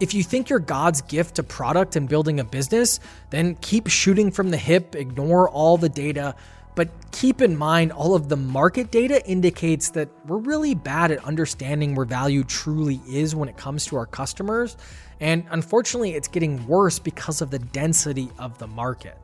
If 0.00 0.14
you 0.14 0.22
think 0.22 0.48
you're 0.48 0.60
God's 0.60 1.00
gift 1.02 1.36
to 1.36 1.42
product 1.42 1.96
and 1.96 2.08
building 2.08 2.38
a 2.38 2.44
business, 2.44 3.00
then 3.30 3.56
keep 3.56 3.88
shooting 3.88 4.30
from 4.30 4.50
the 4.50 4.56
hip, 4.56 4.94
ignore 4.94 5.48
all 5.48 5.76
the 5.76 5.88
data, 5.88 6.36
but 6.76 6.88
keep 7.10 7.42
in 7.42 7.56
mind 7.56 7.90
all 7.90 8.14
of 8.14 8.28
the 8.28 8.36
market 8.36 8.92
data 8.92 9.26
indicates 9.28 9.90
that 9.90 10.08
we're 10.26 10.38
really 10.38 10.76
bad 10.76 11.10
at 11.10 11.24
understanding 11.24 11.96
where 11.96 12.06
value 12.06 12.44
truly 12.44 13.00
is 13.08 13.34
when 13.34 13.48
it 13.48 13.56
comes 13.56 13.84
to 13.86 13.96
our 13.96 14.06
customers. 14.06 14.76
And 15.18 15.44
unfortunately, 15.50 16.14
it's 16.14 16.28
getting 16.28 16.64
worse 16.68 17.00
because 17.00 17.40
of 17.40 17.50
the 17.50 17.58
density 17.58 18.30
of 18.38 18.56
the 18.58 18.68
market. 18.68 19.18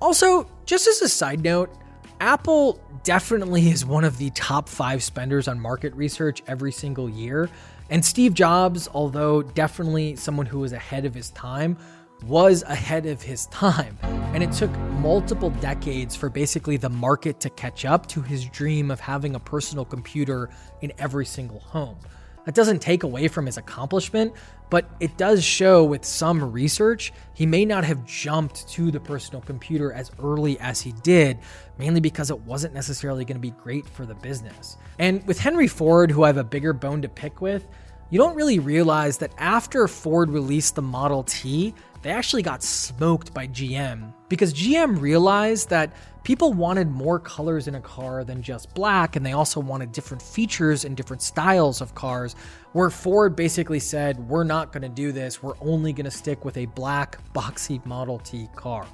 Also, 0.00 0.48
just 0.66 0.88
as 0.88 1.00
a 1.02 1.08
side 1.08 1.44
note, 1.44 1.72
Apple 2.20 2.80
definitely 3.04 3.68
is 3.68 3.86
one 3.86 4.02
of 4.02 4.18
the 4.18 4.30
top 4.30 4.68
five 4.68 5.04
spenders 5.04 5.46
on 5.46 5.60
market 5.60 5.94
research 5.94 6.42
every 6.48 6.72
single 6.72 7.08
year. 7.08 7.48
And 7.92 8.02
Steve 8.02 8.32
Jobs, 8.32 8.88
although 8.94 9.42
definitely 9.42 10.16
someone 10.16 10.46
who 10.46 10.60
was 10.60 10.72
ahead 10.72 11.04
of 11.04 11.14
his 11.14 11.28
time, 11.32 11.76
was 12.24 12.62
ahead 12.62 13.04
of 13.04 13.20
his 13.20 13.44
time. 13.48 13.98
And 14.32 14.42
it 14.42 14.50
took 14.50 14.70
multiple 15.02 15.50
decades 15.50 16.16
for 16.16 16.30
basically 16.30 16.78
the 16.78 16.88
market 16.88 17.38
to 17.40 17.50
catch 17.50 17.84
up 17.84 18.06
to 18.06 18.22
his 18.22 18.46
dream 18.46 18.90
of 18.90 18.98
having 18.98 19.34
a 19.34 19.38
personal 19.38 19.84
computer 19.84 20.48
in 20.80 20.90
every 20.98 21.26
single 21.26 21.60
home. 21.60 21.98
That 22.46 22.54
doesn't 22.54 22.80
take 22.80 23.02
away 23.02 23.28
from 23.28 23.44
his 23.44 23.58
accomplishment, 23.58 24.32
but 24.70 24.90
it 24.98 25.16
does 25.16 25.44
show 25.44 25.84
with 25.84 26.04
some 26.04 26.50
research 26.50 27.12
he 27.34 27.44
may 27.44 27.64
not 27.64 27.84
have 27.84 28.04
jumped 28.04 28.66
to 28.70 28.90
the 28.90 28.98
personal 28.98 29.42
computer 29.42 29.92
as 29.92 30.10
early 30.18 30.58
as 30.58 30.80
he 30.80 30.92
did, 31.02 31.38
mainly 31.78 32.00
because 32.00 32.30
it 32.30 32.40
wasn't 32.40 32.72
necessarily 32.74 33.24
going 33.24 33.36
to 33.36 33.40
be 33.40 33.50
great 33.50 33.86
for 33.86 34.06
the 34.06 34.14
business. 34.14 34.76
And 34.98 35.24
with 35.26 35.38
Henry 35.38 35.68
Ford, 35.68 36.10
who 36.10 36.24
I 36.24 36.28
have 36.28 36.36
a 36.36 36.44
bigger 36.44 36.72
bone 36.72 37.02
to 37.02 37.08
pick 37.08 37.40
with, 37.40 37.68
you 38.12 38.18
don't 38.18 38.36
really 38.36 38.58
realize 38.58 39.16
that 39.16 39.32
after 39.38 39.88
Ford 39.88 40.28
released 40.28 40.74
the 40.74 40.82
Model 40.82 41.22
T, 41.22 41.72
they 42.02 42.10
actually 42.10 42.42
got 42.42 42.62
smoked 42.62 43.32
by 43.32 43.46
GM 43.46 44.12
because 44.28 44.52
GM 44.52 45.00
realized 45.00 45.70
that 45.70 45.94
people 46.22 46.52
wanted 46.52 46.90
more 46.90 47.18
colors 47.18 47.68
in 47.68 47.76
a 47.76 47.80
car 47.80 48.22
than 48.22 48.42
just 48.42 48.74
black, 48.74 49.16
and 49.16 49.24
they 49.24 49.32
also 49.32 49.60
wanted 49.60 49.92
different 49.92 50.22
features 50.22 50.84
and 50.84 50.94
different 50.94 51.22
styles 51.22 51.80
of 51.80 51.94
cars. 51.94 52.36
Where 52.72 52.90
Ford 52.90 53.34
basically 53.34 53.80
said, 53.80 54.18
We're 54.28 54.44
not 54.44 54.72
going 54.72 54.82
to 54.82 54.90
do 54.90 55.10
this, 55.10 55.42
we're 55.42 55.56
only 55.62 55.94
going 55.94 56.04
to 56.04 56.10
stick 56.10 56.44
with 56.44 56.58
a 56.58 56.66
black, 56.66 57.16
boxy 57.32 57.82
Model 57.86 58.18
T 58.18 58.46
car. 58.54 58.86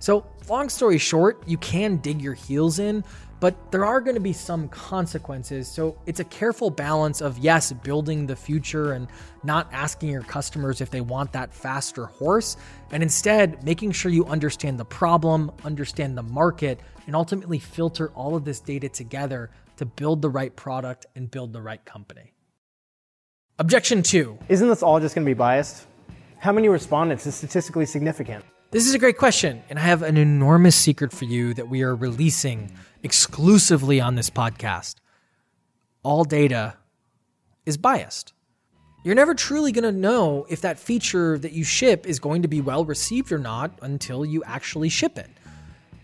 So, 0.00 0.26
long 0.48 0.68
story 0.70 0.98
short, 0.98 1.40
you 1.46 1.56
can 1.58 1.98
dig 1.98 2.20
your 2.20 2.34
heels 2.34 2.80
in, 2.80 3.04
but 3.40 3.70
there 3.70 3.84
are 3.84 4.00
going 4.00 4.14
to 4.14 4.20
be 4.20 4.32
some 4.32 4.68
consequences. 4.68 5.68
So 5.68 5.98
it's 6.06 6.20
a 6.20 6.24
careful 6.24 6.70
balance 6.70 7.20
of, 7.20 7.38
yes, 7.38 7.72
building 7.72 8.26
the 8.26 8.36
future 8.36 8.92
and 8.92 9.08
not 9.44 9.68
asking 9.72 10.10
your 10.10 10.22
customers 10.22 10.80
if 10.80 10.90
they 10.90 11.00
want 11.00 11.32
that 11.32 11.52
faster 11.52 12.06
horse, 12.06 12.56
and 12.90 13.02
instead 13.02 13.62
making 13.64 13.92
sure 13.92 14.10
you 14.10 14.24
understand 14.26 14.78
the 14.78 14.84
problem, 14.84 15.52
understand 15.64 16.16
the 16.16 16.22
market, 16.22 16.80
and 17.06 17.14
ultimately 17.14 17.58
filter 17.58 18.10
all 18.10 18.34
of 18.34 18.44
this 18.44 18.60
data 18.60 18.88
together 18.88 19.50
to 19.76 19.84
build 19.84 20.22
the 20.22 20.30
right 20.30 20.54
product 20.56 21.06
and 21.14 21.30
build 21.30 21.52
the 21.52 21.60
right 21.60 21.84
company. 21.84 22.32
Objection 23.58 24.02
two 24.02 24.38
Isn't 24.48 24.68
this 24.68 24.82
all 24.82 25.00
just 25.00 25.14
going 25.14 25.24
to 25.24 25.30
be 25.30 25.34
biased? 25.34 25.86
How 26.38 26.52
many 26.52 26.68
respondents 26.68 27.26
is 27.26 27.34
statistically 27.34 27.86
significant? 27.86 28.44
This 28.72 28.88
is 28.88 28.94
a 28.94 28.98
great 28.98 29.16
question, 29.16 29.62
and 29.70 29.78
I 29.78 29.82
have 29.82 30.02
an 30.02 30.16
enormous 30.16 30.74
secret 30.74 31.12
for 31.12 31.24
you 31.24 31.54
that 31.54 31.68
we 31.68 31.82
are 31.82 31.94
releasing 31.94 32.72
exclusively 33.04 34.00
on 34.00 34.16
this 34.16 34.28
podcast. 34.28 34.96
All 36.02 36.24
data 36.24 36.74
is 37.64 37.76
biased. 37.76 38.32
You're 39.04 39.14
never 39.14 39.36
truly 39.36 39.70
going 39.70 39.84
to 39.84 39.92
know 39.92 40.46
if 40.48 40.62
that 40.62 40.80
feature 40.80 41.38
that 41.38 41.52
you 41.52 41.62
ship 41.62 42.08
is 42.08 42.18
going 42.18 42.42
to 42.42 42.48
be 42.48 42.60
well 42.60 42.84
received 42.84 43.30
or 43.30 43.38
not 43.38 43.70
until 43.82 44.24
you 44.24 44.42
actually 44.42 44.88
ship 44.88 45.16
it. 45.16 45.30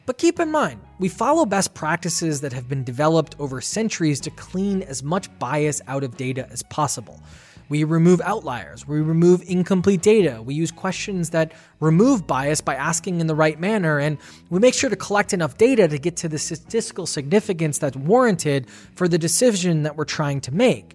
But 0.06 0.18
keep 0.18 0.38
in 0.38 0.52
mind, 0.52 0.80
we 1.00 1.08
follow 1.08 1.44
best 1.44 1.74
practices 1.74 2.42
that 2.42 2.52
have 2.52 2.68
been 2.68 2.84
developed 2.84 3.34
over 3.40 3.60
centuries 3.60 4.20
to 4.20 4.30
clean 4.30 4.82
as 4.82 5.02
much 5.02 5.36
bias 5.40 5.80
out 5.88 6.04
of 6.04 6.16
data 6.16 6.48
as 6.52 6.62
possible. 6.62 7.20
We 7.68 7.84
remove 7.84 8.20
outliers. 8.20 8.86
We 8.86 9.00
remove 9.00 9.42
incomplete 9.46 10.02
data. 10.02 10.42
We 10.42 10.54
use 10.54 10.70
questions 10.70 11.30
that 11.30 11.52
remove 11.80 12.26
bias 12.26 12.60
by 12.60 12.74
asking 12.74 13.20
in 13.20 13.26
the 13.26 13.34
right 13.34 13.58
manner. 13.58 13.98
And 13.98 14.18
we 14.50 14.60
make 14.60 14.74
sure 14.74 14.90
to 14.90 14.96
collect 14.96 15.32
enough 15.32 15.56
data 15.56 15.88
to 15.88 15.98
get 15.98 16.16
to 16.18 16.28
the 16.28 16.38
statistical 16.38 17.06
significance 17.06 17.78
that's 17.78 17.96
warranted 17.96 18.68
for 18.94 19.08
the 19.08 19.18
decision 19.18 19.84
that 19.84 19.96
we're 19.96 20.04
trying 20.04 20.40
to 20.42 20.52
make. 20.52 20.94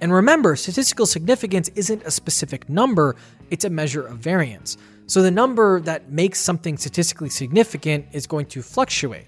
And 0.00 0.12
remember, 0.12 0.54
statistical 0.56 1.06
significance 1.06 1.70
isn't 1.74 2.02
a 2.04 2.10
specific 2.10 2.68
number, 2.68 3.16
it's 3.50 3.64
a 3.64 3.70
measure 3.70 4.06
of 4.06 4.18
variance. 4.18 4.76
So 5.06 5.22
the 5.22 5.30
number 5.30 5.80
that 5.80 6.10
makes 6.12 6.38
something 6.38 6.76
statistically 6.76 7.30
significant 7.30 8.06
is 8.12 8.26
going 8.26 8.46
to 8.46 8.62
fluctuate. 8.62 9.26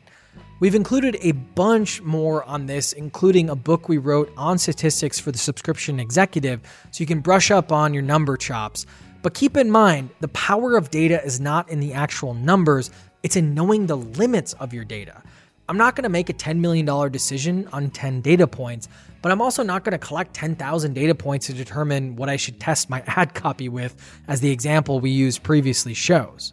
We've 0.61 0.75
included 0.75 1.17
a 1.23 1.33
bunch 1.33 2.03
more 2.03 2.45
on 2.45 2.67
this, 2.67 2.93
including 2.93 3.49
a 3.49 3.57
book 3.57 3.89
we 3.89 3.97
wrote 3.97 4.31
on 4.37 4.59
statistics 4.59 5.19
for 5.19 5.33
the 5.33 5.39
subscription 5.39 5.99
executive, 5.99 6.61
so 6.91 7.01
you 7.01 7.07
can 7.07 7.21
brush 7.21 7.51
up 7.51 7.73
on 7.73 7.95
your 7.95 8.03
number 8.03 8.37
chops. 8.37 8.85
But 9.23 9.33
keep 9.33 9.57
in 9.57 9.71
mind, 9.71 10.11
the 10.21 10.29
power 10.29 10.77
of 10.77 10.91
data 10.91 11.25
is 11.25 11.41
not 11.41 11.71
in 11.71 11.81
the 11.81 11.95
actual 11.95 12.35
numbers, 12.35 12.91
it's 13.23 13.37
in 13.37 13.55
knowing 13.55 13.87
the 13.87 13.97
limits 13.97 14.53
of 14.53 14.75
your 14.75 14.85
data. 14.85 15.23
I'm 15.67 15.79
not 15.79 15.97
going 15.97 16.03
to 16.03 16.11
make 16.11 16.29
a 16.29 16.35
$10 16.35 16.59
million 16.59 17.11
decision 17.11 17.67
on 17.73 17.89
10 17.89 18.21
data 18.21 18.47
points, 18.47 18.87
but 19.23 19.33
I'm 19.33 19.41
also 19.41 19.63
not 19.63 19.83
going 19.83 19.99
to 19.99 20.07
collect 20.07 20.35
10,000 20.35 20.93
data 20.93 21.15
points 21.15 21.47
to 21.47 21.55
determine 21.55 22.17
what 22.17 22.29
I 22.29 22.37
should 22.37 22.61
test 22.61 22.91
my 22.91 23.03
ad 23.07 23.33
copy 23.33 23.71
with, 23.71 23.97
as 24.29 24.43
the 24.43 24.51
example 24.51 25.01
we 25.01 25.11
used 25.11 25.43
previously 25.43 25.95
shows. 25.95 26.53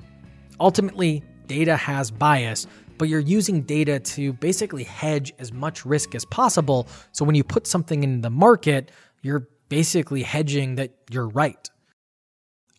Ultimately, 0.62 1.24
data 1.48 1.76
has 1.76 2.12
bias, 2.12 2.68
but 2.98 3.10
you're 3.10 3.20
using 3.20 3.62
data 3.62 4.00
to 4.00 4.34
basically 4.34 4.84
hedge 4.84 5.34
as 5.40 5.52
much 5.54 5.86
risk 5.86 6.16
as 6.16 6.26
possible. 6.26 6.88
So 7.12 7.26
when 7.26 7.36
you 7.36 7.44
put 7.44 7.68
something 7.68 8.04
in 8.04 8.22
the 8.22 8.30
market, 8.30 8.92
you're 9.22 9.48
basically 9.70 10.24
hedging 10.24 10.76
that 10.76 10.92
you're 11.10 11.28
right. 11.28 11.70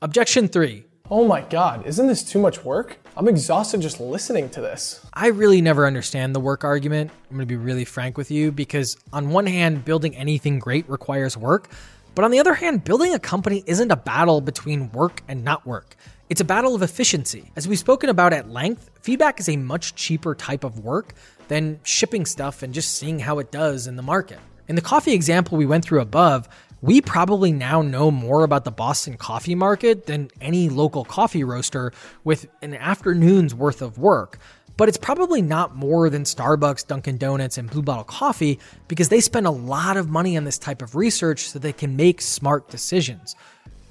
Objection 0.03 0.49
three. 0.49 0.85
Oh 1.11 1.27
my 1.27 1.41
god, 1.41 1.87
isn't 1.87 2.07
this 2.07 2.23
too 2.23 2.39
much 2.39 2.64
work? 2.64 2.99
I'm 3.16 3.29
exhausted 3.29 3.81
just 3.81 3.99
listening 3.99 4.51
to 4.51 4.61
this. 4.61 5.05
I 5.14 5.29
really 5.29 5.62
never 5.62 5.87
understand 5.87 6.35
the 6.35 6.41
work 6.41 6.64
argument. 6.64 7.11
I'm 7.31 7.39
to 7.39 7.47
be 7.47 7.57
really 7.57 7.87
frank 7.87 8.19
with 8.19 8.31
you 8.31 8.53
because, 8.53 8.99
on 9.12 9.31
one 9.31 9.47
hand, 9.47 9.87
building 9.87 10.14
anything 10.14 10.59
great 10.59 10.89
requires 10.89 11.35
work, 11.35 11.71
but 12.14 12.25
on 12.25 12.31
the 12.31 12.39
other 12.39 12.55
hand, 12.55 12.85
building 12.85 13.14
a 13.14 13.19
company 13.19 13.64
isn't 13.66 13.91
a 13.91 13.97
battle 13.97 14.41
between 14.41 14.93
work 14.93 15.23
and 15.29 15.43
not 15.43 15.66
work. 15.66 15.97
It's 16.31 16.43
a 16.43 16.45
battle 16.45 16.74
of 16.74 16.83
efficiency. 16.83 17.51
As 17.57 17.66
we've 17.66 17.79
spoken 17.79 18.11
about 18.11 18.35
at 18.35 18.51
length, 18.51 18.91
feedback 19.01 19.41
is 19.41 19.49
a 19.49 19.57
much 19.57 19.95
cheaper 19.95 20.35
type 20.35 20.62
of 20.62 20.81
work 20.81 21.14
than 21.49 21.81
shipping 21.85 22.26
stuff 22.26 22.62
and 22.62 22.74
just 22.74 22.97
seeing 22.97 23.18
how 23.20 23.39
it 23.39 23.51
does 23.51 23.87
in 23.87 23.97
the 23.97 24.03
market. 24.03 24.39
In 24.68 24.76
the 24.76 24.83
coffee 24.83 25.14
example 25.14 25.57
we 25.57 25.64
went 25.64 25.87
through 25.87 26.03
above, 26.03 26.47
we 26.83 27.01
probably 27.01 27.51
now 27.51 27.81
know 27.81 28.11
more 28.11 28.45
about 28.45 28.66
the 28.66 28.70
Boston 28.70 29.16
coffee 29.16 29.55
market 29.55 30.05
than 30.05 30.31
any 30.39 30.68
local 30.68 31.03
coffee 31.03 31.45
roaster 31.45 31.93
with 32.24 32.47
an 32.61 32.74
afternoon's 32.74 33.55
worth 33.55 33.81
of 33.81 33.97
work. 33.97 34.39
But 34.76 34.89
it's 34.89 34.99
probably 34.99 35.41
not 35.41 35.76
more 35.76 36.11
than 36.11 36.24
Starbucks, 36.24 36.87
Dunkin' 36.87 37.16
Donuts, 37.16 37.57
and 37.57 37.70
Blue 37.70 37.83
Bottle 37.83 38.05
Coffee 38.05 38.61
because 38.87 39.09
they 39.09 39.20
spend 39.20 39.47
a 39.47 39.51
lot 39.51 39.97
of 39.97 40.11
money 40.11 40.37
on 40.37 40.45
this 40.45 40.59
type 40.59 40.83
of 40.83 40.95
research 40.95 41.49
so 41.49 41.59
they 41.59 41.72
can 41.72 41.97
make 41.97 42.20
smart 42.20 42.68
decisions. 42.68 43.35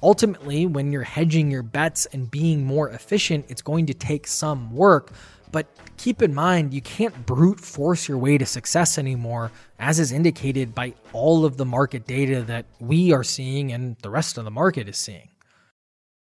Ultimately, 0.02 0.66
when 0.66 0.92
you're 0.92 1.02
hedging 1.02 1.50
your 1.50 1.62
bets 1.62 2.06
and 2.06 2.30
being 2.30 2.64
more 2.64 2.88
efficient, 2.90 3.46
it's 3.48 3.62
going 3.62 3.86
to 3.86 3.94
take 3.94 4.26
some 4.26 4.72
work. 4.74 5.12
But 5.50 5.66
keep 5.96 6.22
in 6.22 6.34
mind, 6.34 6.74
you 6.74 6.80
can't 6.80 7.26
brute 7.26 7.58
force 7.58 8.06
your 8.06 8.18
way 8.18 8.38
to 8.38 8.46
success 8.46 8.98
anymore, 8.98 9.50
as 9.78 9.98
is 9.98 10.12
indicated 10.12 10.74
by 10.74 10.94
all 11.12 11.44
of 11.44 11.56
the 11.56 11.64
market 11.64 12.06
data 12.06 12.42
that 12.42 12.66
we 12.78 13.12
are 13.12 13.24
seeing 13.24 13.72
and 13.72 13.96
the 14.02 14.10
rest 14.10 14.38
of 14.38 14.44
the 14.44 14.50
market 14.50 14.88
is 14.88 14.96
seeing. 14.96 15.30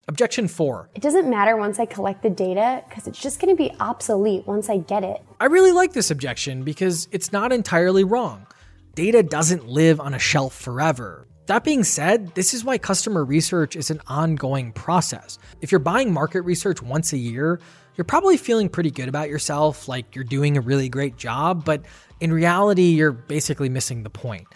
Objection 0.08 0.48
four. 0.48 0.90
It 0.96 1.02
doesn't 1.02 1.30
matter 1.30 1.56
once 1.56 1.78
I 1.78 1.86
collect 1.86 2.22
the 2.22 2.30
data 2.30 2.82
because 2.88 3.06
it's 3.06 3.20
just 3.20 3.40
going 3.40 3.54
to 3.54 3.56
be 3.56 3.70
obsolete 3.78 4.46
once 4.46 4.68
I 4.68 4.78
get 4.78 5.04
it. 5.04 5.22
I 5.38 5.44
really 5.44 5.70
like 5.70 5.92
this 5.92 6.10
objection 6.10 6.64
because 6.64 7.06
it's 7.12 7.30
not 7.30 7.52
entirely 7.52 8.02
wrong. 8.02 8.46
Data 8.96 9.22
doesn't 9.22 9.68
live 9.68 10.00
on 10.00 10.12
a 10.12 10.18
shelf 10.18 10.54
forever. 10.54 11.28
That 11.52 11.64
being 11.64 11.84
said, 11.84 12.34
this 12.34 12.54
is 12.54 12.64
why 12.64 12.78
customer 12.78 13.22
research 13.22 13.76
is 13.76 13.90
an 13.90 14.00
ongoing 14.06 14.72
process. 14.72 15.38
If 15.60 15.70
you're 15.70 15.80
buying 15.80 16.10
market 16.10 16.40
research 16.40 16.80
once 16.80 17.12
a 17.12 17.18
year, 17.18 17.60
you're 17.94 18.06
probably 18.06 18.38
feeling 18.38 18.70
pretty 18.70 18.90
good 18.90 19.06
about 19.06 19.28
yourself, 19.28 19.86
like 19.86 20.16
you're 20.16 20.24
doing 20.24 20.56
a 20.56 20.62
really 20.62 20.88
great 20.88 21.18
job, 21.18 21.62
but 21.66 21.84
in 22.20 22.32
reality, 22.32 22.84
you're 22.84 23.12
basically 23.12 23.68
missing 23.68 24.02
the 24.02 24.08
point. 24.08 24.46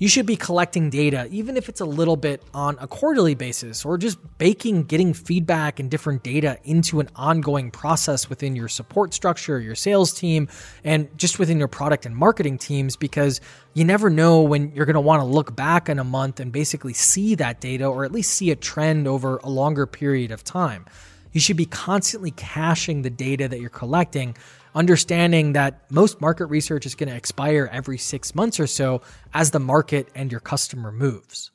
You 0.00 0.08
should 0.08 0.24
be 0.24 0.34
collecting 0.34 0.88
data, 0.88 1.28
even 1.30 1.58
if 1.58 1.68
it's 1.68 1.82
a 1.82 1.84
little 1.84 2.16
bit 2.16 2.42
on 2.54 2.78
a 2.80 2.88
quarterly 2.88 3.34
basis, 3.34 3.84
or 3.84 3.98
just 3.98 4.16
baking 4.38 4.84
getting 4.84 5.12
feedback 5.12 5.78
and 5.78 5.90
different 5.90 6.22
data 6.22 6.58
into 6.64 7.00
an 7.00 7.10
ongoing 7.16 7.70
process 7.70 8.30
within 8.30 8.56
your 8.56 8.66
support 8.66 9.12
structure, 9.12 9.60
your 9.60 9.74
sales 9.74 10.14
team, 10.14 10.48
and 10.84 11.06
just 11.18 11.38
within 11.38 11.58
your 11.58 11.68
product 11.68 12.06
and 12.06 12.16
marketing 12.16 12.56
teams, 12.56 12.96
because 12.96 13.42
you 13.74 13.84
never 13.84 14.08
know 14.08 14.40
when 14.40 14.72
you're 14.74 14.86
going 14.86 14.94
to 14.94 15.02
want 15.02 15.20
to 15.20 15.26
look 15.26 15.54
back 15.54 15.90
in 15.90 15.98
a 15.98 16.04
month 16.04 16.40
and 16.40 16.50
basically 16.50 16.94
see 16.94 17.34
that 17.34 17.60
data 17.60 17.84
or 17.84 18.06
at 18.06 18.10
least 18.10 18.32
see 18.32 18.50
a 18.50 18.56
trend 18.56 19.06
over 19.06 19.36
a 19.44 19.50
longer 19.50 19.84
period 19.84 20.30
of 20.30 20.42
time. 20.42 20.86
You 21.32 21.40
should 21.40 21.58
be 21.58 21.66
constantly 21.66 22.30
caching 22.30 23.02
the 23.02 23.10
data 23.10 23.48
that 23.48 23.60
you're 23.60 23.68
collecting 23.68 24.34
understanding 24.74 25.52
that 25.54 25.90
most 25.90 26.20
market 26.20 26.46
research 26.46 26.86
is 26.86 26.94
going 26.94 27.08
to 27.08 27.16
expire 27.16 27.68
every 27.72 27.98
six 27.98 28.34
months 28.34 28.60
or 28.60 28.66
so 28.66 29.02
as 29.34 29.50
the 29.50 29.60
market 29.60 30.08
and 30.14 30.30
your 30.30 30.40
customer 30.40 30.92
moves. 30.92 31.50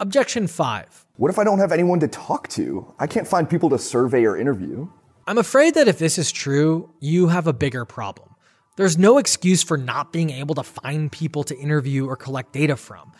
Objection 0.00 0.46
five. 0.46 1.06
What 1.16 1.30
if 1.30 1.38
I 1.38 1.44
don't 1.44 1.58
have 1.58 1.72
anyone 1.72 1.98
to 2.00 2.08
talk 2.08 2.48
to? 2.50 2.94
I 2.98 3.06
can't 3.06 3.26
find 3.26 3.50
people 3.50 3.70
to 3.70 3.78
survey 3.78 4.24
or 4.24 4.36
interview. 4.36 4.88
I'm 5.26 5.38
afraid 5.38 5.74
that 5.74 5.88
if 5.88 5.98
this 5.98 6.18
is 6.18 6.30
true, 6.30 6.94
you 7.00 7.28
have 7.28 7.46
a 7.46 7.52
bigger 7.52 7.84
problem. 7.84 8.34
There's 8.76 8.96
no 8.96 9.18
excuse 9.18 9.64
for 9.64 9.76
not 9.76 10.12
being 10.12 10.30
able 10.30 10.54
to 10.54 10.62
find 10.62 11.10
people 11.10 11.42
to 11.44 11.58
interview 11.58 12.06
or 12.06 12.16
collect 12.16 12.52
data 12.52 12.76
from. 12.76 13.12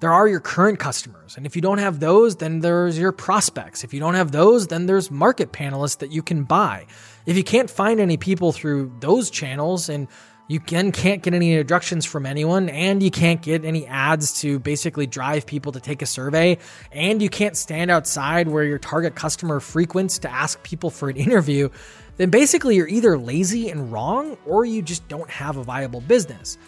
There 0.00 0.12
are 0.12 0.28
your 0.28 0.40
current 0.40 0.78
customers. 0.78 1.36
And 1.36 1.46
if 1.46 1.56
you 1.56 1.62
don't 1.62 1.78
have 1.78 2.00
those, 2.00 2.36
then 2.36 2.60
there's 2.60 2.98
your 2.98 3.12
prospects. 3.12 3.82
If 3.82 3.94
you 3.94 4.00
don't 4.00 4.14
have 4.14 4.30
those, 4.30 4.66
then 4.66 4.86
there's 4.86 5.10
market 5.10 5.52
panelists 5.52 5.98
that 5.98 6.12
you 6.12 6.22
can 6.22 6.44
buy. 6.44 6.86
If 7.24 7.36
you 7.36 7.44
can't 7.44 7.70
find 7.70 7.98
any 7.98 8.16
people 8.16 8.52
through 8.52 8.92
those 9.00 9.30
channels 9.30 9.88
and 9.88 10.06
you 10.48 10.60
can, 10.60 10.92
can't 10.92 11.22
get 11.22 11.34
any 11.34 11.52
introductions 11.52 12.04
from 12.04 12.24
anyone, 12.24 12.68
and 12.68 13.02
you 13.02 13.10
can't 13.10 13.42
get 13.42 13.64
any 13.64 13.84
ads 13.86 14.40
to 14.42 14.60
basically 14.60 15.06
drive 15.06 15.44
people 15.44 15.72
to 15.72 15.80
take 15.80 16.02
a 16.02 16.06
survey, 16.06 16.58
and 16.92 17.20
you 17.20 17.28
can't 17.28 17.56
stand 17.56 17.90
outside 17.90 18.46
where 18.46 18.62
your 18.62 18.78
target 18.78 19.16
customer 19.16 19.58
frequents 19.58 20.18
to 20.18 20.30
ask 20.30 20.62
people 20.62 20.90
for 20.90 21.08
an 21.08 21.16
interview, 21.16 21.68
then 22.16 22.30
basically 22.30 22.76
you're 22.76 22.86
either 22.86 23.18
lazy 23.18 23.70
and 23.70 23.90
wrong 23.90 24.38
or 24.46 24.64
you 24.64 24.82
just 24.82 25.08
don't 25.08 25.30
have 25.30 25.56
a 25.56 25.64
viable 25.64 26.00
business. 26.00 26.58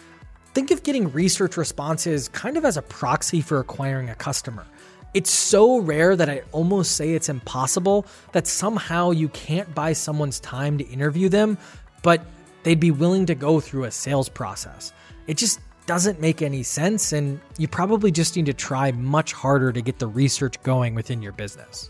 Think 0.59 0.71
of 0.71 0.83
getting 0.83 1.09
research 1.13 1.55
responses 1.55 2.27
kind 2.27 2.57
of 2.57 2.65
as 2.65 2.75
a 2.75 2.81
proxy 2.81 3.39
for 3.39 3.61
acquiring 3.61 4.09
a 4.09 4.15
customer. 4.15 4.65
It's 5.13 5.31
so 5.31 5.77
rare 5.79 6.17
that 6.17 6.29
I 6.29 6.41
almost 6.51 6.97
say 6.97 7.13
it's 7.13 7.29
impossible 7.29 8.05
that 8.33 8.45
somehow 8.45 9.11
you 9.11 9.29
can't 9.29 9.73
buy 9.73 9.93
someone's 9.93 10.37
time 10.41 10.77
to 10.77 10.83
interview 10.89 11.29
them, 11.29 11.57
but 12.03 12.25
they'd 12.63 12.77
be 12.77 12.91
willing 12.91 13.25
to 13.27 13.35
go 13.35 13.61
through 13.61 13.85
a 13.85 13.91
sales 13.91 14.27
process. 14.27 14.91
It 15.27 15.37
just 15.37 15.61
doesn't 15.85 16.19
make 16.19 16.41
any 16.41 16.63
sense, 16.63 17.13
and 17.13 17.39
you 17.57 17.69
probably 17.69 18.11
just 18.11 18.35
need 18.35 18.47
to 18.47 18.53
try 18.53 18.91
much 18.91 19.31
harder 19.31 19.71
to 19.71 19.81
get 19.81 19.97
the 19.97 20.07
research 20.07 20.61
going 20.63 20.93
within 20.93 21.21
your 21.21 21.31
business. 21.31 21.89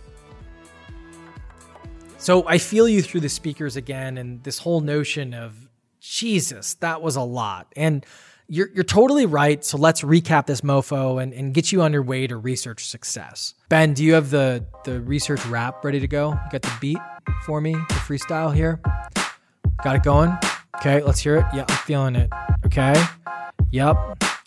So 2.19 2.47
I 2.47 2.59
feel 2.59 2.87
you 2.87 3.01
through 3.01 3.21
the 3.21 3.29
speakers 3.29 3.77
again, 3.77 4.19
and 4.19 4.43
this 4.43 4.59
whole 4.59 4.81
notion 4.81 5.33
of 5.33 5.67
Jesus, 5.99 6.75
that 6.75 7.01
was 7.01 7.15
a 7.15 7.23
lot. 7.23 7.73
And 7.75 8.05
you're, 8.49 8.69
you're 8.73 8.83
totally 8.83 9.25
right. 9.25 9.63
So 9.63 9.77
let's 9.77 10.01
recap 10.01 10.47
this 10.47 10.61
mofo 10.61 11.21
and, 11.21 11.33
and 11.33 11.53
get 11.53 11.71
you 11.71 11.81
on 11.81 11.93
your 11.93 12.01
way 12.01 12.27
to 12.27 12.35
research 12.35 12.87
success. 12.87 13.53
Ben, 13.69 13.93
do 13.93 14.03
you 14.03 14.15
have 14.15 14.31
the, 14.31 14.65
the 14.83 14.99
research 15.01 15.45
rap 15.45 15.85
ready 15.85 15.99
to 15.99 16.07
go? 16.07 16.31
You 16.31 16.51
got 16.51 16.63
the 16.63 16.77
beat 16.81 16.97
for 17.45 17.61
me, 17.61 17.73
the 17.73 17.93
freestyle 17.93 18.53
here? 18.53 18.81
Got 19.83 19.95
it 19.95 20.03
going? 20.03 20.37
Okay, 20.77 21.01
let's 21.03 21.19
hear 21.19 21.37
it. 21.37 21.45
Yeah, 21.53 21.65
I'm 21.69 21.77
feeling 21.77 22.15
it. 22.15 22.29
Okay. 22.65 22.95
Yep. 23.71 23.95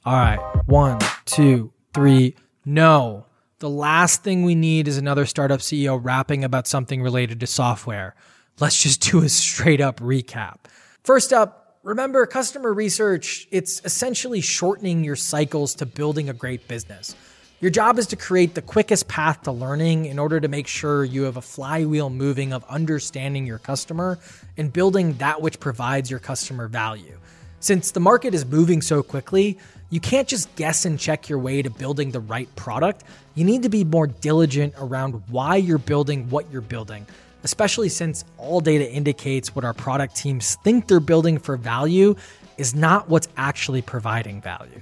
All 0.04 0.16
right. 0.16 0.38
One, 0.66 0.98
two, 1.24 1.72
three. 1.94 2.34
No. 2.64 3.26
The 3.60 3.70
last 3.70 4.24
thing 4.24 4.42
we 4.42 4.56
need 4.56 4.88
is 4.88 4.98
another 4.98 5.26
startup 5.26 5.60
CEO 5.60 5.98
rapping 6.02 6.42
about 6.42 6.66
something 6.66 7.02
related 7.02 7.38
to 7.40 7.46
software. 7.46 8.16
Let's 8.58 8.82
just 8.82 9.00
do 9.08 9.22
a 9.22 9.28
straight 9.28 9.80
up 9.80 10.00
recap. 10.00 10.56
First 11.04 11.32
up, 11.32 11.61
remember 11.82 12.24
customer 12.26 12.72
research, 12.72 13.48
it's 13.50 13.80
essentially 13.84 14.40
shortening 14.40 15.02
your 15.02 15.16
cycles 15.16 15.74
to 15.76 15.86
building 15.86 16.28
a 16.28 16.32
great 16.32 16.68
business. 16.68 17.16
Your 17.60 17.70
job 17.70 17.98
is 17.98 18.06
to 18.08 18.16
create 18.16 18.54
the 18.54 18.62
quickest 18.62 19.08
path 19.08 19.42
to 19.42 19.52
learning 19.52 20.06
in 20.06 20.18
order 20.18 20.40
to 20.40 20.48
make 20.48 20.66
sure 20.66 21.04
you 21.04 21.22
have 21.22 21.36
a 21.36 21.42
flywheel 21.42 22.10
moving 22.10 22.52
of 22.52 22.64
understanding 22.68 23.46
your 23.46 23.58
customer 23.58 24.18
and 24.56 24.72
building 24.72 25.14
that 25.14 25.42
which 25.42 25.60
provides 25.60 26.10
your 26.10 26.18
customer 26.18 26.66
value. 26.68 27.18
Since 27.60 27.92
the 27.92 28.00
market 28.00 28.34
is 28.34 28.44
moving 28.44 28.82
so 28.82 29.02
quickly, 29.02 29.58
you 29.90 30.00
can't 30.00 30.26
just 30.26 30.54
guess 30.56 30.84
and 30.84 30.98
check 30.98 31.28
your 31.28 31.38
way 31.38 31.62
to 31.62 31.70
building 31.70 32.10
the 32.10 32.20
right 32.20 32.52
product. 32.56 33.04
You 33.34 33.44
need 33.44 33.62
to 33.62 33.68
be 33.68 33.84
more 33.84 34.08
diligent 34.08 34.74
around 34.78 35.22
why 35.28 35.56
you're 35.56 35.78
building 35.78 36.28
what 36.30 36.50
you're 36.50 36.62
building, 36.62 37.06
especially 37.44 37.88
since 37.88 38.24
all 38.38 38.60
data 38.60 38.90
indicates 38.90 39.54
what 39.54 39.64
our 39.64 39.74
product 39.74 40.16
teams 40.16 40.56
think 40.64 40.88
they're 40.88 41.00
building 41.00 41.38
for 41.38 41.56
value 41.56 42.14
is 42.58 42.74
not 42.74 43.08
what's 43.08 43.28
actually 43.36 43.82
providing 43.82 44.40
value. 44.40 44.80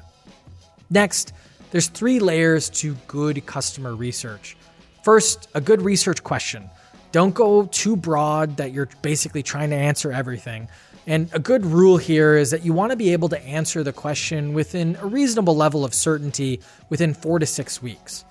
Next, 0.90 1.32
there's 1.70 1.86
three 1.86 2.18
layers 2.18 2.68
to 2.70 2.94
good 3.06 3.46
customer 3.46 3.94
research. 3.94 4.56
First, 5.04 5.48
a 5.54 5.60
good 5.60 5.82
research 5.82 6.22
question. 6.22 6.68
Don't 7.12 7.34
go 7.34 7.66
too 7.66 7.96
broad 7.96 8.56
that 8.58 8.72
you're 8.72 8.88
basically 9.02 9.42
trying 9.42 9.70
to 9.70 9.76
answer 9.76 10.12
everything. 10.12 10.68
And 11.06 11.30
a 11.32 11.38
good 11.38 11.64
rule 11.64 11.96
here 11.96 12.36
is 12.36 12.50
that 12.50 12.64
you 12.64 12.72
want 12.72 12.90
to 12.90 12.96
be 12.96 13.12
able 13.12 13.28
to 13.30 13.42
answer 13.42 13.82
the 13.82 13.92
question 13.92 14.52
within 14.52 14.96
a 15.00 15.06
reasonable 15.06 15.56
level 15.56 15.84
of 15.84 15.94
certainty 15.94 16.60
within 16.88 17.14
four 17.14 17.38
to 17.38 17.46
six 17.46 17.82
weeks. 17.82 18.24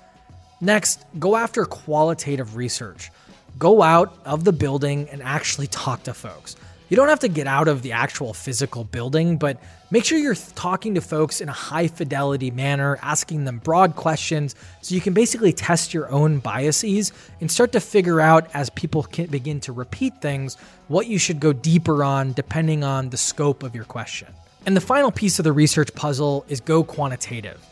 Next, 0.61 1.05
go 1.17 1.35
after 1.35 1.65
qualitative 1.65 2.55
research. 2.55 3.11
Go 3.57 3.81
out 3.81 4.17
of 4.25 4.43
the 4.43 4.53
building 4.53 5.09
and 5.09 5.21
actually 5.21 5.67
talk 5.67 6.03
to 6.03 6.13
folks. 6.13 6.55
You 6.89 6.95
don't 6.95 7.09
have 7.09 7.19
to 7.19 7.27
get 7.27 7.45
out 7.45 7.67
of 7.67 7.83
the 7.83 7.91
actual 7.91 8.33
physical 8.33 8.83
building, 8.83 9.37
but 9.37 9.61
make 9.91 10.03
sure 10.03 10.17
you're 10.17 10.33
talking 10.55 10.95
to 10.95 11.01
folks 11.01 11.39
in 11.39 11.47
a 11.47 11.53
high 11.53 11.87
fidelity 11.87 12.49
manner, 12.49 12.97
asking 13.03 13.45
them 13.45 13.59
broad 13.59 13.95
questions 13.95 14.55
so 14.81 14.95
you 14.95 15.01
can 15.01 15.13
basically 15.13 15.53
test 15.53 15.93
your 15.93 16.09
own 16.11 16.39
biases 16.39 17.13
and 17.41 17.51
start 17.51 17.73
to 17.73 17.79
figure 17.79 18.19
out 18.19 18.49
as 18.55 18.71
people 18.71 19.05
begin 19.29 19.59
to 19.61 19.71
repeat 19.71 20.19
things 20.19 20.55
what 20.87 21.05
you 21.05 21.19
should 21.19 21.39
go 21.39 21.53
deeper 21.53 22.03
on 22.03 22.33
depending 22.33 22.83
on 22.83 23.11
the 23.11 23.17
scope 23.17 23.61
of 23.61 23.75
your 23.75 23.85
question. 23.85 24.27
And 24.65 24.75
the 24.75 24.81
final 24.81 25.11
piece 25.11 25.37
of 25.37 25.43
the 25.43 25.53
research 25.53 25.93
puzzle 25.93 26.43
is 26.49 26.59
go 26.59 26.83
quantitative. 26.83 27.63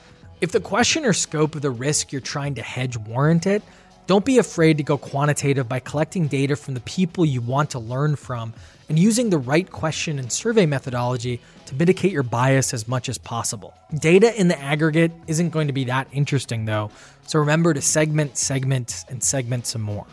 If 0.41 0.51
the 0.51 0.59
question 0.59 1.03
or 1.03 1.13
scope 1.13 1.55
of 1.55 1.63
the 1.63 1.71
risk 1.71 2.11
you're 2.11 2.21
trying 2.21 2.53
to 2.55 2.61
hedge 2.61 2.95
warrant 2.95 3.47
it, 3.47 3.63
don't 4.07 4.23
be 4.23 4.37
afraid 4.37 4.77
to 4.77 4.83
go 4.83 4.97
quantitative 4.97 5.67
by 5.67 5.79
collecting 5.79 6.27
data 6.27 6.55
from 6.55 6.73
the 6.73 6.79
people 6.81 7.25
you 7.25 7.41
want 7.41 7.71
to 7.71 7.79
learn 7.79 8.15
from 8.15 8.53
and 8.87 8.97
using 8.97 9.29
the 9.29 9.37
right 9.37 9.69
question 9.69 10.17
and 10.17 10.31
survey 10.31 10.65
methodology 10.65 11.41
to 11.65 11.75
mitigate 11.75 12.13
your 12.13 12.23
bias 12.23 12.73
as 12.73 12.87
much 12.87 13.09
as 13.09 13.17
possible. 13.17 13.73
Data 13.99 14.33
in 14.39 14.47
the 14.47 14.57
aggregate 14.59 15.11
isn't 15.27 15.49
going 15.49 15.67
to 15.67 15.73
be 15.73 15.83
that 15.83 16.07
interesting 16.13 16.63
though, 16.63 16.89
so 17.27 17.39
remember 17.39 17.73
to 17.73 17.81
segment, 17.81 18.37
segment, 18.37 19.03
and 19.09 19.21
segment 19.21 19.67
some 19.67 19.81
more. 19.81 20.05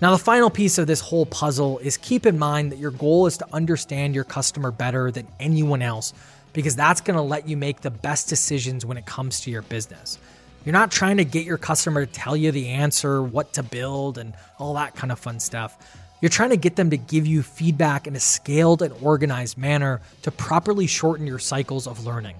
Now, 0.00 0.10
the 0.10 0.18
final 0.18 0.50
piece 0.50 0.76
of 0.76 0.86
this 0.86 1.00
whole 1.00 1.24
puzzle 1.24 1.78
is 1.78 1.96
keep 1.96 2.26
in 2.26 2.38
mind 2.38 2.72
that 2.72 2.78
your 2.78 2.90
goal 2.90 3.26
is 3.26 3.38
to 3.38 3.46
understand 3.52 4.14
your 4.14 4.24
customer 4.24 4.70
better 4.70 5.10
than 5.10 5.26
anyone 5.40 5.80
else 5.80 6.12
because 6.52 6.76
that's 6.76 7.00
going 7.00 7.16
to 7.16 7.22
let 7.22 7.48
you 7.48 7.56
make 7.56 7.80
the 7.80 7.90
best 7.90 8.28
decisions 8.28 8.84
when 8.84 8.98
it 8.98 9.06
comes 9.06 9.40
to 9.42 9.50
your 9.50 9.62
business. 9.62 10.18
You're 10.66 10.72
not 10.72 10.90
trying 10.90 11.18
to 11.18 11.24
get 11.24 11.46
your 11.46 11.58
customer 11.58 12.04
to 12.04 12.12
tell 12.12 12.36
you 12.36 12.50
the 12.50 12.70
answer, 12.70 13.22
what 13.22 13.52
to 13.52 13.62
build, 13.62 14.18
and 14.18 14.34
all 14.58 14.74
that 14.74 14.96
kind 14.96 15.12
of 15.12 15.18
fun 15.20 15.38
stuff. 15.38 15.78
You're 16.20 16.28
trying 16.28 16.50
to 16.50 16.56
get 16.56 16.74
them 16.74 16.90
to 16.90 16.96
give 16.96 17.24
you 17.24 17.44
feedback 17.44 18.08
in 18.08 18.16
a 18.16 18.20
scaled 18.20 18.82
and 18.82 18.92
organized 19.00 19.56
manner 19.56 20.00
to 20.22 20.32
properly 20.32 20.88
shorten 20.88 21.24
your 21.24 21.38
cycles 21.38 21.86
of 21.86 22.04
learning. 22.04 22.34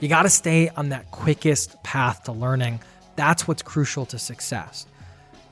You 0.00 0.08
got 0.08 0.24
to 0.24 0.28
stay 0.28 0.68
on 0.68 0.90
that 0.90 1.10
quickest 1.12 1.82
path 1.82 2.24
to 2.24 2.32
learning. 2.32 2.80
That's 3.16 3.48
what's 3.48 3.62
crucial 3.62 4.04
to 4.06 4.18
success. 4.18 4.86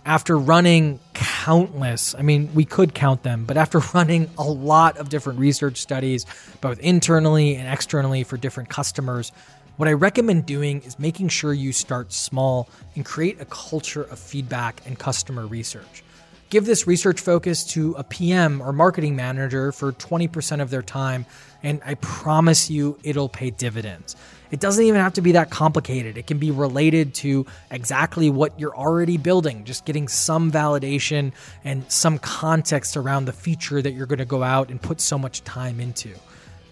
After 0.04 0.36
running 0.36 1.00
countless, 1.14 2.14
I 2.14 2.20
mean, 2.20 2.50
we 2.52 2.66
could 2.66 2.92
count 2.92 3.22
them, 3.22 3.46
but 3.46 3.56
after 3.56 3.78
running 3.94 4.28
a 4.36 4.44
lot 4.44 4.98
of 4.98 5.08
different 5.08 5.38
research 5.38 5.78
studies, 5.78 6.26
both 6.60 6.80
internally 6.80 7.56
and 7.56 7.66
externally 7.66 8.24
for 8.24 8.36
different 8.36 8.68
customers, 8.68 9.32
what 9.80 9.88
I 9.88 9.94
recommend 9.94 10.44
doing 10.44 10.82
is 10.82 10.98
making 10.98 11.28
sure 11.28 11.54
you 11.54 11.72
start 11.72 12.12
small 12.12 12.68
and 12.96 13.02
create 13.02 13.40
a 13.40 13.46
culture 13.46 14.02
of 14.02 14.18
feedback 14.18 14.82
and 14.84 14.98
customer 14.98 15.46
research. 15.46 16.04
Give 16.50 16.66
this 16.66 16.86
research 16.86 17.18
focus 17.18 17.64
to 17.68 17.94
a 17.96 18.04
PM 18.04 18.60
or 18.60 18.74
marketing 18.74 19.16
manager 19.16 19.72
for 19.72 19.92
20% 19.92 20.60
of 20.60 20.68
their 20.68 20.82
time, 20.82 21.24
and 21.62 21.80
I 21.82 21.94
promise 21.94 22.68
you 22.68 22.98
it'll 23.04 23.30
pay 23.30 23.48
dividends. 23.48 24.16
It 24.50 24.60
doesn't 24.60 24.84
even 24.84 25.00
have 25.00 25.14
to 25.14 25.22
be 25.22 25.32
that 25.32 25.48
complicated. 25.48 26.18
It 26.18 26.26
can 26.26 26.36
be 26.36 26.50
related 26.50 27.14
to 27.14 27.46
exactly 27.70 28.28
what 28.28 28.60
you're 28.60 28.76
already 28.76 29.16
building, 29.16 29.64
just 29.64 29.86
getting 29.86 30.08
some 30.08 30.52
validation 30.52 31.32
and 31.64 31.90
some 31.90 32.18
context 32.18 32.98
around 32.98 33.24
the 33.24 33.32
feature 33.32 33.80
that 33.80 33.92
you're 33.92 34.04
going 34.04 34.18
to 34.18 34.26
go 34.26 34.42
out 34.42 34.68
and 34.68 34.82
put 34.82 35.00
so 35.00 35.16
much 35.16 35.42
time 35.44 35.80
into. 35.80 36.10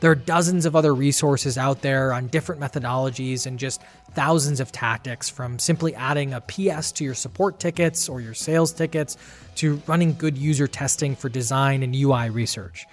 There 0.01 0.11
are 0.13 0.17
dozens 0.17 0.65
of 0.65 0.77
other 0.77 0.95
resources 0.95 1.59
out 1.59 1.83
there 1.83 2.13
on 2.13 2.29
different 2.29 2.61
methodologies 2.61 3.47
and 3.47 3.59
just 3.59 3.83
thousands 4.13 4.61
of 4.61 4.71
tactics 4.71 5.29
from 5.29 5.59
simply 5.59 5.95
adding 5.97 6.35
a 6.35 6.41
PS 6.41 6.93
to 6.93 7.05
your 7.05 7.15
support 7.15 7.59
tickets 7.59 8.09
or 8.09 8.21
your 8.21 8.35
sales 8.35 8.73
tickets 8.73 9.17
to 9.57 9.83
running 9.89 10.15
good 10.15 10.39
user 10.39 10.69
testing 10.69 11.17
for 11.17 11.29
design 11.29 11.83
and 11.83 11.97
UI 11.97 12.31
research. 12.31 12.87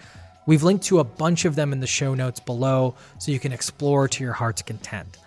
We've 0.48 0.64
linked 0.64 0.86
to 0.86 1.00
a 1.00 1.04
bunch 1.04 1.46
of 1.46 1.56
them 1.56 1.74
in 1.74 1.80
the 1.80 1.88
show 1.88 2.16
notes 2.16 2.40
below 2.40 2.96
so 3.20 3.32
you 3.32 3.40
can 3.40 3.52
explore 3.52 4.08
to 4.08 4.24
your 4.24 4.34
heart's 4.34 4.64
content. 4.64 5.18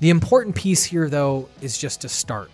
The 0.00 0.10
important 0.10 0.56
piece 0.56 0.84
here, 0.84 1.08
though, 1.08 1.48
is 1.60 1.78
just 1.78 2.00
to 2.00 2.08
start. 2.08 2.50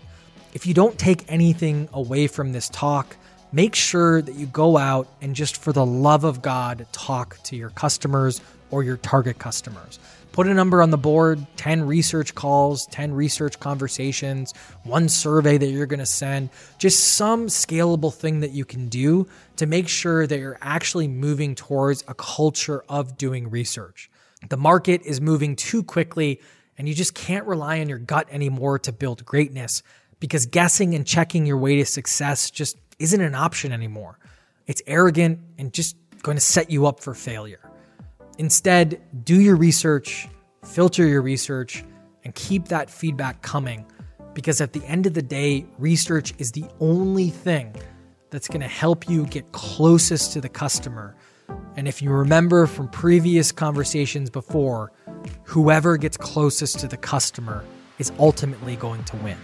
If 0.53 0.67
you 0.67 0.75
don't 0.75 0.99
take 0.99 1.25
anything 1.31 1.89
away 1.93 2.27
from 2.27 2.53
this 2.53 2.69
talk, 2.69 3.17
make 3.53 3.75
sure 3.75 4.23
that 4.23 4.35
you 4.35 4.47
go 4.47 4.77
out 4.77 5.09
and 5.21 5.35
just 5.35 5.57
for 5.57 5.73
the 5.73 5.85
love 5.85 6.25
of 6.25 6.43
God, 6.43 6.87
talk 6.93 7.43
to 7.45 7.57
your 7.57 7.71
customers 7.71 8.41
or 8.71 8.83
your 8.83 8.97
target 8.97 9.39
customers. 9.39 9.99
Put 10.33 10.47
a 10.47 10.55
number 10.55 10.81
on 10.81 10.91
the 10.91 10.99
board 10.99 11.45
10 11.57 11.83
research 11.87 12.35
calls, 12.37 12.87
10 12.87 13.13
research 13.13 13.59
conversations, 13.59 14.55
one 14.85 15.09
survey 15.09 15.59
that 15.59 15.67
you're 15.67 15.87
going 15.87 15.99
to 15.99 16.07
send, 16.07 16.51
just 16.79 17.15
some 17.15 17.49
scalable 17.49 18.15
thing 18.15 18.41
that 18.41 18.53
you 18.53 18.65
can 18.65 18.89
do 18.89 19.27
to 19.57 19.67
make 19.67 19.89
sure 19.89 20.27
that 20.27 20.39
you're 20.39 20.59
actually 20.61 21.09
moving 21.09 21.57
towards 21.57 22.05
a 22.07 22.15
culture 22.15 22.85
of 22.89 23.19
doing 23.19 23.51
research. 23.51 24.09
The 24.49 24.57
market 24.57 25.03
is 25.03 25.21
moving 25.21 25.57
too 25.57 25.83
quickly, 25.83 26.41
and 26.79 26.89
you 26.89 26.95
just 26.95 27.15
can't 27.15 27.47
rely 27.47 27.81
on 27.81 27.89
your 27.89 27.99
gut 27.99 28.29
anymore 28.31 28.79
to 28.81 28.93
build 28.93 29.25
greatness 29.25 29.83
because 30.21 30.47
guessing 30.47 30.95
and 30.95 31.05
checking 31.07 31.45
your 31.45 31.59
way 31.59 31.77
to 31.77 31.85
success 31.85 32.51
just 32.51 32.77
isn't 33.01 33.21
an 33.21 33.35
option 33.35 33.73
anymore. 33.73 34.19
It's 34.67 34.83
arrogant 34.87 35.41
and 35.59 35.73
just 35.73 35.97
going 36.23 36.37
to 36.37 36.43
set 36.43 36.71
you 36.71 36.87
up 36.87 37.01
for 37.01 37.15
failure. 37.15 37.69
Instead, 38.39 39.01
do 39.25 39.41
your 39.41 39.57
research, 39.57 40.29
filter 40.65 41.07
your 41.07 41.23
research, 41.23 41.85
and 42.25 42.35
keep 42.35 42.69
that 42.69 42.89
feedback 42.89 43.43
coming 43.43 43.85
because 44.35 44.61
at 44.61 44.73
the 44.73 44.85
end 44.85 45.07
of 45.07 45.15
the 45.15 45.23
day, 45.23 45.67
research 45.79 46.33
is 46.39 46.53
the 46.53 46.65
only 46.79 47.31
thing 47.31 47.75
that's 48.31 48.47
going 48.47 48.61
to 48.61 48.69
help 48.69 49.09
you 49.09 49.27
get 49.27 49.51
closest 49.53 50.33
to 50.33 50.41
the 50.41 50.49
customer. 50.49 51.17
And 51.77 51.89
if 51.89 52.01
you 52.01 52.11
remember 52.11 52.67
from 52.67 52.89
previous 52.89 53.51
conversations 53.51 54.31
before, 54.31 54.93
whoever 55.45 55.97
gets 55.97 56.17
closest 56.17 56.79
to 56.81 56.87
the 56.87 56.97
customer 56.97 57.65
is 57.99 58.13
ultimately 58.19 58.77
going 58.77 59.03
to 59.05 59.17
win. 59.17 59.37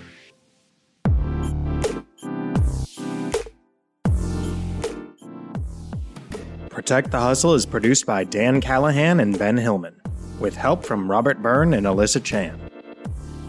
Protect 6.76 7.10
the 7.10 7.18
Hustle 7.18 7.54
is 7.54 7.64
produced 7.64 8.04
by 8.04 8.24
Dan 8.24 8.60
Callahan 8.60 9.20
and 9.20 9.38
Ben 9.38 9.56
Hillman, 9.56 9.98
with 10.38 10.54
help 10.54 10.84
from 10.84 11.10
Robert 11.10 11.40
Byrne 11.40 11.72
and 11.72 11.86
Alyssa 11.86 12.22
Chan. 12.22 12.60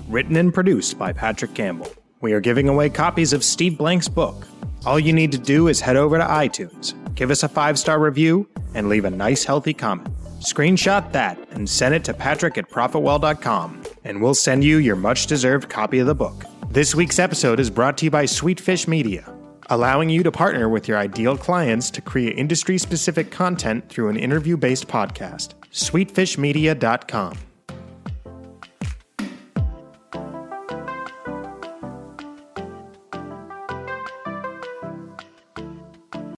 Written 0.07 0.38
and 0.38 0.53
produced 0.53 0.97
by 0.97 1.11
Patrick 1.11 1.53
Campbell. 1.53 1.91
We 2.21 2.32
are 2.32 2.39
giving 2.39 2.69
away 2.69 2.89
copies 2.89 3.34
of 3.34 3.43
Steve 3.43 3.78
Blank's 3.78 4.07
book. 4.07 4.47
All 4.86 4.97
you 4.97 5.11
need 5.11 5.34
to 5.34 5.38
do 5.38 5.67
is 5.67 5.82
head 5.82 5.97
over 5.97 6.17
to 6.17 6.23
iTunes, 6.23 6.93
give 7.15 7.30
us 7.30 7.43
a 7.43 7.49
five 7.49 7.78
star 7.78 7.99
review, 7.99 8.47
and 8.73 8.88
leave 8.88 9.03
a 9.03 9.09
nice, 9.09 9.43
healthy 9.43 9.73
comment. 9.73 10.07
Screenshot 10.39 11.11
that 11.11 11.38
and 11.51 11.69
send 11.69 11.95
it 11.95 12.05
to 12.05 12.13
patrick 12.13 12.57
at 12.57 12.69
profitwell.com, 12.69 13.84
and 14.05 14.21
we'll 14.21 14.36
send 14.36 14.63
you 14.63 14.78
your 14.78 14.95
much 14.95 15.28
deserved 15.28 15.67
copy 15.67 15.99
of 15.99 16.07
the 16.07 16.15
book. 16.15 16.45
This 16.69 16.95
week's 16.95 17.19
episode 17.19 17.59
is 17.59 17.69
brought 17.69 17.97
to 17.97 18.05
you 18.05 18.11
by 18.11 18.23
Sweetfish 18.23 18.88
Media, 18.88 19.30
allowing 19.70 20.09
you 20.09 20.24
to 20.24 20.32
partner 20.32 20.68
with 20.70 20.88
your 20.88 20.97
ideal 20.97 21.38
clients 21.38 21.89
to 21.91 22.01
create 22.01 22.38
industry 22.38 22.78
specific 22.78 23.32
content 23.32 23.88
through 23.89 24.09
an 24.09 24.18
interview 24.18 24.57
based 24.57 24.88
podcast. 24.88 25.53
Sweetfishmedia.com. 25.72 27.47